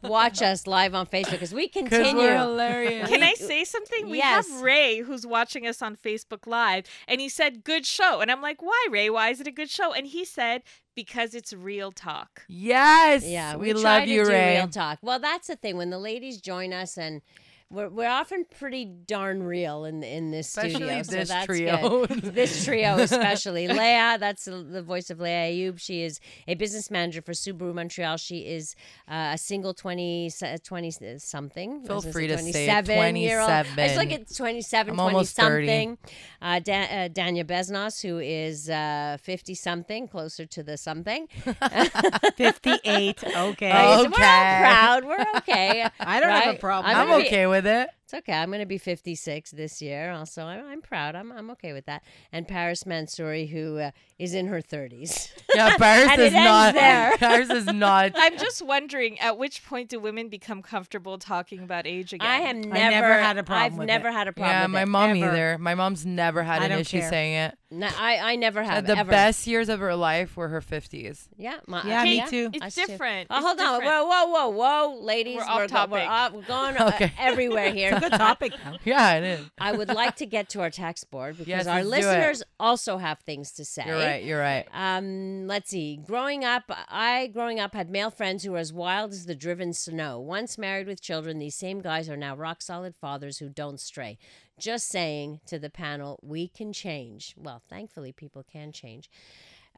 watch 0.03 0.43
us 0.43 0.66
live 0.66 0.95
on 0.95 1.07
Facebook 1.07 1.31
because 1.33 1.55
we 1.55 1.68
continue. 1.70 2.16
we're 2.16 2.37
hilarious. 2.37 3.09
Can 3.09 3.22
I 3.22 3.33
say 3.33 3.64
something? 3.64 4.11
We 4.11 4.18
Yes. 4.18 4.47
have 4.51 4.61
Ray 4.61 4.99
who's 4.99 5.26
watching 5.26 5.66
us 5.66 5.81
on 5.81 5.97
Facebook 5.97 6.47
Live, 6.47 6.85
and 7.09 7.18
he 7.18 7.31
said, 7.31 7.64
"Good 7.64 7.87
show." 7.87 8.20
And 8.20 8.31
I'm 8.31 8.43
like, 8.43 8.61
"Why, 8.61 8.89
Ray? 8.91 9.09
Why 9.09 9.31
is 9.31 9.41
it 9.41 9.47
a 9.47 9.51
good 9.51 9.70
show?" 9.70 9.95
And 9.95 10.07
he 10.07 10.26
said, 10.26 10.61
"Because 10.95 11.35
it's 11.35 11.55
real 11.55 11.93
talk." 11.93 12.43
yes. 12.47 13.24
Yeah, 13.26 13.57
we, 13.57 13.72
try 13.72 13.81
love 13.81 14.03
to 14.05 14.11
you, 14.11 14.22
do 14.24 14.31
Ray. 14.31 14.57
Real 14.59 14.68
talk. 14.68 14.99
Well, 15.01 15.18
that's 15.18 15.49
the 15.49 15.57
thing 15.57 15.78
when 15.78 15.89
the 15.89 15.99
ladies 15.99 16.43
join 16.43 16.74
us 16.74 16.99
and. 16.99 17.22
We're, 17.69 17.89
we're 17.89 18.09
often 18.09 18.45
pretty 18.59 18.85
darn 18.85 19.43
real 19.43 19.85
in 19.87 20.05
in 20.05 20.31
this 20.31 20.49
studio. 20.49 20.87
Especially 20.87 21.03
so 21.03 21.11
this 21.17 21.29
that's 21.29 21.47
trio. 21.47 22.07
good. 22.07 22.23
this 22.23 22.64
trio, 22.64 22.95
especially 22.99 23.67
Leah. 23.67 24.19
That's 24.21 24.45
the 24.45 24.85
voice 24.87 25.11
of 25.11 25.19
Leah 25.19 25.51
Ayoub. 25.51 25.81
She 25.81 26.03
is 26.03 26.21
a 26.47 26.55
business 26.55 26.93
manager 26.93 27.23
for 27.23 27.33
Subaru 27.33 27.75
Montreal. 27.75 28.19
She 28.19 28.47
is 28.47 28.77
uh, 29.09 29.33
a 29.35 29.39
single 29.39 29.75
20, 29.75 30.31
se- 30.31 30.59
20 30.62 31.19
something. 31.19 31.85
Feel 31.85 32.03
free 32.03 32.29
to 32.29 32.39
say 32.39 32.69
it, 32.69 32.87
27 32.87 33.17
year 33.17 33.41
old. 33.41 33.51
I 33.51 33.62
just 33.64 33.75
27. 33.75 33.97
like 33.97 34.12
it's 34.12 34.37
27, 34.37 35.01
I'm 35.01 35.11
20 35.11 35.25
something. 35.25 35.99
Uh, 36.41 36.61
da- 36.61 36.85
uh, 36.85 37.09
Danya 37.09 37.45
Besnos, 37.45 38.01
who 38.01 38.19
is 38.21 38.71
uh, 38.71 39.17
50 39.21 39.55
something, 39.57 40.07
closer 40.07 40.47
to 40.47 40.62
the 40.62 40.77
something. 40.77 41.27
58. 42.37 43.25
Okay. 43.37 43.43
okay. 43.47 43.71
We're 43.71 43.97
all 43.97 44.07
proud. 44.07 45.05
We're 45.05 45.25
okay. 45.39 45.87
I 46.01 46.21
don't 46.21 46.31
have 46.31 46.55
a 46.55 46.59
problem. 46.59 46.95
I'm 46.95 47.09
I'm 47.11 47.21
okay 47.23 47.47
with 47.47 47.56
edhe 47.59 47.77
It's 48.07 48.15
okay. 48.15 48.35
I'm 48.35 48.51
going 48.51 48.61
to 48.61 48.67
be 48.67 48.79
56 48.79 49.51
this 49.51 49.83
year. 49.83 50.13
Also, 50.13 50.45
I'm, 50.45 50.65
I'm 50.65 50.81
proud. 50.81 51.17
I'm, 51.17 51.33
I'm 51.33 51.51
okay 51.51 51.73
with 51.73 51.87
that. 51.87 52.05
And 52.31 52.47
Paris 52.47 52.85
Mansouri, 52.85 53.49
who 53.51 53.79
uh, 53.79 53.91
is 54.17 54.33
in 54.33 54.47
her 54.47 54.63
30s. 54.63 55.33
Yeah, 55.53 55.77
Paris 55.77 56.17
is 56.17 56.33
not. 56.33 56.75
there. 56.75 57.17
Paris 57.17 57.51
is 57.51 57.67
not. 57.67 58.13
I'm 58.15 58.39
just 58.39 58.63
wondering, 58.63 59.19
at 59.19 59.37
which 59.39 59.67
point 59.67 59.89
do 59.89 59.99
women 59.99 60.29
become 60.29 60.63
comfortable 60.63 61.19
talking 61.19 61.65
about 61.65 61.85
age 61.85 62.13
again? 62.13 62.29
I 62.29 62.37
have 62.43 62.55
never, 62.57 62.77
I 62.77 62.91
never 62.91 63.13
had 63.15 63.39
a 63.39 63.43
problem 63.43 63.73
I've 63.73 63.79
with 63.79 63.87
never 63.89 64.09
it. 64.09 64.13
had 64.13 64.29
a 64.29 64.33
problem. 64.33 64.53
Yeah, 64.53 64.63
with 64.63 64.71
my 64.71 64.83
it, 64.83 64.87
mom 64.87 65.11
ever. 65.17 65.27
either. 65.33 65.59
My 65.59 65.75
mom's 65.75 66.07
never 66.07 66.45
had 66.45 66.63
I 66.63 66.67
an 66.67 66.73
issue 66.79 67.01
care. 67.01 67.11
saying 67.11 67.35
it. 67.35 67.59
No, 67.73 67.89
I, 67.99 68.19
I 68.35 68.37
never 68.37 68.61
Uh, 68.61 68.65
have. 68.67 68.87
the 68.87 68.97
ever. 68.97 69.11
best 69.11 69.49
years 69.49 69.69
of 69.69 69.81
her 69.81 69.97
life 69.97 70.37
were 70.37 70.47
her 70.47 70.61
50s. 70.61 71.27
Yeah, 71.37 71.57
my, 71.67 71.83
Yeah, 71.83 72.05
me 72.05 72.17
yeah, 72.19 72.27
too. 72.27 72.51
It's 72.53 72.65
us 72.67 72.75
too. 72.77 72.87
different. 72.87 73.27
Oh, 73.31 73.39
It's 73.39 73.45
hold 73.45 73.59
on. 73.59 73.81
different. 73.81 74.07
Whoa, 74.07 74.27
whoa, 74.27 74.27
whoa, 74.27 74.49
whoa, 74.95 75.01
ladies. 75.03 75.39
We're 75.39 75.43
off 75.43 75.59
go- 75.59 75.67
topic. 75.67 75.93
We're, 75.95 76.01
off, 76.09 76.33
we're 76.33 76.43
going 76.43 76.77
uh, 76.77 76.87
Okay. 76.95 77.13
everywhere 77.19 77.73
here. 77.73 77.95
Good 78.01 78.12
topic, 78.12 78.53
though. 78.64 78.76
Yeah, 78.84 79.14
it 79.14 79.24
is. 79.24 79.47
I 79.59 79.72
would 79.72 79.88
like 79.88 80.16
to 80.16 80.26
get 80.26 80.49
to 80.51 80.61
our 80.61 80.70
tax 80.70 81.05
board 81.05 81.36
because 81.36 81.49
Yes, 81.49 81.66
our 81.66 81.82
let's 81.82 82.05
do 82.05 82.11
it. 82.11 82.14
listeners 82.16 82.42
also 82.61 82.99
have 82.99 83.18
things 83.20 83.53
to 83.53 83.64
say. 83.64 83.84
You're 83.86 83.97
right. 83.99 84.24
You're 84.24 84.40
right. 84.40 84.66
Um, 84.72 85.47
let's 85.47 85.70
see. 85.70 85.97
Growing 85.97 86.44
up, 86.44 86.64
I 86.68 87.28
growing 87.28 87.59
up 87.61 87.74
had 87.74 87.90
male 87.90 88.11
friends 88.11 88.44
who 88.44 88.53
were 88.53 88.59
as 88.59 88.72
wild 88.72 89.12
as 89.12 89.26
the 89.26 89.34
driven 89.34 89.72
snow. 89.72 90.20
Once 90.20 90.57
married 90.59 90.86
with 90.86 91.01
children, 91.01 91.38
these 91.38 91.55
same 91.55 91.80
guys 91.80 92.09
are 92.09 92.16
now 92.16 92.36
rock 92.36 92.62
solid 92.62 92.94
fathers 93.01 93.38
who 93.38 93.49
don't 93.49 93.80
stray. 93.80 94.18
Just 94.59 94.88
saying 94.88 95.40
to 95.47 95.59
the 95.59 95.68
panel, 95.70 96.18
we 96.22 96.49
can 96.49 96.72
change. 96.72 97.34
Well, 97.36 97.62
thankfully, 97.68 98.12
people 98.12 98.42
can 98.51 98.72
change. 98.72 99.11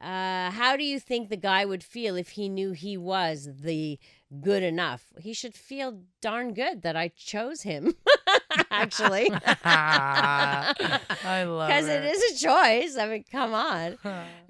Uh, 0.01 0.49
how 0.51 0.77
do 0.77 0.83
you 0.83 0.99
think 0.99 1.29
the 1.29 1.35
guy 1.37 1.65
would 1.65 1.83
feel 1.83 2.15
if 2.15 2.29
he 2.29 2.47
knew 2.47 2.71
he 2.71 2.95
was 2.97 3.49
the 3.61 3.99
good 4.41 4.63
enough? 4.63 5.11
He 5.19 5.33
should 5.33 5.53
feel 5.53 6.01
darn 6.21 6.53
good 6.53 6.83
that 6.83 6.95
I 6.95 7.09
chose 7.09 7.63
him. 7.63 7.95
Actually, 8.71 9.29
I 9.63 10.73
love 11.47 11.67
because 11.67 11.87
it. 11.87 12.03
is 12.03 12.41
a 12.41 12.45
choice. 12.45 12.97
I 12.97 13.07
mean, 13.07 13.23
come 13.31 13.53
on. 13.53 13.97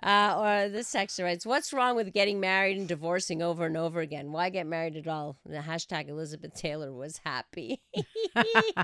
Uh, 0.02 0.36
or 0.38 0.70
this 0.70 0.94
texter 0.94 1.24
writes, 1.24 1.46
"What's 1.46 1.74
wrong 1.74 1.96
with 1.96 2.14
getting 2.14 2.40
married 2.40 2.78
and 2.78 2.88
divorcing 2.88 3.42
over 3.42 3.66
and 3.66 3.76
over 3.76 4.00
again? 4.00 4.32
Why 4.32 4.50
get 4.50 4.68
married 4.68 4.96
at 4.96 5.08
all?" 5.08 5.38
The 5.46 5.58
hashtag 5.58 6.08
Elizabeth 6.10 6.54
Taylor 6.54 6.94
was 6.94 7.20
happy. 7.26 7.82
uh, 8.76 8.82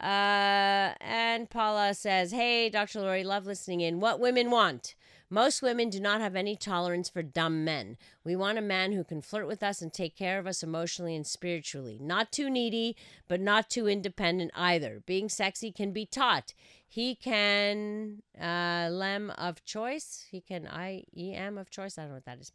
and 0.00 1.50
Paula 1.50 1.94
says, 1.94 2.30
"Hey, 2.30 2.68
Dr. 2.68 3.00
Lori, 3.00 3.24
love 3.24 3.46
listening 3.46 3.80
in. 3.80 4.00
What 4.00 4.20
women 4.20 4.50
want." 4.50 4.94
Most 5.32 5.62
women 5.62 5.88
do 5.88 5.98
not 5.98 6.20
have 6.20 6.36
any 6.36 6.56
tolerance 6.56 7.08
for 7.08 7.22
dumb 7.22 7.64
men. 7.64 7.96
We 8.22 8.36
want 8.36 8.58
a 8.58 8.60
man 8.60 8.92
who 8.92 9.02
can 9.02 9.22
flirt 9.22 9.46
with 9.46 9.62
us 9.62 9.80
and 9.80 9.90
take 9.90 10.14
care 10.14 10.38
of 10.38 10.46
us 10.46 10.62
emotionally 10.62 11.16
and 11.16 11.26
spiritually. 11.26 11.96
Not 11.98 12.30
too 12.30 12.50
needy, 12.50 12.96
but 13.28 13.40
not 13.40 13.70
too 13.70 13.88
independent 13.88 14.50
either. 14.54 15.02
Being 15.06 15.30
sexy 15.30 15.72
can 15.72 15.90
be 15.90 16.04
taught. 16.04 16.52
He 16.86 17.14
can 17.14 18.20
uh, 18.38 18.90
lem 18.92 19.30
of 19.38 19.64
choice. 19.64 20.26
He 20.30 20.42
can 20.42 20.68
I 20.68 21.04
E 21.16 21.32
M 21.32 21.56
of 21.56 21.70
choice. 21.70 21.96
I 21.96 22.02
don't 22.02 22.10
know 22.10 22.16
what 22.16 22.26
that 22.26 22.38
is. 22.38 22.52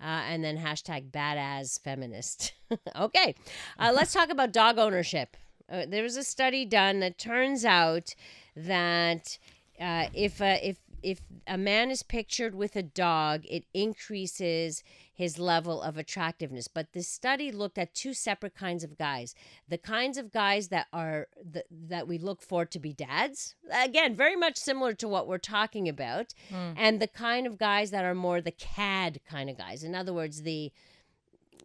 Uh, 0.00 0.26
and 0.28 0.42
then 0.42 0.58
hashtag 0.58 1.12
badass 1.12 1.80
feminist. 1.80 2.54
okay, 2.96 3.36
uh, 3.78 3.92
let's 3.94 4.12
talk 4.12 4.30
about 4.30 4.52
dog 4.52 4.78
ownership. 4.78 5.36
Uh, 5.70 5.86
there 5.86 6.02
was 6.02 6.16
a 6.16 6.24
study 6.24 6.64
done 6.64 6.98
that 6.98 7.18
turns 7.18 7.64
out 7.64 8.16
that 8.56 9.38
uh, 9.80 10.06
if 10.12 10.40
uh, 10.40 10.56
if 10.62 10.78
if 11.02 11.20
a 11.46 11.58
man 11.58 11.90
is 11.90 12.02
pictured 12.02 12.54
with 12.54 12.76
a 12.76 12.82
dog, 12.82 13.42
it 13.48 13.64
increases 13.74 14.82
his 15.12 15.38
level 15.38 15.80
of 15.80 15.96
attractiveness. 15.96 16.68
But 16.68 16.92
this 16.92 17.08
study 17.08 17.50
looked 17.50 17.78
at 17.78 17.94
two 17.94 18.12
separate 18.12 18.54
kinds 18.54 18.84
of 18.84 18.98
guys: 18.98 19.34
the 19.68 19.78
kinds 19.78 20.18
of 20.18 20.32
guys 20.32 20.68
that 20.68 20.86
are 20.92 21.28
the, 21.42 21.64
that 21.70 22.06
we 22.06 22.18
look 22.18 22.42
for 22.42 22.64
to 22.64 22.78
be 22.78 22.92
dads. 22.92 23.54
Again, 23.72 24.14
very 24.14 24.36
much 24.36 24.56
similar 24.56 24.94
to 24.94 25.08
what 25.08 25.26
we're 25.26 25.38
talking 25.38 25.88
about, 25.88 26.34
hmm. 26.48 26.72
and 26.76 27.00
the 27.00 27.08
kind 27.08 27.46
of 27.46 27.58
guys 27.58 27.90
that 27.90 28.04
are 28.04 28.14
more 28.14 28.40
the 28.40 28.50
cad 28.50 29.20
kind 29.28 29.48
of 29.48 29.56
guys. 29.56 29.82
In 29.84 29.94
other 29.94 30.12
words, 30.12 30.42
the 30.42 30.72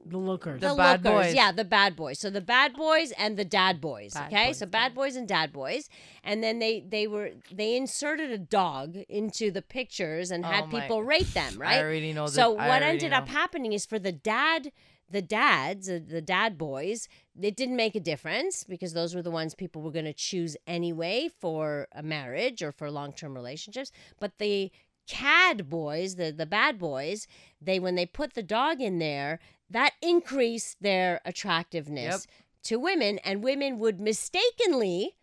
The 0.06 0.18
lookers. 0.18 0.62
The 0.62 0.74
bad 0.76 1.04
lookers. 1.04 1.28
boys. 1.28 1.36
Yeah, 1.36 1.52
the 1.52 1.66
bad 1.66 1.95
boys. 1.95 2.20
So 2.20 2.30
the 2.30 2.41
bad 2.41 2.74
boys 2.74 3.12
and 3.18 3.38
the 3.38 3.45
dad 3.45 3.80
boys. 3.80 4.14
Bad 4.14 4.34
okay, 4.34 4.47
boys, 4.47 4.58
so 4.58 4.66
bad 4.66 4.93
boys 4.95 5.16
and 5.16 5.28
dad 5.28 5.54
boys, 5.54 5.89
and 6.24 6.43
then 6.43 6.60
they 6.60 6.82
they 6.82 7.08
were 7.08 7.32
they 7.52 7.76
inserted 7.76 8.32
a 8.32 8.38
dog 8.38 8.97
into 9.10 9.52
the 9.52 9.62
pictures 9.62 10.32
and 10.32 10.45
had 10.45 10.66
Oh 10.66 10.68
my- 10.68 10.82
people 10.82 11.04
rate 11.04 11.34
them. 11.34 11.54
Right. 11.58 11.78
I 11.78 11.84
already 11.84 12.14
know. 12.14 12.28
So 12.28 12.58
I 12.58 12.68
what 12.70 12.82
ended 12.82 13.12
know. 13.12 13.18
up 13.18 13.28
happening 13.30 13.74
is 13.74 13.86
for 13.86 13.99
the 13.99 14.12
dad, 14.12 14.72
the 15.10 15.22
dads, 15.22 15.89
uh, 15.89 15.99
the 16.06 16.22
dad 16.22 16.58
boys, 16.58 17.08
it 17.39 17.56
didn't 17.56 17.76
make 17.76 17.95
a 17.95 17.99
difference 17.99 18.64
because 18.64 18.93
those 18.93 19.14
were 19.14 19.22
the 19.22 19.32
ones 19.32 19.54
people 19.54 19.82
were 19.82 19.91
going 19.91 20.06
to 20.06 20.14
choose 20.14 20.56
anyway 20.66 21.30
for 21.39 21.88
a 21.93 22.02
marriage 22.02 22.62
or 22.64 22.72
for 22.72 22.89
long-term 22.89 23.36
relationships. 23.36 23.91
But 24.20 24.38
the 24.39 24.72
cad 25.08 25.70
boys, 25.70 26.16
the 26.16 26.32
the 26.32 26.45
bad 26.45 26.80
boys, 26.80 27.28
they 27.62 27.80
when 27.80 27.95
they 27.95 28.06
put 28.06 28.34
the 28.34 28.43
dog 28.43 28.82
in 28.82 28.99
there, 28.99 29.39
that 29.72 29.93
increased 30.01 30.78
their 30.82 31.22
attractiveness 31.26 32.28
to 32.63 32.78
women, 32.78 33.19
and 33.26 33.43
women 33.43 33.80
would 33.80 33.99
mistakenly 33.99 35.15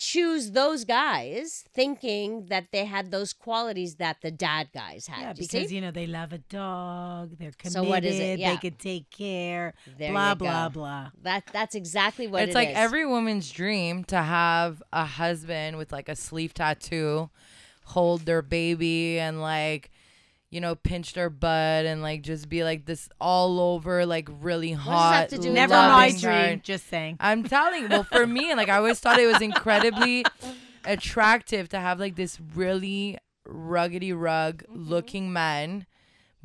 choose 0.00 0.52
those 0.52 0.84
guys 0.84 1.64
thinking 1.74 2.46
that 2.46 2.66
they 2.70 2.84
had 2.84 3.10
those 3.10 3.32
qualities 3.32 3.96
that 3.96 4.20
the 4.22 4.30
dad 4.30 4.68
guys 4.72 5.08
had. 5.08 5.20
Yeah, 5.20 5.28
You 5.30 5.34
because 5.34 5.68
see? 5.68 5.74
you 5.74 5.80
know 5.80 5.90
they 5.90 6.06
love 6.06 6.32
a 6.32 6.38
dog. 6.38 7.36
They're 7.36 7.50
committed. 7.50 7.72
So 7.72 7.82
what 7.82 8.04
is 8.04 8.18
it? 8.20 8.38
Yeah. 8.38 8.52
They 8.52 8.56
could 8.58 8.78
take 8.78 9.10
care. 9.10 9.74
There 9.98 10.12
blah 10.12 10.34
blah 10.36 10.68
blah. 10.68 11.10
That 11.22 11.44
that's 11.52 11.74
exactly 11.74 12.28
what 12.28 12.42
it's 12.44 12.52
it 12.52 12.54
like 12.54 12.68
is. 12.68 12.76
every 12.76 13.06
woman's 13.06 13.50
dream 13.50 14.04
to 14.04 14.22
have 14.22 14.80
a 14.92 15.04
husband 15.04 15.76
with 15.78 15.90
like 15.90 16.08
a 16.08 16.14
sleeve 16.14 16.54
tattoo, 16.54 17.28
hold 17.86 18.24
their 18.24 18.42
baby 18.42 19.18
and 19.18 19.40
like, 19.40 19.90
you 20.50 20.60
know, 20.60 20.74
pinch 20.74 21.12
their 21.12 21.30
butt 21.30 21.84
and 21.84 22.02
like 22.02 22.22
just 22.22 22.48
be 22.48 22.64
like 22.64 22.86
this 22.86 23.08
all 23.20 23.60
over, 23.60 24.06
like 24.06 24.28
really 24.40 24.72
hot. 24.72 25.14
have 25.14 25.28
to 25.28 25.38
do 25.38 25.52
Never 25.52 25.74
my 25.74 26.10
dream. 26.10 26.32
her. 26.32 26.56
Just 26.56 26.88
saying. 26.88 27.16
I'm 27.20 27.44
telling 27.44 27.82
you, 27.82 27.88
well, 27.88 28.04
for 28.04 28.26
me, 28.26 28.54
like 28.54 28.68
I 28.68 28.76
always 28.78 29.00
thought 29.00 29.18
it 29.18 29.26
was 29.26 29.42
incredibly 29.42 30.24
attractive 30.84 31.68
to 31.70 31.78
have 31.78 32.00
like 32.00 32.16
this 32.16 32.38
really 32.54 33.18
ruggedy 33.46 34.18
rug 34.18 34.62
mm-hmm. 34.64 34.88
looking 34.88 35.32
man 35.32 35.86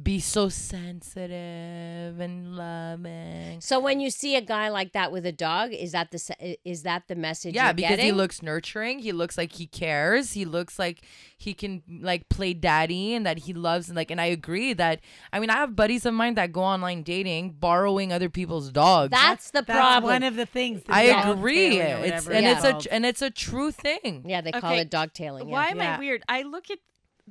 be 0.04 0.20
so 0.20 0.50
sensitive 0.50 2.20
and 2.20 2.56
loving. 2.56 3.62
So 3.62 3.80
when 3.80 4.00
you 4.00 4.10
see 4.10 4.36
a 4.36 4.42
guy 4.42 4.70
like 4.70 4.94
that 4.94 5.12
with 5.12 5.26
a 5.26 5.32
dog, 5.32 5.72
is 5.74 5.92
that 5.94 6.12
the 6.12 6.58
is 6.64 6.84
that 6.84 7.04
the 7.08 7.16
message? 7.16 7.56
Yeah, 7.56 7.68
you're 7.68 7.74
because 7.74 8.00
he 8.00 8.12
looks 8.12 8.42
nurturing. 8.42 9.00
He 9.00 9.12
looks 9.12 9.38
like 9.38 9.54
he 9.54 9.68
cares. 9.68 10.34
He 10.34 10.46
looks 10.46 10.78
like 10.78 11.02
he 11.38 11.54
can 11.54 11.84
like 12.02 12.30
play 12.30 12.54
daddy 12.54 13.14
and 13.14 13.26
that 13.26 13.40
he 13.40 13.54
loves 13.54 13.90
and 13.90 13.96
like 13.96 14.12
and 14.12 14.20
I 14.22 14.26
agree 14.26 14.74
that 14.74 15.00
I 15.32 15.40
mean 15.40 15.50
I 15.50 15.56
have 15.58 15.76
buddies 15.76 16.06
of 16.06 16.14
mine 16.14 16.36
that 16.36 16.52
go 16.52 16.62
online 16.62 17.04
dating 17.04 17.52
borrowing 17.60 18.12
other 18.12 18.30
people's 18.30 18.70
dogs. 18.72 19.12
That's 19.12 19.52
the 19.52 19.62
That's 19.62 19.78
problem. 19.80 20.12
one 20.12 20.24
of 20.24 20.36
the 20.36 20.46
things. 20.46 20.84
the 20.84 20.94
I 20.94 21.02
agree. 21.32 21.78
It's 21.80 22.28
and 22.28 22.46
Yeah. 22.46 22.62
it's 22.70 22.88
a 22.88 22.94
and 22.94 23.06
it's 23.06 23.22
a 23.22 23.30
true 23.30 23.72
thing. 23.72 24.26
yeah, 24.28 24.42
they 24.42 24.52
call 24.52 24.72
Okay, 24.72 24.82
it 24.82 24.90
dog 24.90 25.14
tailing. 25.14 25.50
Why 25.50 25.68
am 25.70 25.78
Yeah. 25.78 25.96
I 25.96 26.00
weird? 26.00 26.24
I 26.28 26.42
look 26.44 26.70
at 26.72 26.80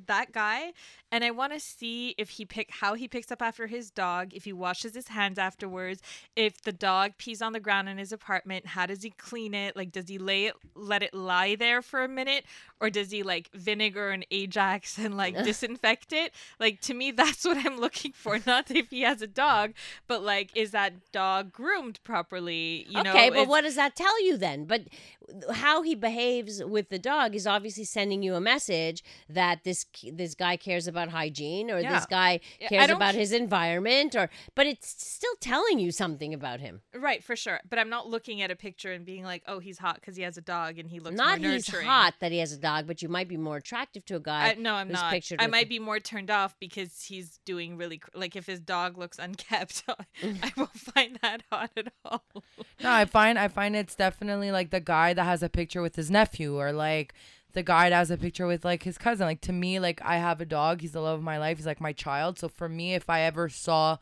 that 0.07 0.31
guy 0.31 0.73
and 1.11 1.23
I 1.23 1.31
want 1.31 1.53
to 1.53 1.59
see 1.59 2.15
if 2.17 2.31
he 2.31 2.45
pick 2.45 2.71
how 2.71 2.95
he 2.95 3.07
picks 3.07 3.31
up 3.31 3.41
after 3.41 3.67
his 3.67 3.91
dog, 3.91 4.33
if 4.33 4.45
he 4.45 4.53
washes 4.53 4.95
his 4.95 5.09
hands 5.09 5.37
afterwards, 5.37 6.01
if 6.35 6.61
the 6.61 6.71
dog 6.71 7.13
pees 7.19 7.41
on 7.41 7.53
the 7.53 7.59
ground 7.59 7.87
in 7.87 7.99
his 7.99 8.11
apartment, 8.11 8.65
how 8.65 8.87
does 8.87 9.03
he 9.03 9.11
clean 9.11 9.53
it? 9.53 9.75
Like 9.75 9.91
does 9.91 10.09
he 10.09 10.17
lay 10.17 10.45
it 10.45 10.55
let 10.75 11.03
it 11.03 11.13
lie 11.13 11.55
there 11.55 11.81
for 11.81 12.03
a 12.03 12.07
minute 12.07 12.45
or 12.81 12.89
does 12.89 13.11
he 13.11 13.21
like 13.21 13.49
vinegar 13.53 14.09
and 14.09 14.25
Ajax 14.31 14.97
and 15.03 15.15
like 15.15 15.35
disinfect 15.43 16.13
it? 16.13 16.33
Like 16.59 16.81
to 16.81 16.93
me 16.93 17.11
that's 17.23 17.45
what 17.45 17.63
I'm 17.63 17.79
looking 17.79 18.13
for, 18.13 18.39
not 18.45 18.71
if 18.71 18.89
he 18.89 19.01
has 19.01 19.21
a 19.21 19.27
dog, 19.27 19.73
but 20.07 20.23
like 20.23 20.51
is 20.55 20.71
that 20.71 21.11
dog 21.11 21.51
groomed 21.51 21.99
properly? 22.03 22.87
You 22.89 23.03
know, 23.03 23.11
okay, 23.11 23.29
but 23.29 23.47
what 23.47 23.61
does 23.61 23.75
that 23.75 23.95
tell 23.95 24.23
you 24.23 24.37
then? 24.37 24.65
But 24.65 24.83
how 25.53 25.81
he 25.81 25.95
behaves 25.95 26.63
with 26.63 26.89
the 26.89 26.99
dog 26.99 27.35
is 27.35 27.47
obviously 27.47 27.83
sending 27.83 28.21
you 28.23 28.35
a 28.35 28.41
message 28.41 29.03
that 29.29 29.63
this 29.63 29.85
this 30.11 30.35
guy 30.35 30.57
cares 30.57 30.87
about 30.87 31.09
hygiene 31.09 31.71
or 31.71 31.79
Yeah. 31.79 31.93
this 31.93 32.05
guy 32.05 32.39
cares 32.67 32.89
about 32.89 33.15
his 33.15 33.31
environment 33.31 34.15
or 34.15 34.29
but 34.55 34.65
it's 34.67 34.87
still 35.01 35.35
telling 35.39 35.79
you 35.79 35.91
something 35.91 36.33
about 36.33 36.59
him. 36.59 36.81
Right, 36.93 37.23
for 37.23 37.35
sure. 37.35 37.59
But 37.69 37.79
I'm 37.79 37.89
not 37.89 38.07
looking 38.07 38.41
at 38.41 38.51
a 38.51 38.55
picture 38.55 38.91
and 38.91 39.05
being 39.05 39.23
like, 39.23 39.43
"Oh, 39.47 39.59
he's 39.59 39.77
hot 39.77 39.95
because 39.95 40.15
he 40.15 40.23
has 40.23 40.37
a 40.37 40.41
dog 40.41 40.77
and 40.79 40.89
he 40.89 40.99
looks 40.99 41.15
Not 41.15 41.39
more 41.41 41.51
he's 41.51 41.67
hot 41.67 42.15
that 42.19 42.31
he 42.31 42.39
has 42.39 42.51
a 42.51 42.57
dog, 42.57 42.87
but 42.87 43.01
you 43.01 43.09
might 43.09 43.27
be 43.27 43.37
more 43.37 43.57
attractive 43.57 44.05
to 44.05 44.15
a 44.15 44.19
guy. 44.19 44.49
I, 44.51 44.53
no, 44.55 44.73
I'm 44.75 44.87
who's 44.87 44.95
not. 44.95 45.11
pictured 45.11 45.39
I 45.41 45.45
with- 45.45 45.51
might 45.51 45.69
be 45.69 45.79
more 45.79 45.99
turned 45.99 46.29
off 46.31 46.55
because 46.59 47.03
he's 47.03 47.39
doing 47.45 47.77
really 47.77 47.97
cr- 47.99 48.09
like 48.13 48.35
if 48.35 48.45
his 48.45 48.59
dog 48.59 48.97
looks 48.97 49.19
unkept, 49.19 49.83
I 49.89 50.51
won't 50.57 50.73
find 50.77 51.17
that 51.21 51.43
hot 51.51 51.71
at 51.77 51.91
all. 52.05 52.23
No, 52.81 52.91
I 52.91 53.05
find 53.05 53.39
I 53.39 53.47
find 53.47 53.75
it's 53.75 53.95
definitely 53.95 54.51
like 54.51 54.69
the 54.69 54.79
guy 54.79 55.12
that 55.13 55.23
has 55.23 55.43
a 55.43 55.49
picture 55.49 55.81
with 55.81 55.95
his 55.95 56.11
nephew 56.11 56.59
or 56.59 56.71
like 56.71 57.13
the 57.53 57.63
guy 57.63 57.89
that 57.89 57.95
has 57.95 58.11
a 58.11 58.17
picture 58.17 58.47
with 58.47 58.65
like 58.65 58.83
his 58.83 58.97
cousin. 58.97 59.27
Like 59.27 59.41
to 59.41 59.53
me, 59.53 59.79
like 59.79 60.01
I 60.03 60.17
have 60.17 60.41
a 60.41 60.45
dog. 60.45 60.81
He's 60.81 60.91
the 60.91 61.01
love 61.01 61.19
of 61.19 61.23
my 61.23 61.37
life. 61.37 61.57
He's 61.57 61.65
like 61.65 61.81
my 61.81 61.93
child. 61.93 62.39
So 62.39 62.49
for 62.49 62.67
me, 62.67 62.93
if 62.93 63.09
I 63.09 63.21
ever 63.21 63.49
saw 63.49 63.97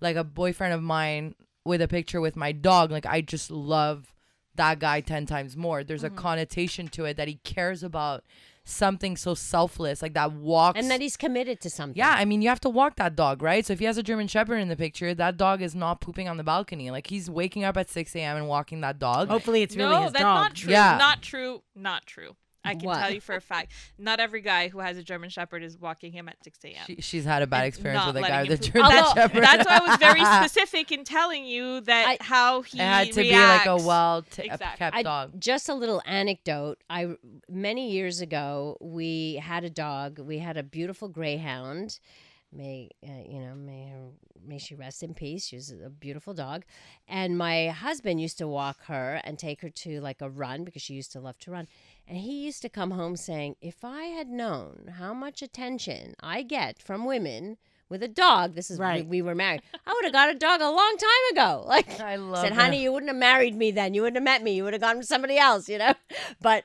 like 0.00 0.16
a 0.16 0.24
boyfriend 0.24 0.74
of 0.74 0.82
mine 0.82 1.34
with 1.64 1.82
a 1.82 1.88
picture 1.88 2.20
with 2.20 2.36
my 2.36 2.52
dog, 2.52 2.90
like 2.90 3.06
I 3.06 3.20
just 3.20 3.50
love 3.50 4.14
that 4.56 4.78
guy 4.78 5.00
10 5.00 5.26
times 5.26 5.56
more. 5.56 5.82
There's 5.82 6.04
a 6.04 6.08
mm-hmm. 6.08 6.16
connotation 6.16 6.88
to 6.88 7.04
it 7.04 7.16
that 7.16 7.28
he 7.28 7.36
cares 7.44 7.82
about 7.82 8.24
something 8.70 9.16
so 9.16 9.34
selfless, 9.34 10.02
like 10.02 10.14
that 10.14 10.32
walks 10.32 10.78
and 10.78 10.90
that 10.90 11.00
he's 11.00 11.16
committed 11.16 11.60
to 11.60 11.70
something. 11.70 11.96
yeah, 11.96 12.14
I 12.16 12.24
mean, 12.24 12.42
you 12.42 12.48
have 12.48 12.60
to 12.60 12.68
walk 12.70 12.96
that 12.96 13.16
dog, 13.16 13.42
right? 13.42 13.64
So 13.64 13.72
if 13.72 13.78
he 13.78 13.84
has 13.84 13.98
a 13.98 14.02
German 14.02 14.28
Shepherd 14.28 14.56
in 14.56 14.68
the 14.68 14.76
picture, 14.76 15.14
that 15.14 15.36
dog 15.36 15.62
is 15.62 15.74
not 15.74 16.00
pooping 16.00 16.28
on 16.28 16.36
the 16.36 16.44
balcony. 16.44 16.90
Like 16.90 17.08
he's 17.08 17.30
waking 17.30 17.64
up 17.64 17.76
at 17.76 17.90
6 17.90 18.14
a.m. 18.16 18.36
and 18.36 18.48
walking 18.48 18.80
that 18.82 18.98
dog. 18.98 19.28
Hopefully, 19.28 19.62
it's 19.62 19.76
really 19.76 19.94
no, 19.94 20.02
his 20.02 20.12
that's 20.12 20.22
dog. 20.22 20.36
not 20.42 20.54
true. 20.54 20.72
Yeah. 20.72 20.96
Not 20.98 21.22
true. 21.22 21.62
Not 21.74 22.06
true. 22.06 22.36
I 22.64 22.74
can 22.74 22.86
What? 22.86 22.98
tell 23.00 23.10
you 23.10 23.20
for 23.20 23.34
a 23.34 23.40
fact, 23.40 23.72
not 23.98 24.20
every 24.20 24.42
guy 24.42 24.68
who 24.68 24.80
has 24.80 24.98
a 24.98 25.02
German 25.02 25.30
Shepherd 25.30 25.62
is 25.62 25.78
walking 25.78 26.12
him 26.12 26.28
at 26.28 26.36
6 26.44 26.58
a.m. 26.64 26.84
She, 26.86 26.96
she's 27.00 27.24
had 27.24 27.42
a 27.42 27.46
bad 27.46 27.64
experience 27.64 28.04
with 28.06 28.16
a 28.16 28.20
guy 28.20 28.42
letting 28.42 28.50
with 28.50 28.60
a 28.60 28.62
German 28.64 28.82
poop. 28.90 28.98
Although- 29.00 29.14
Shepherd. 29.14 29.42
That's 29.42 29.64
why 29.66 29.76
I 29.78 29.88
was 29.88 29.96
very 29.98 30.24
specific 30.44 30.92
in 30.92 31.04
telling 31.04 31.46
you 31.46 31.80
that 31.82 32.06
I- 32.20 32.24
how 32.24 32.62
he 32.62 32.78
it 32.78 32.82
had 32.82 33.12
to 33.12 33.20
reacts. 33.20 33.64
be 33.64 33.70
like 33.70 33.80
a 33.80 33.86
well 33.86 34.22
t- 34.22 34.42
a 34.42 34.52
Exactly. 34.52 34.78
kept 34.78 34.96
I, 34.96 35.02
dog. 35.02 35.40
just 35.40 35.68
a 35.68 35.74
little 35.74 36.02
anecdote. 36.04 36.78
I 36.90 37.14
many 37.48 37.90
years 37.90 38.20
ago 38.20 38.76
we 38.80 39.36
had 39.36 39.64
a 39.64 39.70
dog. 39.70 40.18
We 40.18 40.38
had 40.38 40.56
a 40.56 40.62
beautiful 40.62 41.08
greyhound. 41.08 41.98
May 42.52 42.90
uh, 43.06 43.12
you 43.28 43.38
know? 43.40 43.54
May 43.54 43.88
her, 43.90 44.08
may 44.44 44.58
she 44.58 44.74
rest 44.74 45.04
in 45.04 45.14
peace. 45.14 45.46
She 45.46 45.54
was 45.56 45.70
a 45.70 45.88
beautiful 45.88 46.34
dog, 46.34 46.64
and 47.06 47.38
my 47.38 47.68
husband 47.68 48.20
used 48.20 48.38
to 48.38 48.48
walk 48.48 48.86
her 48.86 49.20
and 49.22 49.38
take 49.38 49.60
her 49.62 49.70
to 49.70 50.00
like 50.00 50.20
a 50.20 50.28
run 50.28 50.64
because 50.64 50.82
she 50.82 50.94
used 50.94 51.12
to 51.12 51.20
love 51.20 51.38
to 51.40 51.52
run. 51.52 51.68
And 52.10 52.18
he 52.18 52.44
used 52.44 52.60
to 52.62 52.68
come 52.68 52.90
home 52.90 53.14
saying, 53.16 53.54
"If 53.60 53.84
I 53.84 54.06
had 54.06 54.28
known 54.28 54.94
how 54.98 55.14
much 55.14 55.42
attention 55.42 56.14
I 56.20 56.42
get 56.42 56.82
from 56.82 57.04
women." 57.04 57.56
With 57.88 58.04
a 58.04 58.08
dog, 58.08 58.54
this 58.54 58.70
is 58.70 58.78
Right. 58.78 59.04
we, 59.04 59.18
we 59.18 59.22
were 59.22 59.34
married. 59.34 59.62
I 59.84 59.92
would 59.92 60.04
have 60.04 60.12
got 60.12 60.30
a 60.30 60.38
dog 60.38 60.60
a 60.60 60.70
long 60.70 60.96
time 60.96 61.24
ago. 61.32 61.64
Like 61.68 61.98
I 62.00 62.14
love 62.16 62.42
said, 62.44 62.52
it. 62.52 62.54
honey, 62.54 62.82
you 62.82 62.92
wouldn't 62.92 63.10
have 63.10 63.18
married 63.18 63.56
me 63.56 63.72
then. 63.72 63.94
You 63.94 64.02
wouldn't 64.02 64.16
have 64.16 64.22
met 64.22 64.44
me. 64.44 64.52
You 64.54 64.62
would 64.62 64.74
have 64.74 64.82
gone 64.82 64.96
to 65.00 65.02
somebody 65.04 65.38
else, 65.38 65.68
you 65.68 65.78
know? 65.78 65.94
But 66.40 66.64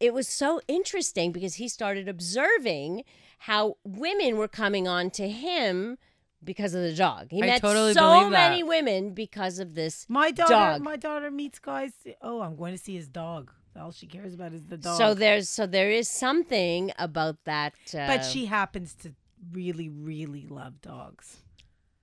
it 0.00 0.14
was 0.14 0.26
so 0.28 0.62
interesting 0.66 1.30
because 1.30 1.56
he 1.56 1.68
started 1.68 2.08
observing 2.08 3.04
how 3.40 3.76
women 3.84 4.38
were 4.38 4.48
coming 4.48 4.88
on 4.88 5.10
to 5.10 5.28
him 5.28 5.98
because 6.42 6.72
of 6.74 6.80
the 6.82 6.94
dog. 6.94 7.28
He 7.30 7.42
I 7.42 7.46
met 7.46 7.60
totally 7.60 7.92
so 7.92 8.30
many 8.30 8.62
women 8.62 9.12
because 9.12 9.58
of 9.58 9.74
this 9.74 10.06
My 10.08 10.30
daughter, 10.30 10.52
dog. 10.54 10.80
my 10.82 10.96
daughter 10.96 11.30
meets 11.30 11.58
guys. 11.58 11.92
Oh, 12.22 12.40
I'm 12.40 12.56
going 12.56 12.72
to 12.72 12.82
see 12.82 12.94
his 12.94 13.08
dog. 13.08 13.52
All 13.78 13.92
she 13.92 14.06
cares 14.06 14.34
about 14.34 14.52
is 14.52 14.64
the 14.64 14.76
dog. 14.78 14.96
So 14.98 15.14
there's 15.14 15.48
so 15.48 15.66
there 15.66 15.90
is 15.90 16.08
something 16.08 16.92
about 16.98 17.36
that. 17.44 17.74
Uh, 17.94 18.06
but 18.06 18.24
she 18.24 18.46
happens 18.46 18.94
to 19.02 19.12
really, 19.52 19.88
really 19.88 20.46
love 20.48 20.80
dogs. 20.80 21.38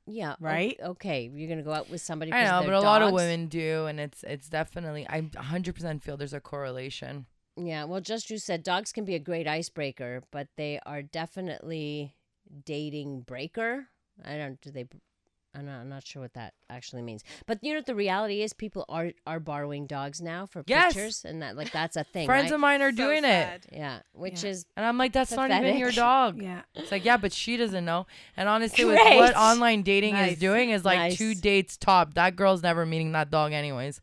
yeah, 0.06 0.34
o- 0.34 0.36
right? 0.40 0.78
Okay, 0.82 1.32
you're 1.34 1.50
gonna 1.50 1.64
go 1.64 1.74
out 1.74 1.90
with 1.90 2.02
somebody. 2.02 2.32
I 2.32 2.42
'cause 2.42 2.50
know, 2.52 2.60
they're 2.62 2.70
but 2.72 2.76
a 2.78 2.82
lot 2.82 3.02
of 3.02 3.14
women 3.14 3.48
do, 3.48 3.86
and 3.88 4.00
it's 4.00 4.24
it's 4.24 4.50
definitely 4.50 5.08
I 5.08 5.22
100% 5.22 6.02
feel 6.04 6.18
there's 6.18 6.34
a 6.34 6.40
correlation. 6.42 7.26
Yeah, 7.56 7.84
well, 7.86 8.02
just 8.02 8.30
you 8.30 8.38
said 8.40 8.64
dogs 8.64 8.92
can 8.92 9.06
be 9.06 9.14
a 9.16 9.20
great 9.20 9.48
icebreaker, 9.48 10.24
but 10.32 10.48
they 10.58 10.80
are 10.86 11.02
definitely 11.04 12.16
dating 12.66 13.22
breaker. 13.22 13.88
I 14.24 14.38
don't. 14.38 14.60
Do 14.62 14.72
they? 14.72 14.86
I'm 15.56 15.66
not, 15.68 15.82
I'm 15.82 15.90
not 15.90 16.06
sure 16.06 16.22
what 16.22 16.34
that 16.34 16.54
actually 16.70 17.04
means. 17.04 17.24
But 17.46 17.60
you 17.62 17.74
know 17.74 17.78
what 17.80 17.86
the 17.86 17.94
reality 17.96 18.42
is? 18.42 18.54
People 18.54 18.86
are 18.90 19.12
are 19.28 19.40
borrowing 19.40 19.86
dogs 19.86 20.20
now 20.22 20.46
for 20.48 20.64
Yes. 20.66 20.94
pictures, 20.94 21.26
and 21.26 21.42
that 21.44 21.56
like 21.56 21.72
that's 21.72 21.96
a 21.96 22.04
thing. 22.14 22.26
Friends 22.26 22.46
right? 22.46 22.56
of 22.56 22.60
mine 22.60 22.82
are 22.82 22.92
So 22.92 22.96
doing 22.98 23.22
sad. 23.22 23.66
it, 23.72 23.78
yeah, 23.78 24.00
which 24.14 24.44
Yeah. 24.44 24.50
is 24.50 24.66
and 24.76 24.86
I'm 24.86 24.98
like, 24.98 25.14
that's 25.14 25.32
not 25.32 25.52
even 25.52 25.78
your 25.78 25.92
dog. 25.92 26.42
Yeah. 26.42 26.62
It's 26.76 26.92
like, 26.92 27.06
yeah, 27.06 27.18
but 27.18 27.32
she 27.34 27.56
doesn't 27.58 27.86
know. 27.86 28.08
And 28.36 28.50
honestly, 28.50 28.84
with 28.86 28.98
what 29.00 29.36
online 29.38 29.84
dating 29.84 30.16
Nice. 30.16 30.34
is 30.34 30.40
doing 30.40 30.72
is 30.72 30.84
like 30.84 30.98
Nice. 30.98 31.18
two 31.18 31.36
dates 31.36 31.78
top. 31.78 32.16
That 32.16 32.36
girl's 32.36 32.64
never 32.64 32.86
meeting 32.86 33.12
that 33.12 33.30
dog 33.30 33.54
anyways. 33.54 34.02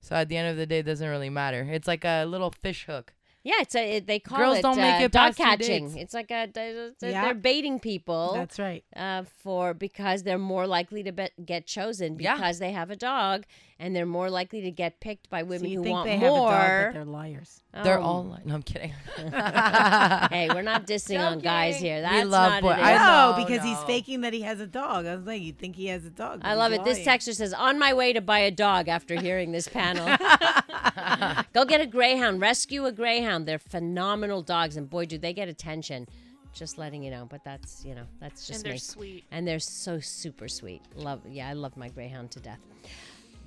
So 0.00 0.16
at 0.16 0.28
the 0.28 0.36
end 0.36 0.48
of 0.48 0.56
the 0.56 0.64
day, 0.64 0.78
it 0.78 0.84
doesn't 0.84 1.08
really 1.08 1.28
matter. 1.30 1.68
It's 1.70 1.86
like 1.88 2.04
a 2.04 2.24
little 2.24 2.50
fish 2.50 2.86
hook. 2.86 3.12
Yeah. 3.44 3.54
It's 3.60 3.74
a 3.74 3.96
it, 3.96 4.06
they 4.06 4.18
call 4.18 4.38
Girls 4.38 4.58
it 4.58 4.62
don't 4.62 4.76
make 4.76 5.00
uh, 5.00 5.04
it 5.04 5.12
dog 5.12 5.36
catching. 5.36 5.96
It's 5.96 6.14
like 6.14 6.30
a 6.30 6.48
they're, 6.52 6.92
Yeah. 7.00 7.24
they're 7.24 7.34
baiting 7.34 7.78
people. 7.80 8.32
That's 8.34 8.58
right. 8.58 8.84
uh, 8.96 9.24
for 9.24 9.74
because 9.74 10.22
they're 10.22 10.38
more 10.38 10.66
likely 10.66 11.02
to 11.04 11.12
bet, 11.12 11.32
get 11.44 11.66
chosen 11.66 12.18
Yeah. 12.18 12.34
because 12.34 12.58
they 12.58 12.72
have 12.72 12.90
a 12.90 12.96
dog, 12.96 13.44
and 13.80 13.94
they're 13.94 14.06
more 14.06 14.28
likely 14.30 14.60
to 14.62 14.70
get 14.70 14.98
picked 15.00 15.30
by 15.30 15.40
So 15.42 15.46
women 15.46 15.70
you 15.70 15.78
who 15.78 15.84
think 15.84 15.92
want 15.94 16.06
they 16.08 16.16
more. 16.18 16.50
have 16.52 16.60
a 16.60 16.82
dog, 16.84 16.86
but 16.86 16.92
they're 16.94 17.04
liars. 17.04 17.62
They're 17.84 17.98
Oh, 17.98 18.02
all 18.02 18.24
like, 18.24 18.44
no, 18.46 18.54
I'm 18.54 18.62
kidding. 18.62 18.92
hey, 19.16 20.48
we're 20.52 20.62
not 20.62 20.86
dissing 20.86 21.20
on 21.24 21.38
guys 21.38 21.74
Joking. 21.76 21.86
here. 21.86 22.08
We 22.10 22.24
love 22.24 22.52
not 22.52 22.62
boy- 22.62 22.70
it. 22.72 22.78
I 22.78 22.96
know 22.96 23.36
know, 23.38 23.44
because 23.44 23.64
he's 23.64 23.78
faking 23.84 24.22
that 24.22 24.32
he 24.32 24.42
has 24.42 24.58
a 24.60 24.66
dog. 24.66 25.06
I 25.06 25.14
was 25.14 25.26
like, 25.26 25.42
you 25.42 25.52
think 25.52 25.76
he 25.76 25.86
has 25.86 26.04
a 26.04 26.10
dog? 26.10 26.40
I 26.42 26.54
love 26.54 26.72
he's 26.72 26.80
it. 26.80 26.84
This 26.84 27.06
lying. 27.06 27.18
texter 27.20 27.34
says, 27.34 27.52
"On 27.52 27.78
my 27.78 27.94
way 27.94 28.12
to 28.12 28.20
buy 28.20 28.40
a 28.40 28.50
dog 28.50 28.88
after 28.88 29.20
hearing 29.20 29.52
this 29.52 29.68
panel. 29.68 30.06
Go 31.52 31.64
get 31.64 31.80
a 31.80 31.86
greyhound. 31.86 32.40
Rescue 32.40 32.84
a 32.86 32.92
greyhound. 32.92 33.46
They're 33.46 33.58
phenomenal 33.58 34.42
dogs, 34.42 34.76
and 34.76 34.88
boy, 34.88 35.06
do 35.06 35.18
they 35.18 35.32
get 35.32 35.48
attention." 35.48 36.06
Just 36.54 36.78
letting 36.78 37.02
you 37.04 37.10
know, 37.10 37.26
but 37.30 37.44
that's 37.44 37.84
you 37.84 37.94
know 37.94 38.04
that's 38.20 38.46
just 38.46 38.60
and 38.60 38.64
they're 38.66 38.72
me. 38.72 38.78
sweet. 38.78 39.24
and 39.30 39.46
they're 39.46 39.58
so 39.60 40.00
super 40.00 40.48
sweet. 40.48 40.80
Love, 40.96 41.20
yeah, 41.28 41.48
I 41.48 41.52
love 41.52 41.76
my 41.76 41.88
greyhound 41.88 42.30
to 42.32 42.40
death. 42.40 42.58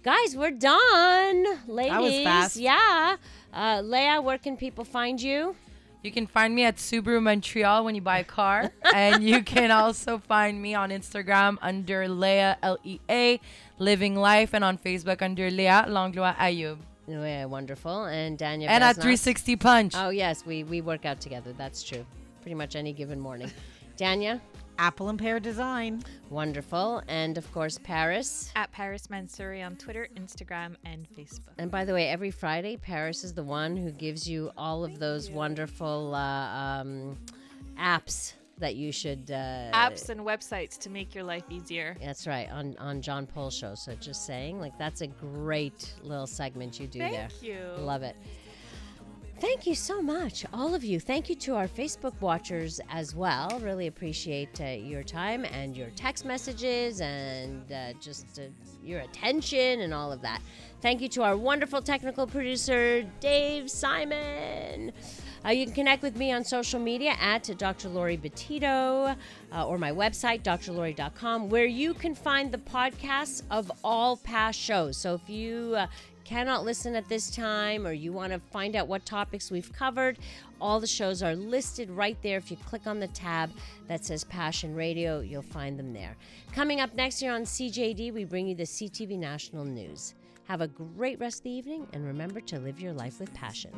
Guys, 0.03 0.35
we're 0.35 0.49
done. 0.49 1.45
Ladies, 1.67 1.99
was 1.99 2.23
fast. 2.23 2.55
yeah. 2.57 3.17
Uh, 3.53 3.81
Leah, 3.83 4.19
where 4.19 4.39
can 4.39 4.57
people 4.57 4.83
find 4.83 5.21
you? 5.21 5.55
You 6.01 6.11
can 6.11 6.25
find 6.25 6.55
me 6.55 6.63
at 6.63 6.77
Subaru 6.77 7.21
Montreal 7.21 7.85
when 7.85 7.93
you 7.93 8.01
buy 8.01 8.17
a 8.17 8.23
car. 8.23 8.71
and 8.95 9.23
you 9.23 9.43
can 9.43 9.69
also 9.69 10.17
find 10.17 10.59
me 10.59 10.73
on 10.73 10.89
Instagram 10.89 11.57
under 11.61 12.07
Leah, 12.07 12.57
L 12.63 12.79
E 12.83 12.99
A, 13.09 13.39
Living 13.77 14.15
Life, 14.15 14.55
and 14.55 14.63
on 14.63 14.79
Facebook 14.79 15.21
under 15.21 15.51
Leah 15.51 15.85
Langlois 15.87 16.33
Ayoub. 16.33 16.77
Yeah, 17.07 17.45
wonderful. 17.45 18.05
And 18.05 18.39
Daniel. 18.39 18.71
And 18.71 18.83
at 18.83 18.95
360 18.95 19.55
Punch. 19.57 19.93
Oh 19.95 20.09
yes, 20.09 20.43
we 20.47 20.63
we 20.63 20.81
work 20.81 21.05
out 21.05 21.21
together. 21.21 21.53
That's 21.53 21.83
true. 21.83 22.03
Pretty 22.41 22.55
much 22.55 22.75
any 22.75 22.93
given 22.93 23.19
morning. 23.19 23.51
Dania, 23.97 24.41
Apple 24.77 25.09
and 25.09 25.19
Pear 25.19 25.39
Design. 25.39 26.03
wonderful, 26.29 27.01
and 27.07 27.37
of 27.37 27.51
course 27.53 27.77
Paris. 27.83 28.51
At 28.55 28.71
Paris 28.71 29.07
Mansouri 29.07 29.65
on 29.65 29.75
Twitter, 29.75 30.07
Instagram, 30.15 30.75
and 30.85 31.07
Facebook. 31.17 31.53
And 31.57 31.69
by 31.69 31.85
the 31.85 31.93
way, 31.93 32.07
every 32.09 32.31
Friday, 32.31 32.77
Paris 32.77 33.23
is 33.23 33.33
the 33.33 33.43
one 33.43 33.77
who 33.77 33.91
gives 33.91 34.27
you 34.27 34.51
all 34.57 34.83
of 34.83 34.99
those 34.99 35.29
wonderful 35.29 36.15
uh, 36.15 36.19
um, 36.19 37.17
apps 37.77 38.33
that 38.57 38.75
you 38.75 38.91
should. 38.91 39.29
Uh, 39.29 39.71
Apps 39.73 40.09
and 40.09 40.21
websites 40.21 40.77
to 40.79 40.89
make 40.89 41.13
your 41.13 41.23
life 41.23 41.43
easier. 41.49 41.97
That's 42.01 42.25
right 42.27 42.49
on 42.49 42.75
on 42.79 43.01
John 43.01 43.25
Paul 43.27 43.49
show. 43.49 43.75
So 43.75 43.95
just 43.95 44.25
saying, 44.25 44.59
like 44.59 44.77
that's 44.77 45.01
a 45.01 45.07
great 45.07 45.93
little 46.03 46.27
segment 46.27 46.79
you 46.79 46.87
do 46.87 46.99
there. 46.99 47.27
Thank 47.29 47.43
you. 47.43 47.59
Love 47.77 48.03
it. 48.03 48.15
Thank 49.41 49.65
you 49.65 49.73
so 49.73 50.03
much, 50.03 50.45
all 50.53 50.75
of 50.75 50.83
you. 50.83 50.99
Thank 50.99 51.27
you 51.27 51.33
to 51.37 51.55
our 51.55 51.67
Facebook 51.67 52.13
watchers 52.21 52.79
as 52.91 53.15
well. 53.15 53.59
Really 53.59 53.87
appreciate 53.87 54.61
uh, 54.61 54.65
your 54.65 55.01
time 55.01 55.45
and 55.45 55.75
your 55.75 55.89
text 55.95 56.25
messages 56.25 57.01
and 57.01 57.71
uh, 57.71 57.93
just 57.99 58.37
uh, 58.37 58.43
your 58.83 58.99
attention 58.99 59.81
and 59.81 59.95
all 59.95 60.11
of 60.11 60.21
that. 60.21 60.43
Thank 60.81 61.01
you 61.01 61.09
to 61.09 61.23
our 61.23 61.35
wonderful 61.35 61.81
technical 61.81 62.27
producer, 62.27 63.01
Dave 63.19 63.71
Simon. 63.71 64.91
Uh, 65.43 65.49
you 65.49 65.65
can 65.65 65.73
connect 65.73 66.03
with 66.03 66.15
me 66.17 66.31
on 66.31 66.43
social 66.43 66.79
media 66.79 67.15
at 67.19 67.49
Dr. 67.57 67.89
Lori 67.89 68.17
Betito 68.17 69.15
uh, 69.51 69.67
or 69.67 69.79
my 69.79 69.91
website, 69.91 70.43
drlori.com, 70.43 71.49
where 71.49 71.65
you 71.65 71.95
can 71.95 72.13
find 72.13 72.51
the 72.51 72.59
podcasts 72.59 73.41
of 73.49 73.71
all 73.83 74.17
past 74.17 74.59
shows. 74.59 74.97
So 74.97 75.15
if 75.15 75.27
you 75.27 75.73
uh, 75.77 75.87
cannot 76.31 76.63
listen 76.63 76.95
at 76.95 77.09
this 77.09 77.29
time 77.29 77.85
or 77.85 77.91
you 77.91 78.13
want 78.13 78.31
to 78.31 78.39
find 78.39 78.77
out 78.77 78.87
what 78.87 79.05
topics 79.05 79.51
we've 79.51 79.73
covered, 79.73 80.17
all 80.61 80.79
the 80.79 80.87
shows 80.87 81.21
are 81.21 81.35
listed 81.35 81.89
right 81.89 82.17
there. 82.21 82.37
If 82.37 82.49
you 82.49 82.55
click 82.55 82.87
on 82.87 83.01
the 83.01 83.09
tab 83.09 83.51
that 83.89 84.05
says 84.05 84.23
Passion 84.23 84.73
Radio, 84.73 85.19
you'll 85.19 85.41
find 85.41 85.77
them 85.77 85.91
there. 85.91 86.15
Coming 86.53 86.79
up 86.79 86.95
next 86.95 87.21
year 87.21 87.33
on 87.33 87.41
CJAD, 87.41 88.13
we 88.13 88.23
bring 88.23 88.47
you 88.47 88.55
the 88.55 88.63
CTV 88.63 89.19
National 89.19 89.65
News. 89.65 90.13
Have 90.45 90.61
a 90.61 90.69
great 90.69 91.19
rest 91.19 91.39
of 91.39 91.43
the 91.43 91.51
evening 91.51 91.85
and 91.91 92.07
remember 92.07 92.39
to 92.39 92.59
live 92.59 92.79
your 92.79 92.93
life 92.93 93.19
with 93.19 93.33
passion. 93.33 93.71